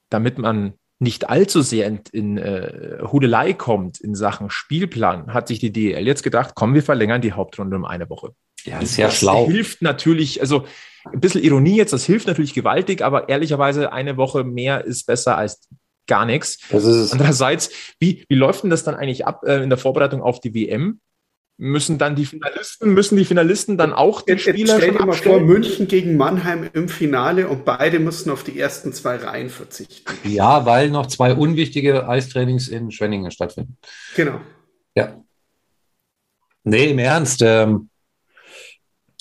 damit 0.10 0.38
man 0.38 0.74
nicht 1.02 1.30
allzu 1.30 1.64
sehr 1.64 1.88
in, 1.88 2.00
in 2.12 2.38
äh, 2.38 3.00
Hudelei 3.12 3.54
kommt 3.54 4.00
in 4.00 4.14
Sachen 4.14 4.52
Spielplan, 4.52 5.34
hat 5.34 5.48
sich 5.48 5.58
die 5.58 5.74
DL 5.74 6.06
jetzt 6.06 6.22
gedacht, 6.22 6.52
komm, 6.54 6.76
wir 6.76 6.84
verlängern 6.84 7.22
die 7.22 7.34
Hauptrunde 7.34 7.76
um 7.76 7.86
eine 7.86 8.08
Woche. 8.10 8.36
Ja, 8.66 8.80
das 8.80 8.92
ist 8.92 8.98
ja 8.98 9.10
schlau. 9.10 9.48
hilft 9.48 9.82
natürlich, 9.82 10.42
also 10.42 10.66
ein 11.12 11.20
bisschen 11.20 11.42
Ironie 11.44 11.76
jetzt, 11.76 11.92
das 11.92 12.06
hilft 12.06 12.28
natürlich 12.28 12.54
gewaltig, 12.54 13.02
aber 13.02 13.30
ehrlicherweise 13.30 13.92
eine 13.92 14.16
Woche 14.18 14.44
mehr 14.44 14.86
ist 14.86 15.08
besser 15.08 15.38
als 15.38 15.68
gar 16.06 16.26
nichts. 16.26 16.60
Andererseits, 17.12 17.72
wie, 18.00 18.24
wie 18.30 18.36
läuft 18.36 18.62
denn 18.62 18.70
das 18.70 18.84
dann 18.84 18.94
eigentlich 18.94 19.26
ab 19.26 19.42
äh, 19.44 19.64
in 19.64 19.70
der 19.70 19.80
Vorbereitung 19.80 20.22
auf 20.22 20.40
die 20.40 20.54
WM? 20.54 21.00
Müssen 21.64 22.00
dann 22.00 22.16
die 22.16 22.26
Finalisten, 22.26 22.92
müssen 22.96 23.18
die 23.18 23.26
Finalisten 23.26 23.78
dann 23.78 23.94
auch 23.94 24.24
den 24.24 24.40
Spieler 24.40 24.78
Stell 24.78 24.94
dir 24.94 25.06
mal 25.06 25.14
vor, 25.14 25.40
München 25.42 25.88
gegen 25.88 26.18
Mannheim 26.18 26.68
im 26.74 26.90
Finale 26.90 27.48
und 27.48 27.66
beide 27.66 28.00
müssen 28.00 28.32
auf 28.32 28.44
die 28.44 28.60
ersten 28.60 28.94
zwei 28.94 29.18
Reihen 29.18 29.52
verzichten. 29.52 30.12
Ja, 30.28 30.66
weil 30.66 30.90
noch 30.90 31.06
zwei 31.06 31.36
unwichtige 31.36 32.10
Eistrainings 32.10 32.68
in 32.68 32.90
Schwenningen 32.90 33.30
stattfinden. 33.30 33.78
Genau. 34.16 34.42
Ja. 34.96 35.24
Nee, 36.64 36.90
im 36.90 36.98
Ernst. 36.98 37.44
Ähm, 37.44 37.90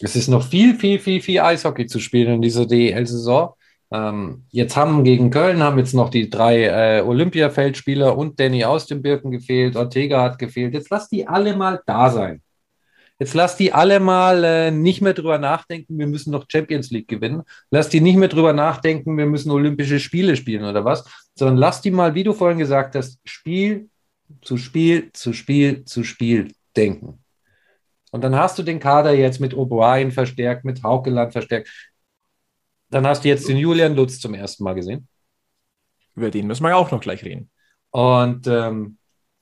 es 0.00 0.16
ist 0.16 0.28
noch 0.28 0.48
viel, 0.48 0.76
viel, 0.76 0.98
viel, 0.98 1.20
viel 1.20 1.40
Eishockey 1.40 1.88
zu 1.88 1.98
spielen 2.00 2.36
in 2.36 2.42
dieser 2.42 2.64
DEL-Saison. 2.64 3.52
Ähm, 3.92 4.44
jetzt 4.50 4.76
haben 4.76 5.02
gegen 5.02 5.30
Köln 5.30 5.62
haben 5.62 5.78
jetzt 5.78 5.94
noch 5.94 6.10
die 6.10 6.30
drei 6.30 6.64
äh, 6.98 7.02
Olympiafeldspieler 7.02 8.16
und 8.16 8.38
Danny 8.38 8.64
aus 8.64 8.86
dem 8.86 9.02
Birken 9.02 9.30
gefehlt, 9.30 9.76
Ortega 9.76 10.22
hat 10.22 10.38
gefehlt. 10.38 10.74
Jetzt 10.74 10.90
lass 10.90 11.08
die 11.08 11.26
alle 11.26 11.56
mal 11.56 11.80
da 11.86 12.10
sein. 12.10 12.42
Jetzt 13.18 13.34
lass 13.34 13.56
die 13.56 13.72
alle 13.72 14.00
mal 14.00 14.44
äh, 14.44 14.70
nicht 14.70 15.02
mehr 15.02 15.12
drüber 15.12 15.38
nachdenken, 15.38 15.98
wir 15.98 16.06
müssen 16.06 16.30
noch 16.30 16.46
Champions 16.48 16.90
League 16.90 17.08
gewinnen. 17.08 17.42
Lass 17.70 17.90
die 17.90 18.00
nicht 18.00 18.16
mehr 18.16 18.28
drüber 18.28 18.54
nachdenken, 18.54 19.18
wir 19.18 19.26
müssen 19.26 19.50
Olympische 19.50 20.00
Spiele 20.00 20.36
spielen 20.36 20.64
oder 20.64 20.84
was, 20.84 21.04
sondern 21.34 21.58
lass 21.58 21.82
die 21.82 21.90
mal, 21.90 22.14
wie 22.14 22.24
du 22.24 22.32
vorhin 22.32 22.58
gesagt 22.58 22.94
hast, 22.94 23.20
Spiel 23.24 23.90
zu 24.40 24.56
Spiel 24.56 25.10
zu 25.12 25.32
Spiel 25.32 25.84
zu 25.84 26.04
Spiel 26.04 26.52
denken. 26.76 27.22
Und 28.10 28.24
dann 28.24 28.36
hast 28.36 28.58
du 28.58 28.62
den 28.62 28.80
Kader 28.80 29.12
jetzt 29.12 29.40
mit 29.40 29.54
O'Brien 29.54 30.10
verstärkt, 30.10 30.64
mit 30.64 30.82
Haukeland 30.82 31.32
verstärkt. 31.32 31.68
Dann 32.90 33.06
hast 33.06 33.24
du 33.24 33.28
jetzt 33.28 33.48
den 33.48 33.56
Julian 33.56 33.94
Lutz 33.94 34.18
zum 34.18 34.34
ersten 34.34 34.64
Mal 34.64 34.74
gesehen. 34.74 35.08
Über 36.14 36.30
den 36.30 36.46
müssen 36.46 36.64
wir 36.64 36.70
ja 36.70 36.76
auch 36.76 36.90
noch 36.90 37.00
gleich 37.00 37.24
reden. 37.24 37.50
Und 37.90 38.46
ähm, 38.46 38.98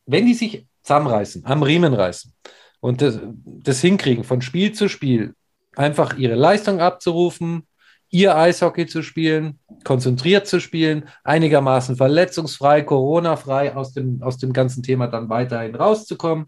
wenn 0.06 0.26
die 0.26 0.34
sich 0.34 0.66
zusammenreißen, 0.82 1.44
am 1.46 1.62
Riemen 1.62 1.94
reißen 1.94 2.32
und 2.80 3.02
das, 3.02 3.20
das 3.24 3.80
hinkriegen, 3.80 4.24
von 4.24 4.42
Spiel 4.42 4.72
zu 4.72 4.88
Spiel 4.88 5.34
einfach 5.76 6.16
ihre 6.16 6.34
Leistung 6.34 6.80
abzurufen, 6.80 7.66
ihr 8.10 8.36
Eishockey 8.36 8.86
zu 8.86 9.02
spielen, 9.02 9.58
konzentriert 9.84 10.46
zu 10.46 10.60
spielen, 10.60 11.08
einigermaßen 11.24 11.96
verletzungsfrei, 11.96 12.82
Corona-frei 12.82 13.76
aus 13.76 13.92
dem, 13.92 14.22
aus 14.22 14.38
dem 14.38 14.52
ganzen 14.52 14.82
Thema 14.82 15.08
dann 15.08 15.28
weiterhin 15.28 15.74
rauszukommen. 15.74 16.46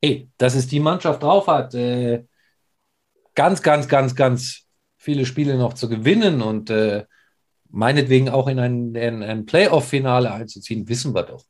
Ey, 0.00 0.30
dass 0.38 0.54
es 0.54 0.68
die 0.68 0.80
Mannschaft 0.80 1.22
drauf 1.22 1.48
hat, 1.48 1.74
äh, 1.74 2.24
ganz, 3.34 3.62
ganz, 3.62 3.88
ganz, 3.88 4.14
ganz 4.14 4.65
viele 5.06 5.24
Spiele 5.24 5.56
noch 5.56 5.74
zu 5.74 5.88
gewinnen 5.88 6.42
und 6.42 6.68
äh, 6.68 7.04
meinetwegen 7.70 8.28
auch 8.28 8.48
in 8.48 8.58
ein, 8.58 8.94
in 8.96 9.22
ein 9.22 9.46
Playoff-Finale 9.46 10.32
einzuziehen, 10.32 10.88
wissen 10.88 11.14
wir 11.14 11.22
doch. 11.22 11.44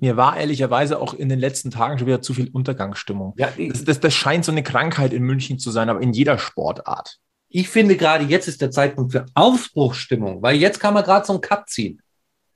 Mir 0.00 0.16
war 0.16 0.36
ehrlicherweise 0.36 1.00
auch 1.00 1.14
in 1.14 1.28
den 1.28 1.38
letzten 1.38 1.70
Tagen 1.70 1.96
schon 1.96 2.08
wieder 2.08 2.22
zu 2.22 2.34
viel 2.34 2.50
Untergangsstimmung. 2.50 3.34
Ja, 3.38 3.50
das, 3.56 3.84
das, 3.84 4.00
das 4.00 4.14
scheint 4.14 4.44
so 4.44 4.50
eine 4.50 4.64
Krankheit 4.64 5.12
in 5.12 5.22
München 5.22 5.60
zu 5.60 5.70
sein, 5.70 5.88
aber 5.88 6.02
in 6.02 6.12
jeder 6.12 6.38
Sportart. 6.38 7.18
Ich 7.48 7.68
finde 7.68 7.96
gerade 7.96 8.24
jetzt 8.24 8.48
ist 8.48 8.60
der 8.60 8.72
Zeitpunkt 8.72 9.12
für 9.12 9.26
Aufbruchsstimmung, 9.34 10.42
weil 10.42 10.56
jetzt 10.56 10.80
kann 10.80 10.92
man 10.92 11.04
gerade 11.04 11.24
so 11.24 11.34
einen 11.34 11.40
Cut 11.40 11.68
ziehen. 11.68 12.02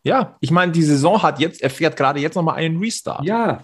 Ja, 0.03 0.37
ich 0.41 0.51
meine, 0.51 0.73
die 0.73 0.83
Saison 0.83 1.23
hat 1.23 1.39
jetzt, 1.39 1.63
erfährt 1.63 1.97
gerade 1.97 2.19
jetzt 2.19 2.35
nochmal 2.35 2.57
einen 2.57 2.79
Restart. 2.79 3.25
Ja. 3.25 3.63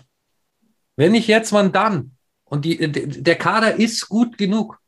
Wenn 0.95 1.13
nicht 1.13 1.27
jetzt, 1.27 1.53
wann 1.53 1.73
dann? 1.73 2.13
Und 2.45 2.65
die, 2.65 2.77
der 2.79 3.35
Kader 3.37 3.75
ist 3.75 4.09
gut 4.09 4.39
genug. 4.39 4.79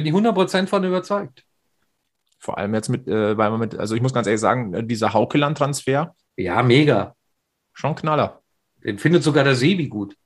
Bin 0.00 0.06
ich 0.06 0.14
100% 0.14 0.66
von 0.66 0.82
überzeugt. 0.82 1.44
Vor 2.38 2.56
allem 2.56 2.72
jetzt 2.72 2.88
mit, 2.88 3.06
äh, 3.06 3.36
weil 3.36 3.50
man 3.50 3.60
mit, 3.60 3.74
also 3.78 3.94
ich 3.94 4.00
muss 4.00 4.14
ganz 4.14 4.26
ehrlich 4.26 4.40
sagen, 4.40 4.72
äh, 4.72 4.82
dieser 4.82 5.12
Haukeland-Transfer, 5.12 6.14
Ja, 6.36 6.62
mega. 6.62 7.14
schon 7.74 7.94
Knaller. 7.94 8.40
Den 8.82 8.98
findet 8.98 9.22
sogar 9.22 9.44
der 9.44 9.54
Sebi 9.56 9.88
gut. 9.88 10.16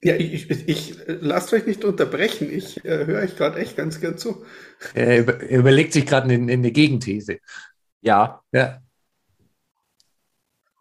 Ja, 0.00 0.14
ich, 0.14 0.48
ich, 0.48 0.68
ich 0.68 1.08
äh, 1.08 1.18
lasst 1.20 1.52
euch 1.52 1.66
nicht 1.66 1.84
unterbrechen. 1.84 2.52
Ich 2.52 2.84
äh, 2.84 3.04
höre 3.04 3.22
euch 3.22 3.36
gerade 3.36 3.58
echt 3.58 3.76
ganz 3.76 4.00
gern 4.00 4.16
zu. 4.16 4.44
Er, 4.94 5.18
über, 5.18 5.40
er 5.40 5.58
überlegt 5.58 5.92
sich 5.92 6.06
gerade 6.06 6.32
eine, 6.32 6.52
eine 6.52 6.70
Gegenthese. 6.70 7.38
Ja, 8.00 8.42
Ja. 8.52 8.83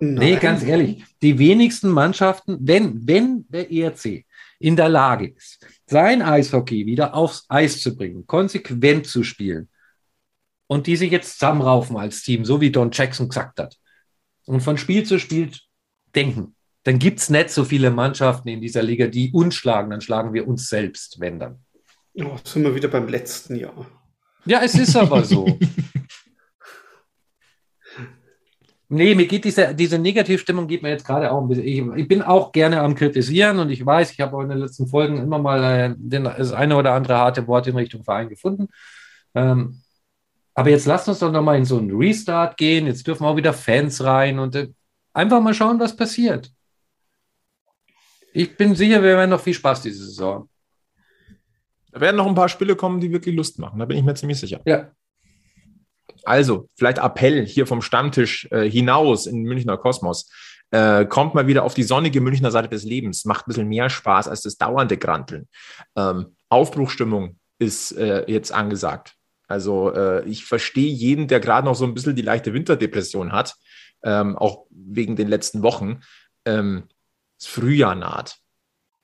Nee, 0.04 0.32
Nein. 0.32 0.40
ganz 0.40 0.64
ehrlich, 0.64 1.04
die 1.22 1.40
wenigsten 1.40 1.90
Mannschaften, 1.90 2.58
wenn, 2.60 3.08
wenn 3.08 3.46
der 3.48 3.72
ERC 3.72 4.26
in 4.60 4.76
der 4.76 4.90
Lage 4.90 5.28
ist, 5.28 5.66
sein 5.88 6.22
Eishockey 6.22 6.86
wieder 6.86 7.14
aufs 7.14 7.46
Eis 7.48 7.82
zu 7.82 7.96
bringen, 7.96 8.28
konsequent 8.28 9.08
zu 9.08 9.24
spielen 9.24 9.70
und 10.68 10.88
die 10.88 10.98
sich 10.98 11.12
jetzt 11.12 11.40
zusammenraufen 11.40 11.98
als 11.98 12.24
Team, 12.24 12.44
so 12.44 12.60
wie 12.60 12.72
Don 12.72 12.92
Jackson 12.92 13.30
gesagt 13.30 13.60
hat, 13.60 13.78
und 14.46 14.62
von 14.62 14.78
Spiel 14.78 15.04
zu 15.04 15.20
Spiel 15.20 15.52
denken, 16.14 16.56
dann 16.84 17.00
gibt 17.00 17.20
es 17.20 17.30
nicht 17.30 17.50
so 17.50 17.64
viele 17.64 17.92
Mannschaften 17.92 18.50
in 18.50 18.60
dieser 18.60 18.84
Liga, 18.84 19.08
die 19.08 19.32
uns 19.32 19.56
schlagen, 19.56 19.90
dann 19.90 20.02
schlagen 20.02 20.34
wir 20.34 20.48
uns 20.48 20.68
selbst, 20.68 21.20
wenn 21.20 21.40
dann. 21.40 21.64
Oh, 22.16 22.38
sind 22.44 22.64
wir 22.64 22.76
wieder 22.76 22.90
beim 22.90 23.08
letzten 23.08 23.56
Jahr. 23.56 23.88
Ja, 24.46 24.62
es 24.62 24.76
ist 24.76 24.96
aber 24.96 25.24
so. 25.24 25.58
Nee, 28.94 29.16
mir 29.16 29.26
geht 29.26 29.44
diese, 29.44 29.74
diese 29.74 29.98
Negativstimmung 29.98 30.68
geht 30.68 30.84
mir 30.84 30.90
jetzt 30.90 31.06
gerade 31.06 31.32
auch 31.32 31.42
ein 31.42 31.48
bisschen. 31.48 31.66
Ich, 31.66 32.02
ich 32.04 32.08
bin 32.08 32.22
auch 32.22 32.52
gerne 32.52 32.80
am 32.80 32.94
Kritisieren 32.94 33.58
und 33.58 33.72
ich 33.72 33.84
weiß, 33.84 34.12
ich 34.12 34.22
habe 34.22 34.38
auch 34.38 34.42
in 34.42 34.50
den 34.50 34.60
letzten 34.60 34.86
Folgen 34.86 35.18
immer 35.18 35.40
mal 35.40 35.64
äh, 35.64 35.96
den, 35.98 36.26
das 36.26 36.54
eine 36.54 36.76
oder 36.76 36.94
andere 36.94 37.18
harte 37.18 37.48
Wort 37.48 37.66
in 37.66 37.76
Richtung 37.76 38.04
Verein 38.04 38.30
gefunden. 38.30 38.70
Ähm, 39.34 39.82
aber 40.54 40.70
jetzt 40.70 40.86
lasst 40.86 41.10
uns 41.10 41.20
doch 41.20 41.32
nochmal 41.32 41.58
in 41.58 41.66
so 41.66 41.80
einen 41.80 41.90
Restart 41.92 42.56
gehen. 42.56 42.86
Jetzt 42.86 43.08
dürfen 43.08 43.26
auch 43.26 43.36
wieder 43.36 43.54
Fans 43.54 44.04
rein 44.04 44.38
und 44.38 44.56
äh, 44.56 44.70
einfach 45.12 45.42
mal 45.42 45.56
schauen, 45.56 45.80
was 45.80 45.96
passiert. 45.96 46.52
Ich 48.32 48.56
bin 48.56 48.76
sicher, 48.76 49.02
wir 49.02 49.18
werden 49.18 49.32
noch 49.32 49.42
viel 49.42 49.56
Spaß 49.56 49.82
diese 49.82 50.06
Saison. 50.06 50.48
da 51.92 52.00
werden 52.00 52.18
noch 52.18 52.28
ein 52.28 52.36
paar 52.36 52.50
Spiele 52.50 52.76
kommen, 52.76 53.00
die 53.00 53.12
wirklich 53.12 53.36
Lust 53.36 53.58
machen. 53.58 53.80
Da 53.80 53.86
bin 53.86 53.98
ich 53.98 54.04
mir 54.04 54.14
ziemlich 54.14 54.40
sicher. 54.40 54.62
Ja. 54.66 54.92
Also, 56.24 56.70
vielleicht 56.76 57.00
Appell 57.00 57.46
hier 57.46 57.68
vom 57.68 57.82
Stammtisch 57.82 58.48
äh, 58.52 58.70
hinaus 58.70 59.26
in 59.26 59.44
Münchner 59.44 59.78
Kosmos. 59.78 60.30
Äh, 60.72 61.06
kommt 61.06 61.36
mal 61.36 61.48
wieder 61.48 61.64
auf 61.64 61.74
die 61.74 61.84
sonnige 61.84 62.22
Münchner 62.22 62.52
Seite 62.52 62.70
des 62.70 62.84
Lebens. 62.84 63.26
Macht 63.26 63.46
ein 63.46 63.50
bisschen 63.50 63.68
mehr 63.68 63.90
Spaß 63.90 64.28
als 64.28 64.42
das 64.42 64.58
dauernde 64.58 64.98
Granteln. 64.98 65.48
Ähm, 65.96 66.36
Aufbruchstimmung 66.50 67.40
ist 67.60 67.92
äh, 67.92 68.24
jetzt 68.28 68.52
angesagt. 68.52 69.16
Also, 69.48 69.94
äh, 69.94 70.26
ich 70.28 70.46
verstehe 70.46 70.92
jeden, 70.92 71.28
der 71.28 71.40
gerade 71.40 71.66
noch 71.66 71.76
so 71.76 71.86
ein 71.86 71.94
bisschen 71.94 72.16
die 72.16 72.22
leichte 72.22 72.54
Winterdepression 72.54 73.32
hat, 73.32 73.56
ähm, 74.04 74.38
auch 74.38 74.66
wegen 74.70 75.16
den 75.16 75.28
letzten 75.28 75.62
Wochen. 75.62 76.02
Ähm, 76.46 76.84
das 77.38 77.48
Frühjahr 77.48 77.96
naht. 77.96 78.38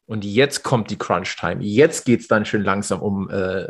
Und 0.05 0.25
jetzt 0.25 0.63
kommt 0.63 0.89
die 0.89 0.97
Crunch-Time. 0.97 1.61
Jetzt 1.61 2.05
geht 2.05 2.21
es 2.21 2.27
dann 2.27 2.45
schön 2.45 2.63
langsam 2.63 3.01
um, 3.01 3.29
äh, 3.29 3.65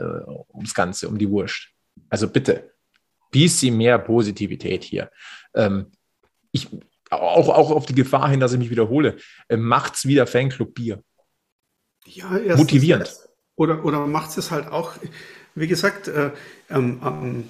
ums 0.54 0.74
Ganze, 0.74 1.10
um 1.10 1.18
die 1.18 1.30
Wurst. 1.30 1.68
Also 2.10 2.30
bitte, 2.30 2.72
bisschen 3.32 3.78
mehr 3.78 4.00
Positivität 4.00 4.84
hier. 4.84 5.10
Ähm, 5.54 5.92
ich, 6.52 6.68
auch, 7.10 7.50
auch 7.50 7.72
auf 7.72 7.86
die 7.86 7.96
Gefahr 7.96 8.30
hin, 8.30 8.40
dass 8.40 8.54
ich 8.54 8.60
mich 8.60 8.70
wiederhole, 8.70 9.18
äh, 9.48 9.58
macht's 9.58 10.06
wieder 10.06 10.28
Fanclub 10.28 10.74
Bier. 10.74 11.04
Ja, 12.06 12.38
erstens 12.38 12.58
Motivierend. 12.58 13.16
Oder, 13.56 13.84
oder 13.84 14.08
macht 14.08 14.38
es 14.38 14.52
halt 14.52 14.68
auch, 14.68 14.94
wie 15.56 15.68
gesagt, 15.68 16.08
äh, 16.08 16.32
ähm, 16.70 17.00
am, 17.02 17.50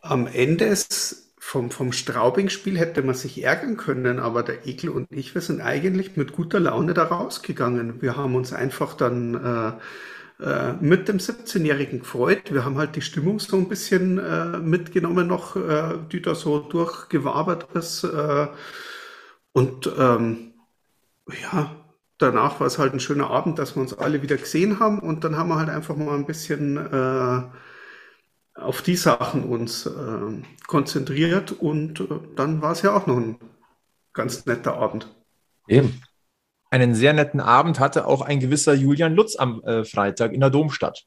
am 0.00 0.26
Ende 0.26 0.64
ist 0.64 1.34
vom, 1.38 1.70
vom 1.70 1.92
Straubing-Spiel 1.92 2.78
hätte 2.78 3.02
man 3.02 3.14
sich 3.14 3.42
ärgern 3.42 3.76
können, 3.76 4.20
aber 4.20 4.42
der 4.42 4.66
Ekel 4.66 4.90
und 4.90 5.10
ich, 5.10 5.34
wir 5.34 5.42
sind 5.42 5.60
eigentlich 5.60 6.16
mit 6.16 6.32
guter 6.32 6.60
Laune 6.60 6.94
da 6.94 7.04
rausgegangen. 7.04 8.00
Wir 8.02 8.16
haben 8.16 8.34
uns 8.34 8.52
einfach 8.52 8.94
dann 8.94 9.34
äh, 9.34 9.72
äh, 10.40 10.72
mit 10.80 11.08
dem 11.08 11.18
17-Jährigen 11.18 12.00
gefreut. 12.00 12.52
Wir 12.52 12.64
haben 12.64 12.78
halt 12.78 12.96
die 12.96 13.02
Stimmung 13.02 13.40
so 13.40 13.56
ein 13.56 13.68
bisschen 13.68 14.18
äh, 14.18 14.58
mitgenommen 14.58 15.26
noch, 15.26 15.56
äh, 15.56 15.98
die 16.10 16.22
da 16.22 16.34
so 16.34 16.60
durchgewabert 16.60 17.72
ist. 17.74 18.04
Äh, 18.04 18.48
und 19.52 19.90
ähm, 19.98 20.54
ja, 21.42 21.74
danach 22.18 22.60
war 22.60 22.66
es 22.66 22.78
halt 22.78 22.92
ein 22.92 23.00
schöner 23.00 23.30
Abend, 23.30 23.58
dass 23.58 23.76
wir 23.76 23.82
uns 23.82 23.94
alle 23.94 24.22
wieder 24.22 24.36
gesehen 24.36 24.80
haben 24.80 25.00
und 25.00 25.24
dann 25.24 25.36
haben 25.36 25.48
wir 25.48 25.56
halt 25.56 25.70
einfach 25.70 25.96
mal 25.96 26.14
ein 26.14 26.26
bisschen 26.26 26.76
äh, 26.76 27.42
auf 28.54 28.82
die 28.82 28.96
Sachen 28.96 29.44
uns 29.44 29.86
äh, 29.86 30.42
konzentriert 30.66 31.52
und 31.52 32.06
dann 32.36 32.62
war 32.62 32.72
es 32.72 32.82
ja 32.82 32.94
auch 32.94 33.06
noch 33.06 33.16
ein 33.16 33.38
ganz 34.12 34.46
netter 34.46 34.76
Abend. 34.76 35.08
Eben. 35.66 36.00
Einen 36.70 36.94
sehr 36.94 37.12
netten 37.12 37.40
Abend 37.40 37.80
hatte 37.80 38.06
auch 38.06 38.22
ein 38.22 38.38
gewisser 38.38 38.74
Julian 38.74 39.14
Lutz 39.14 39.36
am 39.36 39.62
äh, 39.64 39.84
Freitag 39.84 40.32
in 40.32 40.40
der 40.40 40.50
Domstadt. 40.50 41.04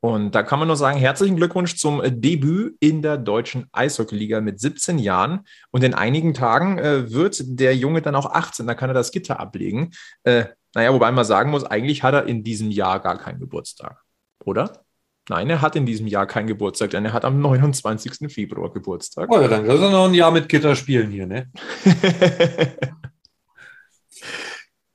Und 0.00 0.34
da 0.34 0.42
kann 0.42 0.58
man 0.58 0.68
nur 0.68 0.76
sagen, 0.76 0.98
herzlichen 0.98 1.36
Glückwunsch 1.36 1.76
zum 1.76 2.02
äh, 2.02 2.12
Debüt 2.12 2.76
in 2.80 3.02
der 3.02 3.18
deutschen 3.18 3.66
Eishockeyliga 3.72 4.40
mit 4.40 4.60
17 4.60 4.98
Jahren. 4.98 5.46
Und 5.70 5.84
in 5.84 5.94
einigen 5.94 6.34
Tagen 6.34 6.78
äh, 6.78 7.10
wird 7.12 7.40
der 7.44 7.76
Junge 7.76 8.02
dann 8.02 8.14
auch 8.14 8.26
18, 8.26 8.66
da 8.66 8.74
kann 8.74 8.90
er 8.90 8.94
das 8.94 9.12
Gitter 9.12 9.38
ablegen. 9.40 9.92
Äh, 10.24 10.46
naja, 10.74 10.92
wobei 10.92 11.10
man 11.12 11.24
sagen 11.24 11.50
muss, 11.50 11.64
eigentlich 11.64 12.02
hat 12.02 12.14
er 12.14 12.26
in 12.26 12.44
diesem 12.44 12.70
Jahr 12.70 13.00
gar 13.00 13.18
keinen 13.18 13.40
Geburtstag, 13.40 14.02
oder? 14.44 14.84
Nein, 15.28 15.50
er 15.50 15.60
hat 15.60 15.76
in 15.76 15.84
diesem 15.84 16.06
Jahr 16.06 16.26
keinen 16.26 16.46
Geburtstag, 16.46 16.90
denn 16.90 17.04
er 17.04 17.12
hat 17.12 17.24
am 17.24 17.40
29. 17.40 18.32
Februar 18.32 18.72
Geburtstag. 18.72 19.28
Oh 19.30 19.40
ja, 19.40 19.48
dann 19.48 19.66
kannst 19.66 19.82
du 19.82 19.90
noch 19.90 20.08
ein 20.08 20.14
Jahr 20.14 20.30
mit 20.30 20.48
Gitter 20.48 20.74
spielen 20.74 21.10
hier, 21.10 21.26
ne? 21.26 21.50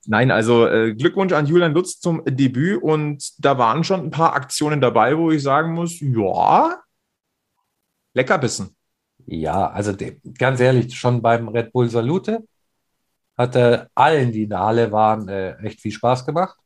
Nein, 0.05 0.31
also 0.31 0.67
äh, 0.67 0.93
Glückwunsch 0.95 1.31
an 1.33 1.45
Julian 1.45 1.73
Lutz 1.73 1.99
zum 1.99 2.23
Debüt 2.25 2.81
und 2.81 3.31
da 3.43 3.57
waren 3.57 3.83
schon 3.83 4.01
ein 4.01 4.11
paar 4.11 4.33
Aktionen 4.33 4.81
dabei, 4.81 5.17
wo 5.17 5.31
ich 5.31 5.41
sagen 5.41 5.73
muss, 5.73 5.99
ja, 6.01 6.81
Leckerbissen. 8.13 8.75
Ja, 9.25 9.69
also 9.71 9.93
de- 9.93 10.19
ganz 10.37 10.59
ehrlich, 10.59 10.95
schon 10.95 11.21
beim 11.21 11.47
Red 11.47 11.71
Bull 11.71 11.89
Salute 11.89 12.45
hat 13.37 13.55
äh, 13.55 13.85
allen, 13.95 14.31
die 14.31 14.43
in 14.43 14.49
der 14.49 14.59
Halle 14.61 14.91
waren, 14.91 15.27
äh, 15.29 15.55
echt 15.65 15.81
viel 15.81 15.91
Spaß 15.91 16.25
gemacht. 16.25 16.57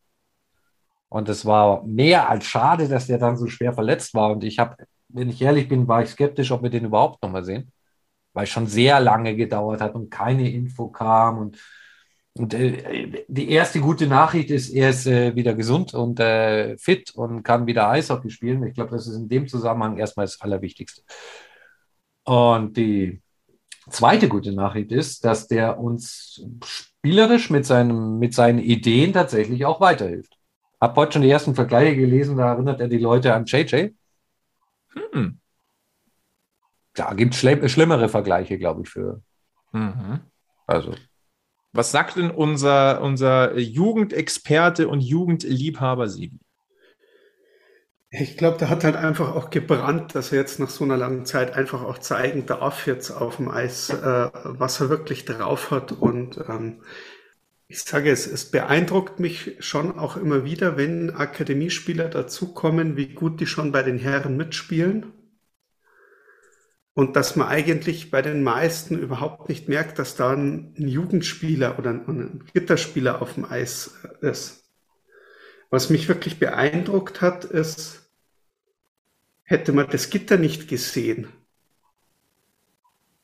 Und 1.09 1.29
es 1.29 1.45
war 1.45 1.83
mehr 1.85 2.29
als 2.29 2.45
schade, 2.45 2.88
dass 2.88 3.07
der 3.07 3.17
dann 3.17 3.38
so 3.38 3.47
schwer 3.47 3.73
verletzt 3.73 4.13
war. 4.13 4.31
Und 4.31 4.43
ich 4.43 4.59
habe, 4.59 4.75
wenn 5.07 5.29
ich 5.29 5.41
ehrlich 5.41 5.69
bin, 5.69 5.88
war 5.88 6.01
ich 6.03 6.09
skeptisch, 6.09 6.51
ob 6.51 6.63
wir 6.63 6.69
den 6.69 6.85
überhaupt 6.85 7.23
nochmal 7.23 7.43
sehen, 7.45 7.71
weil 8.33 8.45
es 8.45 8.49
schon 8.49 8.67
sehr 8.67 8.99
lange 8.99 9.35
gedauert 9.35 9.81
hat 9.81 9.95
und 9.95 10.09
keine 10.11 10.49
Info 10.51 10.89
kam. 10.89 11.39
Und, 11.39 11.59
und 12.38 12.53
äh, 12.53 13.25
die 13.27 13.49
erste 13.51 13.79
gute 13.79 14.07
Nachricht 14.07 14.51
ist, 14.51 14.69
er 14.69 14.89
ist 14.89 15.07
äh, 15.07 15.35
wieder 15.35 15.53
gesund 15.53 15.93
und 15.93 16.19
äh, 16.19 16.77
fit 16.77 17.11
und 17.15 17.43
kann 17.43 17.67
wieder 17.67 17.89
Eishockey 17.89 18.29
spielen. 18.29 18.63
Ich 18.63 18.75
glaube, 18.75 18.91
das 18.91 19.07
ist 19.07 19.15
in 19.15 19.27
dem 19.27 19.47
Zusammenhang 19.47 19.97
erstmal 19.97 20.25
das 20.25 20.39
Allerwichtigste. 20.41 21.01
Und 22.23 22.77
die 22.77 23.21
zweite 23.89 24.27
gute 24.27 24.51
Nachricht 24.51 24.91
ist, 24.91 25.25
dass 25.25 25.47
der 25.47 25.79
uns 25.79 26.45
spielerisch 26.63 27.49
mit, 27.49 27.65
seinem, 27.65 28.19
mit 28.19 28.33
seinen 28.33 28.59
Ideen 28.59 29.13
tatsächlich 29.13 29.65
auch 29.65 29.79
weiterhilft. 29.79 30.38
Hab 30.79 30.95
heute 30.95 31.13
schon 31.13 31.21
die 31.23 31.31
ersten 31.31 31.55
Vergleiche 31.55 31.95
gelesen, 31.95 32.38
da 32.38 32.53
erinnert 32.53 32.79
er 32.81 32.88
die 32.88 32.97
Leute 32.97 33.33
an 33.33 33.45
JJ. 33.45 33.89
Hm. 35.11 35.39
Da 36.93 37.13
gibt 37.13 37.33
es 37.33 37.71
schlimmere 37.71 38.09
Vergleiche, 38.09 38.57
glaube 38.57 38.81
ich, 38.83 38.89
für. 38.89 39.21
Mhm. 39.71 40.21
Also, 40.65 40.95
Was 41.78 41.91
sagt 41.91 42.15
denn 42.15 42.32
unser, 42.32 43.01
unser 43.03 43.55
Jugendexperte 43.55 44.88
und 44.88 44.99
Jugendliebhaber 44.99 46.09
Sibi? 46.09 46.39
Ich 48.09 48.36
glaube, 48.36 48.57
der 48.57 48.71
hat 48.71 48.84
halt 48.84 48.95
einfach 48.95 49.36
auch 49.36 49.51
gebrannt, 49.51 50.15
dass 50.15 50.32
er 50.32 50.39
jetzt 50.39 50.59
nach 50.59 50.71
so 50.71 50.86
einer 50.86 50.97
langen 50.97 51.28
Zeit 51.28 51.53
einfach 51.53 51.84
auch 51.84 51.99
zeigen 51.99 52.47
darf 52.47 52.88
jetzt 52.88 53.11
auf 53.11 53.36
dem 53.36 53.49
Eis, 53.49 53.91
äh, 53.91 54.30
was 54.43 54.82
er 54.82 54.89
wirklich 54.89 55.25
drauf 55.25 55.69
hat. 55.69 55.91
Und 55.91 56.43
ähm, 56.49 56.82
ich 57.67 57.84
sage 57.84 58.09
es, 58.09 58.25
es 58.25 58.49
beeindruckt 58.49 59.19
mich 59.19 59.57
schon 59.59 59.99
auch 59.99 60.17
immer 60.17 60.43
wieder, 60.45 60.78
wenn 60.78 61.11
Akademiespieler 61.11 62.09
dazukommen, 62.09 62.97
wie 62.97 63.09
gut 63.09 63.39
die 63.39 63.45
schon 63.45 63.71
bei 63.71 63.84
den 63.84 63.99
Herren 63.99 64.36
mitspielen. 64.36 65.13
Und 66.97 67.15
dass 67.15 67.35
man 67.35 67.47
eigentlich 67.47 68.09
bei 68.09 68.23
den 68.23 68.41
meisten 68.41 68.97
überhaupt 68.97 69.49
nicht 69.49 69.69
merkt, 69.69 69.99
dass 69.99 70.15
da 70.15 70.31
ein 70.31 70.73
Jugendspieler 70.77 71.77
oder 71.77 71.91
ein 71.91 72.43
Gitterspieler 72.55 73.21
auf 73.21 73.35
dem 73.35 73.45
Eis 73.45 73.93
ist. 74.21 74.67
Was 75.69 75.91
mich 75.91 76.07
wirklich 76.07 76.39
beeindruckt 76.39 77.21
hat, 77.21 77.45
ist, 77.45 78.09
hätte 79.43 79.73
man 79.73 79.87
das 79.91 80.09
Gitter 80.09 80.37
nicht 80.37 80.67
gesehen, 80.67 81.27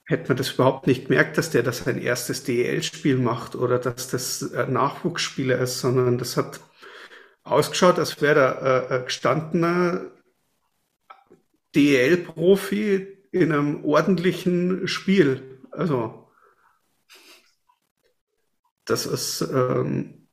hätte 0.05 0.27
man 0.27 0.37
das 0.37 0.51
überhaupt 0.51 0.85
nicht 0.85 1.07
gemerkt, 1.07 1.39
dass 1.39 1.49
der 1.49 1.63
das 1.63 1.79
sein 1.79 1.99
erstes 1.99 2.43
DEL-Spiel 2.43 3.17
macht 3.17 3.55
oder 3.55 3.79
dass 3.79 4.07
das 4.07 4.53
ein 4.53 4.73
Nachwuchsspieler 4.73 5.57
ist, 5.57 5.79
sondern 5.79 6.19
das 6.19 6.37
hat 6.37 6.59
ausgeschaut, 7.41 7.97
als 7.97 8.21
wäre 8.21 8.39
er 8.39 8.91
äh, 8.91 9.03
gestandener 9.05 10.11
DEL-Profi 11.73 13.12
in 13.33 13.51
einem 13.51 13.83
ordentlichen 13.83 14.87
Spiel. 14.87 15.59
Also, 15.71 16.29
das 18.85 19.05
ist 19.05 19.41
ähm, 19.41 20.27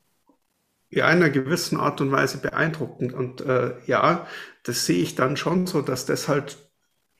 in 0.90 1.00
einer 1.02 1.30
gewissen 1.30 1.78
Art 1.78 2.00
und 2.00 2.12
Weise 2.12 2.38
beeindruckend. 2.38 3.14
Und 3.14 3.40
äh, 3.40 3.74
ja, 3.86 4.26
das 4.64 4.84
sehe 4.84 5.02
ich 5.02 5.14
dann 5.14 5.36
schon 5.36 5.66
so, 5.66 5.80
dass 5.80 6.04
das 6.04 6.28
halt 6.28 6.58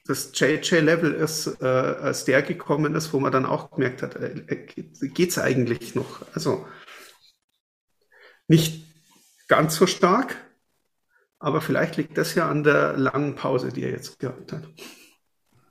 das 0.07 0.33
JJ-Level 0.35 1.15
ist, 1.15 1.63
äh, 1.63 1.65
als 1.65 2.25
der 2.25 2.43
gekommen 2.43 2.95
ist, 2.95 3.13
wo 3.13 3.21
man 3.21 3.33
dann 3.33 3.47
auch 3.47 3.71
gemerkt 3.71 4.03
hat, 4.03 4.17
äh, 4.17 4.45
äh 4.49 4.67
geht 5.09 5.31
es 5.31 5.39
eigentlich 5.39 5.95
noch? 5.95 6.27
Also 6.35 6.67
nicht 8.49 8.85
ganz 9.49 9.77
so 9.77 9.87
stark, 9.87 10.37
aber 11.39 11.61
vielleicht 11.61 11.97
liegt 11.97 12.19
das 12.19 12.35
ja 12.35 12.51
an 12.51 12.65
der 12.65 12.99
langen 12.99 13.37
Pause, 13.37 13.73
die 13.73 13.85
er 13.85 13.91
jetzt 13.91 14.19
gehabt 14.19 14.53
hat. 14.53 14.69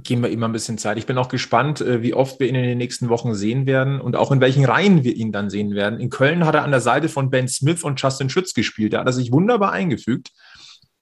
Geben 0.01 0.23
wir 0.23 0.29
ihm 0.29 0.43
ein 0.43 0.51
bisschen 0.51 0.77
Zeit. 0.77 0.97
Ich 0.97 1.05
bin 1.05 1.17
auch 1.17 1.27
gespannt, 1.27 1.81
äh, 1.81 2.01
wie 2.01 2.13
oft 2.13 2.39
wir 2.39 2.47
ihn 2.47 2.55
in 2.55 2.63
den 2.63 2.77
nächsten 2.77 3.09
Wochen 3.09 3.33
sehen 3.35 3.65
werden 3.65 3.99
und 3.99 4.15
auch 4.15 4.31
in 4.31 4.39
welchen 4.39 4.65
Reihen 4.65 5.03
wir 5.03 5.15
ihn 5.15 5.31
dann 5.31 5.49
sehen 5.49 5.75
werden. 5.75 5.99
In 5.99 6.09
Köln 6.09 6.45
hat 6.45 6.55
er 6.55 6.63
an 6.63 6.71
der 6.71 6.79
Seite 6.79 7.09
von 7.09 7.29
Ben 7.29 7.47
Smith 7.47 7.83
und 7.83 8.01
Justin 8.01 8.29
Schütz 8.29 8.53
gespielt. 8.53 8.93
Da 8.93 8.99
hat 8.99 9.07
er 9.07 9.13
sich 9.13 9.31
wunderbar 9.31 9.71
eingefügt. 9.71 10.31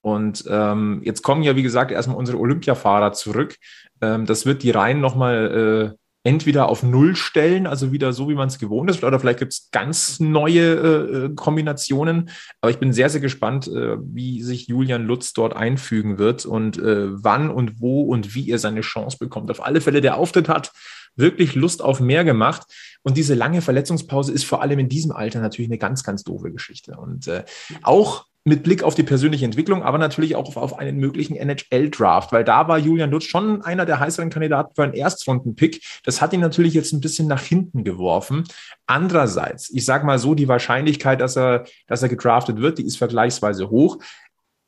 Und 0.02 0.46
ähm, 0.50 1.02
jetzt 1.04 1.22
kommen 1.22 1.44
ja, 1.44 1.56
wie 1.56 1.64
gesagt, 1.64 1.92
erstmal 1.92 2.18
unsere 2.18 2.40
Olympiafahrer 2.40 3.14
zurück. 3.14 3.56
Ähm, 4.02 4.26
das 4.26 4.46
wird 4.46 4.64
die 4.64 4.72
Reihen 4.72 5.02
nochmal 5.02 5.94
äh, 5.94 5.98
entweder 6.28 6.68
auf 6.68 6.84
Null 6.84 7.16
stellen, 7.16 7.68
also 7.68 7.94
wieder 7.94 8.12
so, 8.12 8.28
wie 8.28 8.36
man 8.36 8.50
es 8.50 8.60
gewohnt 8.60 8.90
ist, 8.90 9.02
oder 9.02 9.18
vielleicht 9.18 9.40
gibt 9.40 9.54
es 9.54 9.70
ganz 9.72 10.20
neue 10.20 10.62
äh, 10.62 11.26
äh, 11.26 11.30
Kombinationen. 11.34 12.30
Aber 12.60 12.70
ich 12.70 12.80
bin 12.80 12.92
sehr, 12.92 13.10
sehr 13.10 13.22
gespannt, 13.22 13.70
äh, 13.70 13.96
wie 14.02 14.44
sich 14.44 14.68
Julian 14.68 15.06
Lutz 15.06 15.32
dort 15.32 15.56
einfügen 15.56 16.18
wird 16.20 16.46
und 16.46 16.78
äh, 16.80 17.08
wann 17.24 17.50
und 17.50 17.80
wo 17.80 18.02
und 18.02 18.36
wie 18.36 18.50
er 18.50 18.60
seine 18.60 18.82
Chance 18.82 19.18
bekommt. 19.18 19.50
Auf 19.50 19.66
alle 19.66 19.80
Fälle, 19.80 20.02
der 20.02 20.18
Auftritt 20.18 20.50
hat 20.50 20.74
wirklich 21.16 21.56
Lust 21.56 21.82
auf 21.82 22.02
mehr 22.02 22.26
gemacht. 22.26 22.64
Und 23.04 23.16
diese 23.16 23.34
lange 23.34 23.62
Verletzungspause 23.62 24.34
ist 24.34 24.44
vor 24.44 24.62
allem 24.62 24.80
in 24.80 24.90
diesem 24.90 25.14
Alter 25.14 25.40
natürlich 25.40 25.70
eine 25.70 25.78
ganz, 25.78 26.04
ganz 26.04 26.26
doofe 26.26 26.52
Geschichte. 26.52 26.98
Und 26.98 27.28
äh, 27.28 27.46
auch 27.84 28.26
mit 28.48 28.64
Blick 28.64 28.82
auf 28.82 28.96
die 28.96 29.04
persönliche 29.04 29.44
Entwicklung, 29.44 29.84
aber 29.84 29.98
natürlich 29.98 30.38
auch 30.38 30.56
auf, 30.56 30.80
einen 30.80 31.00
möglichen 31.00 31.36
NHL-Draft, 31.36 32.32
weil 32.32 32.46
da 32.46 32.70
war 32.70 32.78
Julian 32.78 33.12
Lutz 33.12 33.26
schon 33.26 33.62
einer 33.62 33.86
der 33.86 34.00
heißeren 34.00 34.30
Kandidaten 34.30 34.74
für 34.74 34.84
einen 34.84 34.94
Erstrunden-Pick. 34.94 35.82
Das 36.06 36.22
hat 36.22 36.32
ihn 36.32 36.40
natürlich 36.40 36.74
jetzt 36.74 36.94
ein 36.94 37.02
bisschen 37.02 37.28
nach 37.28 37.42
hinten 37.42 37.84
geworfen. 37.84 38.46
Andererseits, 38.86 39.70
ich 39.70 39.84
sage 39.84 40.06
mal 40.06 40.18
so, 40.18 40.34
die 40.34 40.48
Wahrscheinlichkeit, 40.48 41.20
dass 41.20 41.36
er, 41.36 41.66
dass 41.88 42.02
er 42.04 42.08
gedraftet 42.08 42.62
wird, 42.62 42.78
die 42.78 42.86
ist 42.86 42.96
vergleichsweise 42.98 43.70
hoch. 43.70 43.98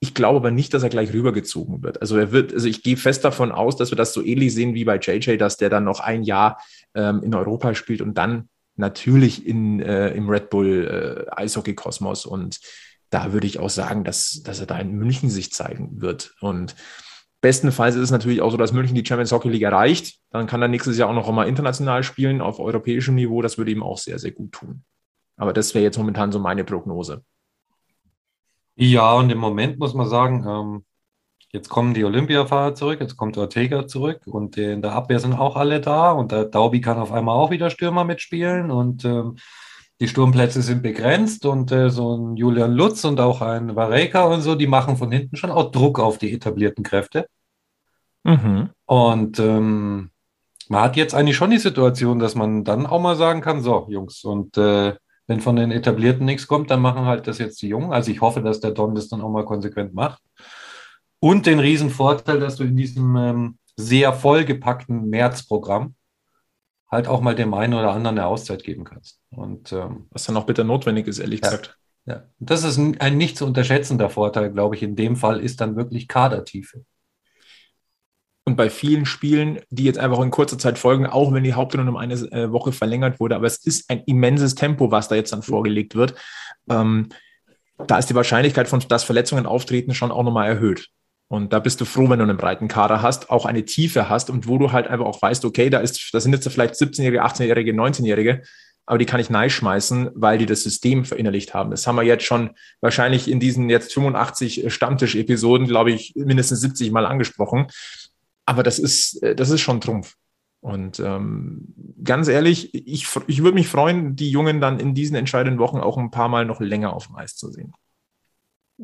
Ich 0.01 0.13
glaube 0.13 0.39
aber 0.39 0.51
nicht, 0.51 0.73
dass 0.73 0.84
er 0.84 0.89
gleich 0.89 1.13
rübergezogen 1.13 1.82
wird. 1.82 2.01
Also 2.01 2.17
er 2.17 2.34
wird, 2.34 2.53
also 2.53 2.67
ich 2.67 2.84
gehe 2.84 2.97
fest 2.97 3.23
davon 3.23 3.53
aus, 3.53 3.77
dass 3.77 3.93
wir 3.93 3.97
das 3.97 4.11
so 4.11 4.21
ähnlich 4.21 4.53
sehen 4.53 4.73
wie 4.73 4.84
bei 4.84 4.97
JJ, 4.97 5.38
dass 5.38 5.55
der 5.55 5.69
dann 5.69 5.86
noch 5.86 6.01
ein 6.01 6.23
Jahr 6.23 6.61
ähm, 6.95 7.23
in 7.23 7.34
Europa 7.34 7.73
spielt 7.75 8.01
und 8.01 8.17
dann 8.17 8.49
natürlich 8.75 9.47
in, 9.47 9.80
äh, 9.80 10.09
im 10.09 10.30
Red 10.30 10.49
Bull 10.49 11.27
äh, 11.30 11.41
Eishockey-Kosmos 11.41 12.25
und 12.25 12.59
da 13.10 13.34
würde 13.34 13.47
ich 13.47 13.60
auch 13.60 13.70
sagen, 13.70 14.03
dass, 14.03 14.41
dass 14.43 14.60
er 14.60 14.66
da 14.66 14.78
in 14.78 14.91
München 14.91 15.30
sich 15.30 15.51
zeigen 15.51 16.01
wird. 16.01 16.36
Und 16.41 16.76
bestenfalls 17.41 17.95
ist 17.95 18.03
es 18.03 18.12
natürlich 18.12 18.41
auch 18.41 18.51
so, 18.51 18.57
dass 18.57 18.74
München 18.74 18.95
die 18.95 19.05
Champions 19.05 19.32
Hockey 19.32 19.49
League 19.49 19.64
erreicht. 19.64 20.20
Dann 20.32 20.47
kann 20.47 20.62
er 20.62 20.68
nächstes 20.68 20.97
Jahr 20.97 21.10
auch 21.10 21.14
noch 21.14 21.32
mal 21.32 21.47
international 21.47 22.03
spielen 22.03 22.41
auf 22.41 22.60
europäischem 22.60 23.16
Niveau. 23.16 23.41
Das 23.41 23.57
würde 23.57 23.72
ihm 23.72 23.84
auch 23.84 23.97
sehr, 23.97 24.20
sehr 24.20 24.32
gut 24.32 24.51
tun. 24.51 24.84
Aber 25.38 25.53
das 25.53 25.74
wäre 25.74 25.84
jetzt 25.84 25.97
momentan 25.97 26.32
so 26.32 26.39
meine 26.39 26.64
Prognose. 26.64 27.24
Ja, 28.76 29.14
und 29.14 29.30
im 29.30 29.39
Moment 29.39 29.80
muss 29.80 29.93
man 29.93 30.07
sagen, 30.07 30.45
ähm, 30.47 30.86
jetzt 31.51 31.70
kommen 31.70 31.93
die 31.93 32.05
Olympiafahrer 32.05 32.76
zurück, 32.76 33.01
jetzt 33.01 33.18
kommt 33.18 33.38
Ortega 33.38 33.88
zurück 33.88 34.22
und 34.26 34.57
in 34.57 34.82
der 34.82 34.93
Abwehr 34.93 35.20
sind 35.20 35.34
auch 35.34 35.55
alle 35.55 35.82
da 35.82 36.12
und 36.12 36.32
der 36.32 36.45
Daubi 36.45 36.80
kann 36.80 36.97
auf 36.97 37.12
einmal 37.12 37.36
auch 37.36 37.51
wieder 37.51 37.70
Stürmer 37.70 38.03
mitspielen 38.03 38.72
und 38.72 39.03
ähm, 39.03 39.38
die 40.00 40.08
Sturmplätze 40.08 40.62
sind 40.62 40.82
begrenzt 40.82 41.45
und 41.45 41.72
äh, 41.72 41.89
so 41.89 42.16
ein 42.16 42.38
Julian 42.38 42.74
Lutz 42.74 43.04
und 43.04 43.20
auch 43.20 43.41
ein 43.41 43.76
Vareka 43.76 44.26
und 44.26 44.41
so, 44.41 44.56
die 44.56 44.68
machen 44.68 44.95
von 44.95 45.12
hinten 45.12 45.36
schon 45.36 45.52
auch 45.52 45.72
Druck 45.72 46.00
auf 46.00 46.18
die 46.18 46.34
etablierten 46.34 46.84
Kräfte. 46.84 47.28
Mhm. 48.24 48.70
Und 48.86 49.39
ähm, 49.39 50.12
man 50.70 50.82
hat 50.82 50.95
jetzt 50.95 51.14
eigentlich 51.14 51.36
schon 51.36 51.52
die 51.52 51.58
Situation, 51.58 52.20
dass 52.20 52.36
man 52.36 52.64
dann 52.64 52.86
auch 52.86 53.02
mal 53.02 53.16
sagen 53.16 53.41
kann, 53.41 53.62
so 53.62 53.88
Jungs, 53.89 54.24
und 54.24 54.58
äh, 54.58 54.95
wenn 55.28 55.41
von 55.41 55.56
den 55.56 55.72
Etablierten 55.72 56.26
nichts 56.26 56.47
kommt, 56.47 56.72
dann 56.72 56.82
machen 56.82 57.06
halt 57.06 57.28
das 57.28 57.38
jetzt 57.38 57.62
die 57.62 57.68
Jungen. 57.68 57.91
Also 57.91 58.10
ich 58.10 58.22
hoffe, 58.22 58.41
dass 58.41 58.62
der 58.62 58.72
Don 58.72 58.95
das 58.95 59.10
dann 59.10 59.22
auch 59.22 59.30
mal 59.30 59.45
konsequent 59.45 59.93
macht. 59.93 60.22
Und 61.20 61.45
den 61.45 61.60
riesen 61.60 61.89
Vorteil, 61.89 62.39
dass 62.39 62.56
du 62.56 62.64
in 62.64 62.78
diesem 62.78 63.16
ähm, 63.18 63.58
sehr 63.76 64.14
vollgepackten 64.14 65.10
Märzprogramm 65.10 65.95
halt 66.92 67.08
auch 67.08 67.22
mal 67.22 67.36
dem 67.36 67.54
einen 67.54 67.74
oder 67.74 67.92
anderen 67.92 68.18
eine 68.18 68.28
Auszeit 68.28 68.64
geben 68.64 68.84
kannst. 68.84 69.20
Und, 69.30 69.72
ähm, 69.72 70.08
Was 70.12 70.26
dann 70.26 70.38
auch 70.38 70.46
bitte 70.46 70.64
notwendig 70.64 71.08
ist, 71.08 71.20
ehrlich 71.20 71.42
ja, 71.42 71.50
gesagt. 71.50 71.78
Ja, 72.06 72.24
das 72.40 72.64
ist 72.64 72.78
ein, 72.78 73.00
ein 73.00 73.18
nicht 73.18 73.38
zu 73.38 73.46
unterschätzender 73.46 74.10
Vorteil, 74.10 74.52
glaube 74.52 74.76
ich, 74.76 74.84
in 74.84 74.96
dem 74.96 75.16
Fall 75.16 75.40
ist 75.40 75.62
dann 75.62 75.76
wirklich 75.76 76.08
Kadertiefe. 76.08 76.84
Und 78.46 78.56
bei 78.56 78.72
vielen 78.72 79.06
Spielen, 79.06 79.60
die 79.70 79.84
jetzt 79.84 80.00
einfach 80.00 80.20
in 80.22 80.32
kurzer 80.32 80.58
Zeit 80.58 80.80
folgen, 80.80 81.06
auch 81.06 81.32
wenn 81.32 81.44
die 81.44 81.54
Hauptrunde 81.54 81.92
um 81.92 81.98
eine 81.98 82.16
äh, 82.16 82.52
Woche 82.52 82.72
verlängert 82.72 83.20
wurde, 83.20 83.36
aber 83.36 83.46
es 83.46 83.64
ist 83.64 83.92
ein 83.92 84.02
immenses 84.08 84.56
Tempo, 84.56 84.90
was 84.90 85.08
da 85.08 85.14
jetzt 85.14 85.34
dann 85.34 85.44
vorgelegt 85.44 85.94
wird. 85.94 86.16
Ähm, 86.68 87.10
da 87.78 88.00
ist 88.00 88.10
die 88.10 88.16
Wahrscheinlichkeit 88.16 88.68
von, 88.68 88.84
dass 88.90 89.04
Verletzungen 89.04 89.46
auftreten, 89.46 89.94
schon 89.94 90.12
auch 90.12 90.24
nochmal 90.24 90.50
erhöht. 90.50 90.90
Und 91.30 91.53
da 91.53 91.59
bist 91.59 91.80
du 91.80 91.86
froh, 91.86 92.09
wenn 92.09 92.17
du 92.17 92.23
einen 92.23 92.38
breiten 92.38 92.67
Kader 92.67 93.03
hast, 93.03 93.30
auch 93.30 93.45
eine 93.45 93.63
Tiefe 93.63 94.09
hast 94.09 94.32
und 94.32 94.47
wo 94.47 94.57
du 94.57 94.71
halt 94.71 94.88
einfach 94.88 95.05
auch 95.05 95.21
weißt, 95.21 95.45
okay, 95.45 95.69
da 95.69 95.80
ist, 95.80 96.11
da 96.11 96.19
sind 96.19 96.34
jetzt 96.34 96.47
vielleicht 96.49 96.73
17-Jährige, 96.73 97.23
18-Jährige, 97.23 97.71
19-Jährige, 97.71 98.41
aber 98.88 98.97
die 98.97 99.05
kann 99.05 99.19
ich 99.19 99.30
schmeißen, 99.53 100.09
weil 100.15 100.39
die 100.39 100.47
das 100.47 100.63
System 100.63 101.05
verinnerlicht 101.05 101.53
haben. 101.53 101.69
Das 101.69 101.86
haben 101.86 101.97
wir 101.97 102.03
jetzt 102.03 102.25
schon 102.25 102.49
wahrscheinlich 102.82 103.30
in 103.30 103.39
diesen 103.39 103.69
jetzt 103.69 103.93
85 103.93 104.73
Stammtisch-Episoden, 104.73 105.67
glaube 105.67 105.91
ich, 105.91 106.13
mindestens 106.15 106.61
70 106.61 106.91
Mal 106.91 107.05
angesprochen. 107.05 107.67
Aber 108.47 108.63
das 108.63 108.80
ist, 108.80 109.21
das 109.21 109.51
ist 109.51 109.61
schon 109.61 109.82
Trumpf. 109.82 110.15
Und 110.61 110.99
ähm, 110.99 111.75
ganz 112.03 112.27
ehrlich, 112.27 112.73
ich, 112.73 113.07
ich 113.27 113.43
würde 113.43 113.53
mich 113.53 113.67
freuen, 113.67 114.15
die 114.15 114.32
Jungen 114.32 114.59
dann 114.59 114.80
in 114.80 114.95
diesen 114.95 115.15
entscheidenden 115.15 115.59
Wochen 115.59 115.77
auch 115.77 115.97
ein 115.97 116.09
paar 116.09 116.27
Mal 116.27 116.45
noch 116.45 116.59
länger 116.59 116.93
auf 116.93 117.05
dem 117.05 117.15
Eis 117.17 117.36
zu 117.36 117.51
sehen. 117.51 117.73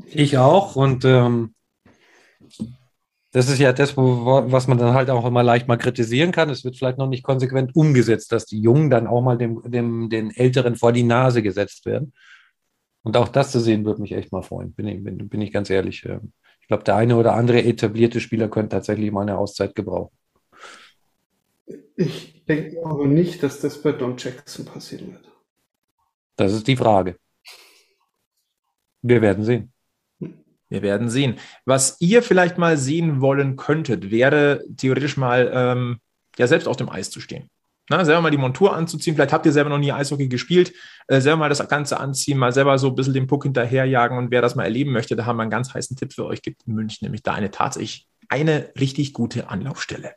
Ich 0.06 0.38
auch. 0.38 0.76
Und 0.76 1.04
ähm, 1.04 1.56
das 3.36 3.50
ist 3.50 3.60
ja 3.60 3.74
das, 3.74 3.98
wo, 3.98 4.50
was 4.50 4.68
man 4.68 4.78
dann 4.78 4.94
halt 4.94 5.10
auch 5.10 5.26
immer 5.26 5.44
leicht 5.44 5.68
mal 5.68 5.78
kritisieren 5.78 6.32
kann. 6.32 6.50
Es 6.50 6.64
wird 6.64 6.78
vielleicht 6.78 6.98
noch 6.98 7.10
nicht 7.10 7.24
konsequent 7.24 7.76
umgesetzt, 7.76 8.32
dass 8.32 8.46
die 8.46 8.62
Jungen 8.62 8.90
dann 8.90 9.08
auch 9.08 9.22
mal 9.22 9.38
dem, 9.38 9.62
dem, 9.70 10.10
den 10.10 10.32
Älteren 10.32 10.78
vor 10.78 10.94
die 10.94 11.04
Nase 11.04 11.44
gesetzt 11.44 11.86
werden. 11.86 12.14
Und 13.04 13.18
auch 13.18 13.28
das 13.28 13.52
zu 13.52 13.60
sehen, 13.60 13.84
würde 13.84 14.02
mich 14.02 14.14
echt 14.14 14.32
mal 14.32 14.42
freuen, 14.42 14.74
bin 14.74 14.88
ich, 14.88 15.04
bin, 15.04 15.30
bin 15.30 15.42
ich 15.42 15.52
ganz 15.52 15.70
ehrlich. 15.70 16.06
Ähm, 16.06 16.32
ich 16.62 16.68
glaube, 16.68 16.86
der 16.86 16.96
eine 16.96 17.18
oder 17.18 17.34
andere 17.34 17.62
etablierte 17.62 18.22
Spieler 18.22 18.48
könnte 18.48 18.70
tatsächlich 18.70 19.12
mal 19.12 19.24
eine 19.24 19.38
Auszeit 19.38 19.76
gebrauchen. 19.76 20.16
Ich 21.98 22.46
denke 22.46 22.86
aber 22.86 23.06
nicht, 23.06 23.44
dass 23.44 23.60
das 23.60 23.82
bei 23.82 23.92
Don 23.92 24.16
Jackson 24.18 24.66
passieren 24.66 25.12
wird. 25.12 25.30
Das 26.38 26.54
ist 26.54 26.68
die 26.68 26.78
Frage. 26.78 27.18
Wir 29.02 29.22
werden 29.22 29.44
sehen. 29.44 29.74
Wir 30.70 30.82
werden 30.82 31.10
sehen. 31.10 31.36
Was 31.66 31.98
ihr 32.00 32.24
vielleicht 32.24 32.58
mal 32.58 32.78
sehen 32.78 33.22
wollen 33.22 33.56
könntet, 33.56 34.10
wäre 34.12 34.64
theoretisch 34.78 35.18
mal 35.18 35.52
ähm, 35.54 35.98
ja 36.38 36.48
selbst 36.48 36.68
auf 36.68 36.78
dem 36.78 36.90
Eis 36.90 37.10
zu 37.10 37.22
stehen. 37.22 37.50
Na, 37.88 38.04
selber 38.04 38.22
mal 38.22 38.32
die 38.32 38.38
Montur 38.38 38.76
anzuziehen. 38.76 39.16
Vielleicht 39.16 39.32
habt 39.32 39.46
ihr 39.46 39.52
selber 39.52 39.70
noch 39.70 39.78
nie 39.78 39.92
Eishockey 39.92 40.28
gespielt. 40.28 40.74
Äh, 41.08 41.22
selber 41.22 41.38
mal 41.38 41.50
das 41.50 41.68
Ganze 41.70 42.00
anziehen, 42.00 42.38
mal 42.38 42.52
selber 42.52 42.80
so 42.80 42.88
ein 42.88 42.96
bisschen 42.96 43.14
den 43.14 43.28
Puck 43.28 43.44
hinterherjagen. 43.44 44.18
Und 44.18 44.32
wer 44.32 44.42
das 44.42 44.56
mal 44.56 44.64
erleben 44.64 44.92
möchte, 44.92 45.16
da 45.16 45.26
haben 45.26 45.38
wir 45.38 45.44
einen 45.44 45.52
ganz 45.52 45.74
heißen 45.74 45.96
Tipp 45.96 46.14
für 46.14 46.26
euch. 46.26 46.42
Gibt 46.42 46.64
in 46.66 46.74
München 46.74 47.06
nämlich 47.06 47.22
da 47.22 47.34
eine 47.34 47.52
tatsächlich 47.52 48.08
eine 48.28 48.72
richtig 48.80 49.14
gute 49.14 49.50
Anlaufstelle. 49.50 50.14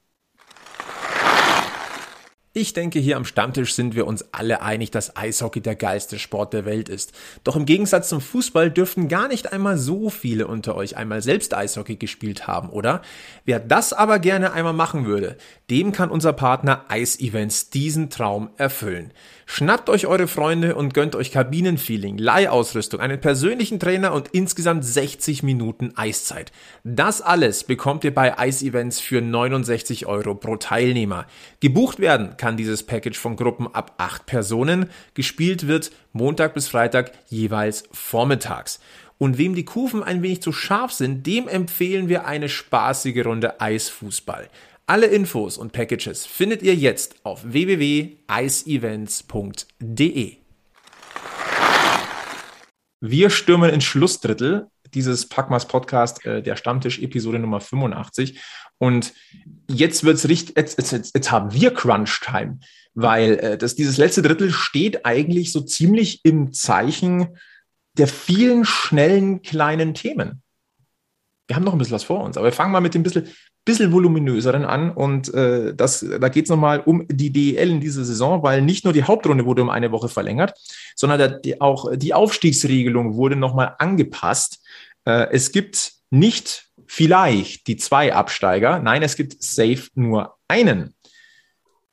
Ich 2.61 2.73
denke, 2.73 2.99
hier 2.99 3.17
am 3.17 3.25
Stammtisch 3.25 3.75
sind 3.75 3.95
wir 3.95 4.05
uns 4.05 4.25
alle 4.33 4.63
einig, 4.63 4.91
dass 4.91 5.17
Eishockey 5.17 5.61
der 5.61 5.77
geilste 5.77 6.19
Sport 6.19 6.53
der 6.53 6.65
Welt 6.65 6.89
ist. 6.89 7.13
Doch 7.45 7.55
im 7.55 7.67
Gegensatz 7.67 8.09
zum 8.09 8.21
Fußball 8.21 8.69
dürften 8.69 9.07
gar 9.07 9.29
nicht 9.29 9.53
einmal 9.53 9.79
so 9.79 10.11
viele 10.11 10.49
unter 10.49 10.75
euch 10.75 10.97
einmal 10.97 11.23
selbst 11.23 11.55
Eishockey 11.55 11.95
gespielt 11.95 12.49
haben, 12.49 12.71
oder? 12.71 13.01
Wer 13.45 13.61
das 13.61 13.93
aber 13.93 14.19
gerne 14.19 14.55
einmal 14.55 14.73
machen 14.73 15.07
würde, 15.07 15.37
dem 15.71 15.93
kann 15.93 16.11
unser 16.11 16.33
Partner 16.33 16.85
Ice 16.93 17.21
Events 17.21 17.71
diesen 17.71 18.11
Traum 18.11 18.51
erfüllen. 18.57 19.13
Schnappt 19.51 19.89
euch 19.89 20.07
eure 20.07 20.29
Freunde 20.29 20.75
und 20.75 20.93
gönnt 20.93 21.17
euch 21.17 21.33
Kabinenfeeling, 21.33 22.19
Leihausrüstung, 22.19 23.01
einen 23.01 23.19
persönlichen 23.19 23.81
Trainer 23.81 24.13
und 24.13 24.29
insgesamt 24.29 24.85
60 24.85 25.43
Minuten 25.43 25.95
Eiszeit. 25.97 26.53
Das 26.85 27.23
alles 27.23 27.65
bekommt 27.65 28.05
ihr 28.05 28.13
bei 28.13 28.35
Ice 28.47 28.63
Events 28.63 29.01
für 29.01 29.23
69 29.23 30.05
Euro 30.05 30.35
pro 30.35 30.57
Teilnehmer. 30.57 31.27
Gebucht 31.61 31.99
werden 31.99 32.37
kann 32.37 32.59
dieses 32.59 32.83
Package 32.83 33.19
von 33.19 33.37
Gruppen 33.37 33.75
ab 33.75 33.95
8 33.97 34.27
Personen. 34.27 34.91
Gespielt 35.15 35.67
wird 35.67 35.93
Montag 36.13 36.53
bis 36.53 36.69
Freitag 36.69 37.13
jeweils 37.29 37.85
vormittags. 37.91 38.81
Und 39.17 39.39
wem 39.39 39.55
die 39.55 39.65
Kufen 39.65 40.03
ein 40.03 40.23
wenig 40.23 40.43
zu 40.43 40.53
scharf 40.53 40.93
sind, 40.93 41.27
dem 41.27 41.49
empfehlen 41.49 42.11
wir 42.11 42.27
eine 42.27 42.51
spaßige 42.51 43.25
Runde 43.25 43.63
Eisfußball. 43.63 44.49
Alle 44.91 45.07
Infos 45.07 45.59
und 45.59 45.73
Packages 45.73 46.25
findet 46.25 46.63
ihr 46.63 46.75
jetzt 46.75 47.17
auf 47.23 47.43
www.eisevents.de. 47.45 50.37
Wir 53.01 53.29
stürmen 53.29 53.69
ins 53.69 53.85
Schlussdrittel 53.85 54.69
dieses 54.95 55.29
Packmas 55.29 55.69
Podcast, 55.69 56.25
äh, 56.25 56.43
der 56.43 56.57
Stammtisch 56.57 57.01
Episode 57.01 57.39
Nummer 57.39 57.61
85. 57.61 58.41
Und 58.79 59.13
jetzt 59.71 60.05
wird's 60.05 60.27
richtig, 60.27 60.57
jetzt, 60.57 60.79
jetzt, 60.79 61.15
jetzt 61.15 61.31
haben 61.31 61.53
wir 61.53 61.75
Crunch 61.75 62.21
Time, 62.25 62.61
weil 62.95 63.33
äh, 63.41 63.59
das, 63.59 63.75
dieses 63.75 63.99
letzte 63.99 64.23
Drittel 64.23 64.51
steht 64.51 65.05
eigentlich 65.05 65.53
so 65.53 65.61
ziemlich 65.61 66.25
im 66.25 66.55
Zeichen 66.55 67.37
der 67.99 68.09
vielen 68.09 68.65
schnellen 68.65 69.43
kleinen 69.43 69.93
Themen. 69.93 70.43
Wir 71.47 71.57
haben 71.57 71.65
noch 71.65 71.73
ein 71.73 71.79
bisschen 71.79 71.95
was 71.95 72.05
vor 72.05 72.25
uns, 72.25 72.39
aber 72.39 72.47
wir 72.47 72.53
fangen 72.53 72.73
mal 72.73 72.81
mit 72.81 72.95
dem 72.95 73.03
bisschen, 73.03 73.29
bisschen 73.69 73.93
voluminöseren 73.93 74.65
an. 74.65 74.91
Und 74.91 75.33
äh, 75.35 75.75
das, 75.75 76.01
da 76.01 76.29
geht 76.31 76.47
es 76.47 76.51
nochmal 76.51 76.81
um 76.81 77.07
die 77.07 77.31
DEL 77.31 77.71
in 77.71 77.81
dieser 77.81 78.03
Saison, 78.03 78.43
weil 78.43 78.63
nicht 78.63 78.85
nur 78.85 78.95
die 78.95 79.05
Hauptrunde 79.05 79.45
wurde 79.45 79.61
um 79.61 79.69
eine 79.69 79.93
Woche 79.93 80.09
verlängert, 80.09 80.55
sondern 80.97 81.19
der, 81.19 81.29
die, 81.29 81.61
auch 81.61 81.95
die 81.95 82.15
Aufstiegsregelung 82.15 83.15
wurde 83.15 83.37
nochmal 83.37 83.75
angepasst. 83.79 84.65
Äh, 85.05 85.27
es 85.33 85.53
gibt 85.53 85.93
nicht 86.11 86.71
vielleicht 86.87 87.67
die 87.67 87.77
zwei 87.77 88.15
Absteiger, 88.15 88.79
nein, 88.79 89.03
es 89.03 89.17
gibt 89.17 89.43
safe 89.43 89.89
nur 89.95 90.37
einen. 90.49 90.95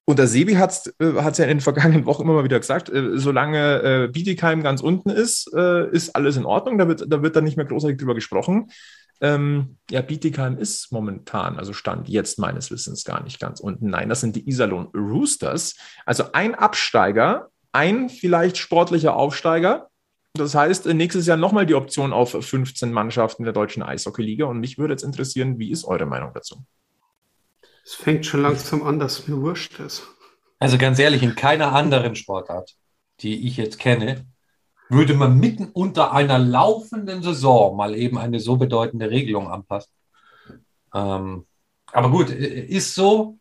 Und 0.06 0.20
der 0.20 0.28
Sebi 0.28 0.54
hat 0.54 0.72
es 0.72 0.88
äh, 1.00 1.14
ja 1.14 1.44
in 1.44 1.58
den 1.58 1.60
vergangenen 1.60 2.06
Wochen 2.06 2.22
immer 2.22 2.36
mal 2.36 2.46
wieder 2.46 2.60
gesagt, 2.60 2.90
äh, 2.90 3.18
solange 3.18 3.82
äh, 3.82 4.08
Bietigheim 4.08 4.64
ganz 4.64 4.80
unten 4.80 5.10
ist, 5.10 5.52
äh, 5.54 5.90
ist 5.92 6.16
alles 6.16 6.38
in 6.38 6.46
Ordnung, 6.46 6.78
da 6.78 6.88
wird, 6.88 7.06
da 7.12 7.22
wird 7.22 7.36
dann 7.36 7.44
nicht 7.44 7.58
mehr 7.58 7.66
großartig 7.66 7.98
drüber 7.98 8.16
gesprochen. 8.16 8.70
Ähm, 9.22 9.78
ja, 9.90 10.02
Bietigheim 10.02 10.58
ist 10.58 10.92
momentan, 10.92 11.58
also 11.58 11.74
Stand 11.74 12.10
jetzt 12.10 12.38
meines 12.38 12.70
Wissens 12.72 13.04
gar 13.04 13.24
nicht 13.24 13.40
ganz 13.40 13.60
unten. 13.60 13.90
Nein, 13.90 14.10
das 14.10 14.22
sind 14.22 14.36
die 14.36 14.48
Iserlohn 14.48 14.88
Roosters. 14.94 15.76
Also 16.06 16.32
ein 16.34 16.56
Absteiger, 16.56 17.50
ein 17.72 18.10
vielleicht 18.10 18.58
sportlicher 18.58 19.16
Aufsteiger. 19.16 19.90
Das 20.34 20.54
heißt, 20.54 20.88
nächstes 20.88 21.28
Jahr 21.28 21.38
nochmal 21.38 21.66
die 21.66 21.76
Option 21.76 22.12
auf 22.12 22.32
15 22.32 22.92
Mannschaften 22.92 23.44
der 23.46 23.54
deutschen 23.54 23.84
Eishockeyliga. 23.84 24.46
Und 24.46 24.60
mich 24.60 24.78
würde 24.78 24.94
jetzt 24.94 25.04
interessieren, 25.04 25.60
wie 25.60 25.72
ist 25.72 25.86
eure 25.86 26.06
Meinung 26.06 26.32
dazu? 26.34 26.66
Es 27.86 27.94
fängt 27.94 28.26
schon 28.26 28.42
langsam 28.42 28.84
an, 28.84 29.00
dass 29.00 29.28
mir 29.28 29.38
wurscht 29.38 29.80
ist. 29.80 30.04
Also 30.60 30.78
ganz 30.78 31.00
ehrlich, 31.00 31.24
in 31.24 31.36
keiner 31.36 31.74
anderen 31.74 32.16
Sportart, 32.16 32.76
die 33.22 33.48
ich 33.48 33.58
jetzt 33.58 33.80
kenne, 33.80 34.26
würde 34.90 35.14
man 35.14 35.40
mitten 35.40 35.70
unter 35.74 36.12
einer 36.14 36.38
laufenden 36.38 37.24
Saison 37.24 37.76
mal 37.76 37.96
eben 37.96 38.18
eine 38.18 38.40
so 38.40 38.58
bedeutende 38.58 39.10
Regelung 39.10 39.50
anpassen. 39.50 39.92
Ähm, 40.94 41.46
aber 41.92 42.10
gut, 42.12 42.30
ist 42.30 42.94
so. 42.96 43.38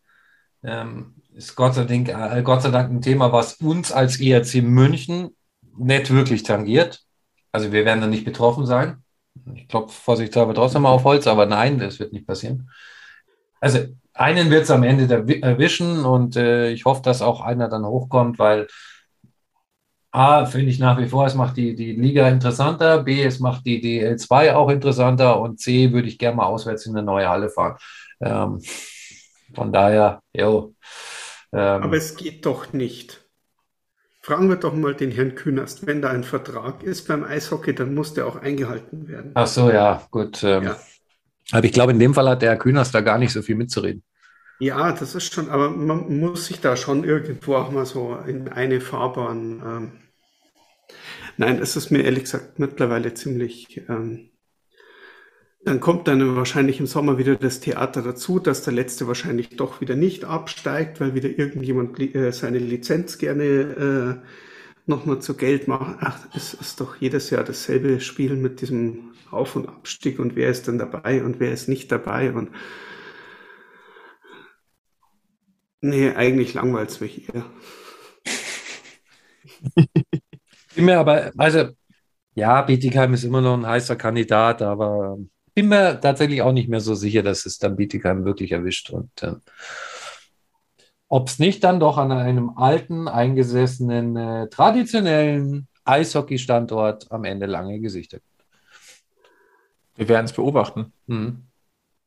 Ähm, 0.63 1.15
ist 1.33 1.55
Gott 1.55 1.75
sei, 1.75 1.83
Dank, 1.83 2.09
äh, 2.09 2.41
Gott 2.43 2.61
sei 2.61 2.71
Dank 2.71 2.91
ein 2.91 3.01
Thema, 3.01 3.31
was 3.31 3.55
uns 3.55 3.91
als 3.91 4.19
ERC 4.19 4.61
München 4.63 5.35
nicht 5.77 6.09
wirklich 6.09 6.43
tangiert. 6.43 7.01
Also 7.51 7.71
wir 7.71 7.85
werden 7.85 8.01
da 8.01 8.07
nicht 8.07 8.25
betroffen 8.25 8.65
sein. 8.65 9.03
Ich 9.53 9.67
glaube, 9.67 9.91
vorsichtshalber 9.91 10.53
trotzdem 10.53 10.83
mal 10.83 10.91
auf 10.91 11.03
Holz, 11.03 11.27
aber 11.27 11.45
nein, 11.45 11.77
das 11.77 11.99
wird 11.99 12.13
nicht 12.13 12.25
passieren. 12.25 12.69
Also 13.59 13.79
einen 14.13 14.49
wird 14.49 14.63
es 14.63 14.71
am 14.71 14.83
Ende 14.83 15.13
erwischen 15.41 16.05
und 16.05 16.37
äh, 16.37 16.71
ich 16.71 16.85
hoffe, 16.85 17.01
dass 17.01 17.21
auch 17.21 17.41
einer 17.41 17.67
dann 17.67 17.85
hochkommt, 17.85 18.39
weil 18.39 18.67
A, 20.15 20.45
finde 20.45 20.71
ich 20.71 20.79
nach 20.79 20.97
wie 20.97 21.07
vor, 21.07 21.25
es 21.25 21.35
macht 21.35 21.57
die, 21.57 21.75
die 21.75 21.91
Liga 21.91 22.29
interessanter, 22.29 23.03
B, 23.03 23.21
es 23.21 23.39
macht 23.39 23.65
die 23.65 23.81
DL2 23.81 24.53
auch 24.53 24.69
interessanter 24.69 25.41
und 25.41 25.59
C, 25.59 25.91
würde 25.91 26.07
ich 26.07 26.17
gerne 26.17 26.37
mal 26.37 26.45
auswärts 26.45 26.85
in 26.85 26.95
eine 26.95 27.05
neue 27.05 27.27
Halle 27.27 27.49
fahren. 27.49 27.77
Ähm, 28.21 28.61
von 29.53 29.73
daher, 29.73 30.21
jo. 30.33 30.73
Ähm, 31.51 31.83
Aber 31.83 31.97
es 31.97 32.15
geht 32.15 32.45
doch 32.45 32.71
nicht. 32.71 33.25
Fragen 34.21 34.49
wir 34.49 34.55
doch 34.55 34.73
mal 34.73 34.95
den 34.95 35.11
Herrn 35.11 35.35
Künast. 35.35 35.85
Wenn 35.85 36.01
da 36.01 36.09
ein 36.09 36.23
Vertrag 36.23 36.81
ist 36.81 37.07
beim 37.07 37.23
Eishockey, 37.23 37.75
dann 37.75 37.93
muss 37.93 38.13
der 38.13 38.25
auch 38.25 38.37
eingehalten 38.37 39.07
werden. 39.07 39.31
Ach 39.33 39.47
so, 39.47 39.69
ja, 39.69 40.01
gut. 40.11 40.43
Ähm, 40.43 40.63
ja. 40.63 40.79
Aber 41.51 41.65
ich 41.65 41.73
glaube, 41.73 41.91
in 41.91 41.99
dem 41.99 42.13
Fall 42.13 42.29
hat 42.29 42.41
der 42.41 42.51
Herr 42.51 42.57
Künast 42.57 42.95
da 42.95 43.01
gar 43.01 43.17
nicht 43.17 43.33
so 43.33 43.41
viel 43.41 43.55
mitzureden. 43.55 44.01
Ja, 44.59 44.93
das 44.93 45.13
ist 45.13 45.33
schon, 45.33 45.49
aber 45.49 45.69
man 45.69 46.19
muss 46.19 46.45
sich 46.45 46.61
da 46.61 46.77
schon 46.77 47.03
irgendwo 47.03 47.55
auch 47.55 47.71
mal 47.71 47.85
so 47.85 48.17
in 48.25 48.47
eine 48.47 48.79
Fahrbahn 48.79 49.61
ähm, 49.63 49.91
Nein, 51.37 51.59
es 51.59 51.75
ist 51.75 51.91
mir 51.91 52.03
ehrlich 52.03 52.23
gesagt 52.23 52.59
mittlerweile 52.59 53.13
ziemlich. 53.13 53.81
Ähm, 53.89 54.29
dann 55.65 55.79
kommt 55.79 56.07
dann 56.07 56.35
wahrscheinlich 56.35 56.79
im 56.79 56.85
Sommer 56.85 57.17
wieder 57.17 57.35
das 57.35 57.59
Theater 57.59 58.01
dazu, 58.03 58.39
dass 58.39 58.63
der 58.63 58.73
letzte 58.73 59.07
wahrscheinlich 59.07 59.49
doch 59.57 59.81
wieder 59.81 59.95
nicht 59.95 60.23
absteigt, 60.23 61.01
weil 61.01 61.15
wieder 61.15 61.29
irgendjemand 61.29 61.99
äh, 61.99 62.31
seine 62.31 62.59
Lizenz 62.59 63.17
gerne 63.17 63.43
äh, 64.23 64.27
nochmal 64.85 65.19
zu 65.21 65.35
Geld 65.35 65.67
macht. 65.67 65.97
Ach, 66.01 66.19
es 66.35 66.53
ist 66.53 66.79
doch 66.81 66.97
jedes 66.97 67.31
Jahr 67.31 67.43
dasselbe 67.43 67.99
Spiel 67.99 68.35
mit 68.35 68.61
diesem 68.61 69.13
Auf- 69.31 69.55
und 69.55 69.67
Abstieg 69.67 70.19
und 70.19 70.35
wer 70.35 70.49
ist 70.49 70.67
denn 70.67 70.77
dabei 70.77 71.23
und 71.23 71.39
wer 71.39 71.51
ist 71.51 71.67
nicht 71.67 71.91
dabei 71.91 72.31
und 72.31 72.49
nee, 75.81 76.09
eigentlich 76.11 76.53
langweilt 76.53 76.89
es 76.89 76.99
mich 77.01 77.33
eher. 77.33 77.45
bin 80.75 80.85
mir 80.85 80.99
aber, 80.99 81.31
also 81.37 81.69
ja, 82.35 82.61
Bietigheim 82.61 83.13
ist 83.13 83.23
immer 83.23 83.41
noch 83.41 83.55
ein 83.55 83.65
heißer 83.65 83.95
Kandidat, 83.95 84.61
aber 84.61 85.17
bin 85.53 85.69
mir 85.69 85.99
tatsächlich 85.99 86.41
auch 86.41 86.51
nicht 86.51 86.69
mehr 86.69 86.81
so 86.81 86.93
sicher, 86.93 87.23
dass 87.23 87.45
es 87.45 87.57
dann 87.57 87.77
Bietigheim 87.77 88.25
wirklich 88.25 88.51
erwischt. 88.51 88.89
Und 88.89 89.23
äh, 89.23 89.35
ob 91.07 91.29
es 91.29 91.39
nicht 91.39 91.63
dann 91.63 91.79
doch 91.79 91.97
an 91.97 92.11
einem 92.11 92.57
alten, 92.57 93.07
eingesessenen, 93.07 94.17
äh, 94.17 94.49
traditionellen 94.49 95.67
Eishockey-Standort 95.85 97.11
am 97.11 97.23
Ende 97.23 97.45
lange 97.45 97.79
Gesichter 97.79 98.17
gibt. 98.17 98.45
Wir 99.95 100.09
werden 100.09 100.25
es 100.25 100.33
beobachten. 100.33 100.91
Mhm. 101.07 101.47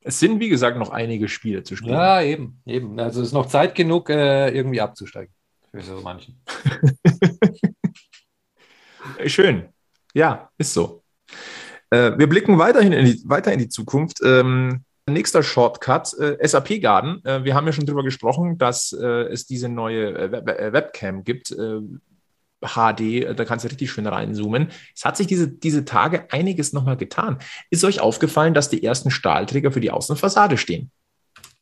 Es 0.00 0.20
sind, 0.20 0.40
wie 0.40 0.48
gesagt, 0.48 0.78
noch 0.78 0.90
einige 0.90 1.28
Spiele 1.28 1.62
zu 1.62 1.74
spielen. 1.74 1.94
Ja, 1.94 2.20
eben, 2.20 2.60
eben. 2.66 3.00
Also 3.00 3.20
es 3.20 3.28
ist 3.28 3.32
noch 3.32 3.46
Zeit 3.46 3.74
genug, 3.74 4.10
äh, 4.10 4.50
irgendwie 4.50 4.80
abzusteigen. 4.80 5.32
Für 5.70 5.80
so 5.80 6.00
manchen. 6.02 6.40
Schön. 9.26 9.68
Ja, 10.14 10.50
ist 10.58 10.74
so. 10.74 11.02
Äh, 11.90 12.12
wir 12.18 12.28
blicken 12.28 12.58
weiterhin 12.58 12.92
in 12.92 13.06
die, 13.06 13.22
weiter 13.24 13.52
in 13.52 13.58
die 13.58 13.68
Zukunft. 13.68 14.18
Ähm, 14.22 14.84
nächster 15.06 15.42
Shortcut, 15.42 16.14
äh, 16.18 16.46
SAP 16.46 16.80
Garden. 16.80 17.24
Äh, 17.24 17.44
wir 17.44 17.54
haben 17.54 17.66
ja 17.66 17.72
schon 17.72 17.86
darüber 17.86 18.02
gesprochen, 18.02 18.58
dass 18.58 18.92
äh, 18.92 19.06
es 19.06 19.46
diese 19.46 19.68
neue 19.68 20.14
äh, 20.14 20.32
Web 20.32 20.48
äh, 20.48 20.72
Webcam 20.72 21.24
gibt. 21.24 21.54
HD, 22.60 23.38
da 23.38 23.44
kannst 23.44 23.64
du 23.64 23.68
richtig 23.68 23.92
schön 23.92 24.08
reinzoomen. 24.08 24.72
Es 24.92 25.04
hat 25.04 25.16
sich 25.16 25.28
diese, 25.28 25.46
diese 25.46 25.84
Tage 25.84 26.26
einiges 26.32 26.72
nochmal 26.72 26.96
getan. 26.96 27.38
Ist 27.70 27.84
euch 27.84 28.00
aufgefallen, 28.00 28.52
dass 28.52 28.68
die 28.68 28.82
ersten 28.82 29.12
Stahlträger 29.12 29.70
für 29.70 29.78
die 29.80 29.92
Außenfassade 29.92 30.56
stehen? 30.56 30.90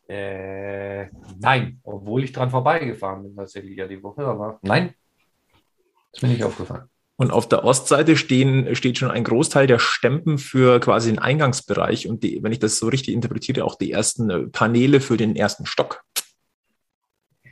nein, 0.09 1.80
obwohl 1.82 2.22
ich 2.22 2.32
dran 2.32 2.48
vorbeigefahren 2.48 3.24
bin 3.24 3.34
tatsächlich 3.34 3.76
ja 3.76 3.88
die 3.88 4.00
Woche, 4.02 4.24
aber 4.24 4.61
nein, 4.62 4.94
ist 6.12 6.22
mir 6.22 6.28
nicht 6.28 6.44
aufgefallen. 6.44 6.88
Und 7.18 7.32
auf 7.32 7.48
der 7.48 7.64
Ostseite 7.64 8.16
stehen, 8.16 8.74
steht 8.76 8.98
schon 8.98 9.10
ein 9.10 9.24
Großteil 9.24 9.66
der 9.66 9.78
Stempen 9.78 10.36
für 10.36 10.80
quasi 10.80 11.08
den 11.10 11.18
Eingangsbereich 11.18 12.08
und 12.08 12.22
die, 12.22 12.42
wenn 12.42 12.52
ich 12.52 12.58
das 12.58 12.78
so 12.78 12.88
richtig 12.88 13.14
interpretiere, 13.14 13.64
auch 13.64 13.76
die 13.76 13.90
ersten 13.90 14.28
äh, 14.28 14.38
Paneele 14.48 15.00
für 15.00 15.16
den 15.16 15.34
ersten 15.34 15.64
Stock. 15.64 16.02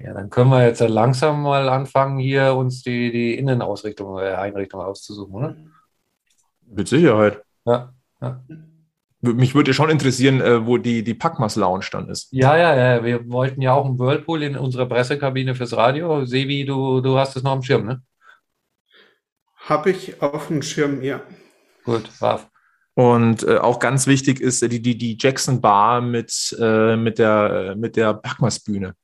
Ja, 0.01 0.13
dann 0.13 0.29
können 0.29 0.51
wir 0.51 0.67
jetzt 0.67 0.81
langsam 0.81 1.43
mal 1.43 1.71
anfangen, 1.71 2.19
hier 2.19 2.55
uns 2.55 2.83
die, 2.83 3.11
die 3.11 3.39
Innenausrichtung, 3.39 4.19
äh, 4.19 4.35
Einrichtung 4.35 4.83
auszusuchen, 4.83 5.35
oder? 5.35 5.57
Mit 6.67 6.89
Sicherheit. 6.89 7.41
Ja. 7.65 7.95
ja. 8.21 8.45
Mich 9.23 9.55
würde 9.55 9.73
schon 9.73 9.89
interessieren, 9.89 10.43
äh, 10.43 10.67
wo 10.67 10.77
die, 10.77 11.03
die 11.03 11.15
Packmas 11.15 11.57
Lounge 11.57 11.87
dann 11.91 12.11
ist. 12.11 12.29
Ja, 12.33 12.57
ja, 12.59 12.77
ja. 12.77 13.05
Wir 13.05 13.27
wollten 13.31 13.63
ja 13.63 13.73
auch 13.73 13.87
einen 13.87 13.99
Whirlpool 13.99 14.43
in 14.43 14.59
unserer 14.59 14.85
Pressekabine 14.85 15.55
fürs 15.55 15.75
Radio. 15.75 16.27
Sevi, 16.27 16.67
du, 16.67 17.01
du 17.01 17.17
hast 17.17 17.37
es 17.37 17.43
noch 17.43 17.53
am 17.53 17.63
Schirm, 17.63 17.87
ne? 17.87 18.03
Habe 19.67 19.91
ich 19.91 20.21
auf 20.21 20.49
dem 20.49 20.63
Schirm, 20.63 21.03
ja. 21.03 21.23
Gut, 21.85 22.11
warf. 22.21 22.51
Und 22.95 23.43
äh, 23.43 23.57
auch 23.57 23.79
ganz 23.79 24.07
wichtig 24.07 24.41
ist 24.41 24.63
die, 24.63 24.81
die, 24.81 24.97
die 24.97 25.17
Jackson 25.19 25.61
Bar 25.61 26.01
mit, 26.01 26.57
äh, 26.61 26.97
mit 26.97 27.19
der, 27.19 27.71
äh, 27.73 27.75
mit 27.75 27.97
der 27.97 28.15
Backmas-Bühne. 28.15 28.95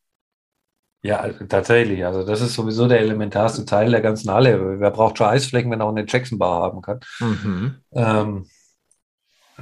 Ja, 1.03 1.27
tatsächlich. 1.49 2.05
Also, 2.05 2.25
das 2.25 2.43
ist 2.43 2.55
sowieso 2.55 2.87
der 2.87 3.01
elementarste 3.01 3.65
Teil 3.65 3.91
der 3.91 4.03
ganzen 4.03 4.31
Halle. 4.31 4.79
Wer 4.79 4.91
braucht 4.91 5.17
schon 5.17 5.29
Eisflecken, 5.29 5.71
wenn 5.71 5.81
er 5.81 5.87
auch 5.87 5.97
eine 5.97 6.05
Jackson 6.07 6.39
Bar 6.39 6.63
haben 6.63 6.83
kann? 6.83 7.01
Mhm. 7.21 7.77
Ähm, 7.93 8.47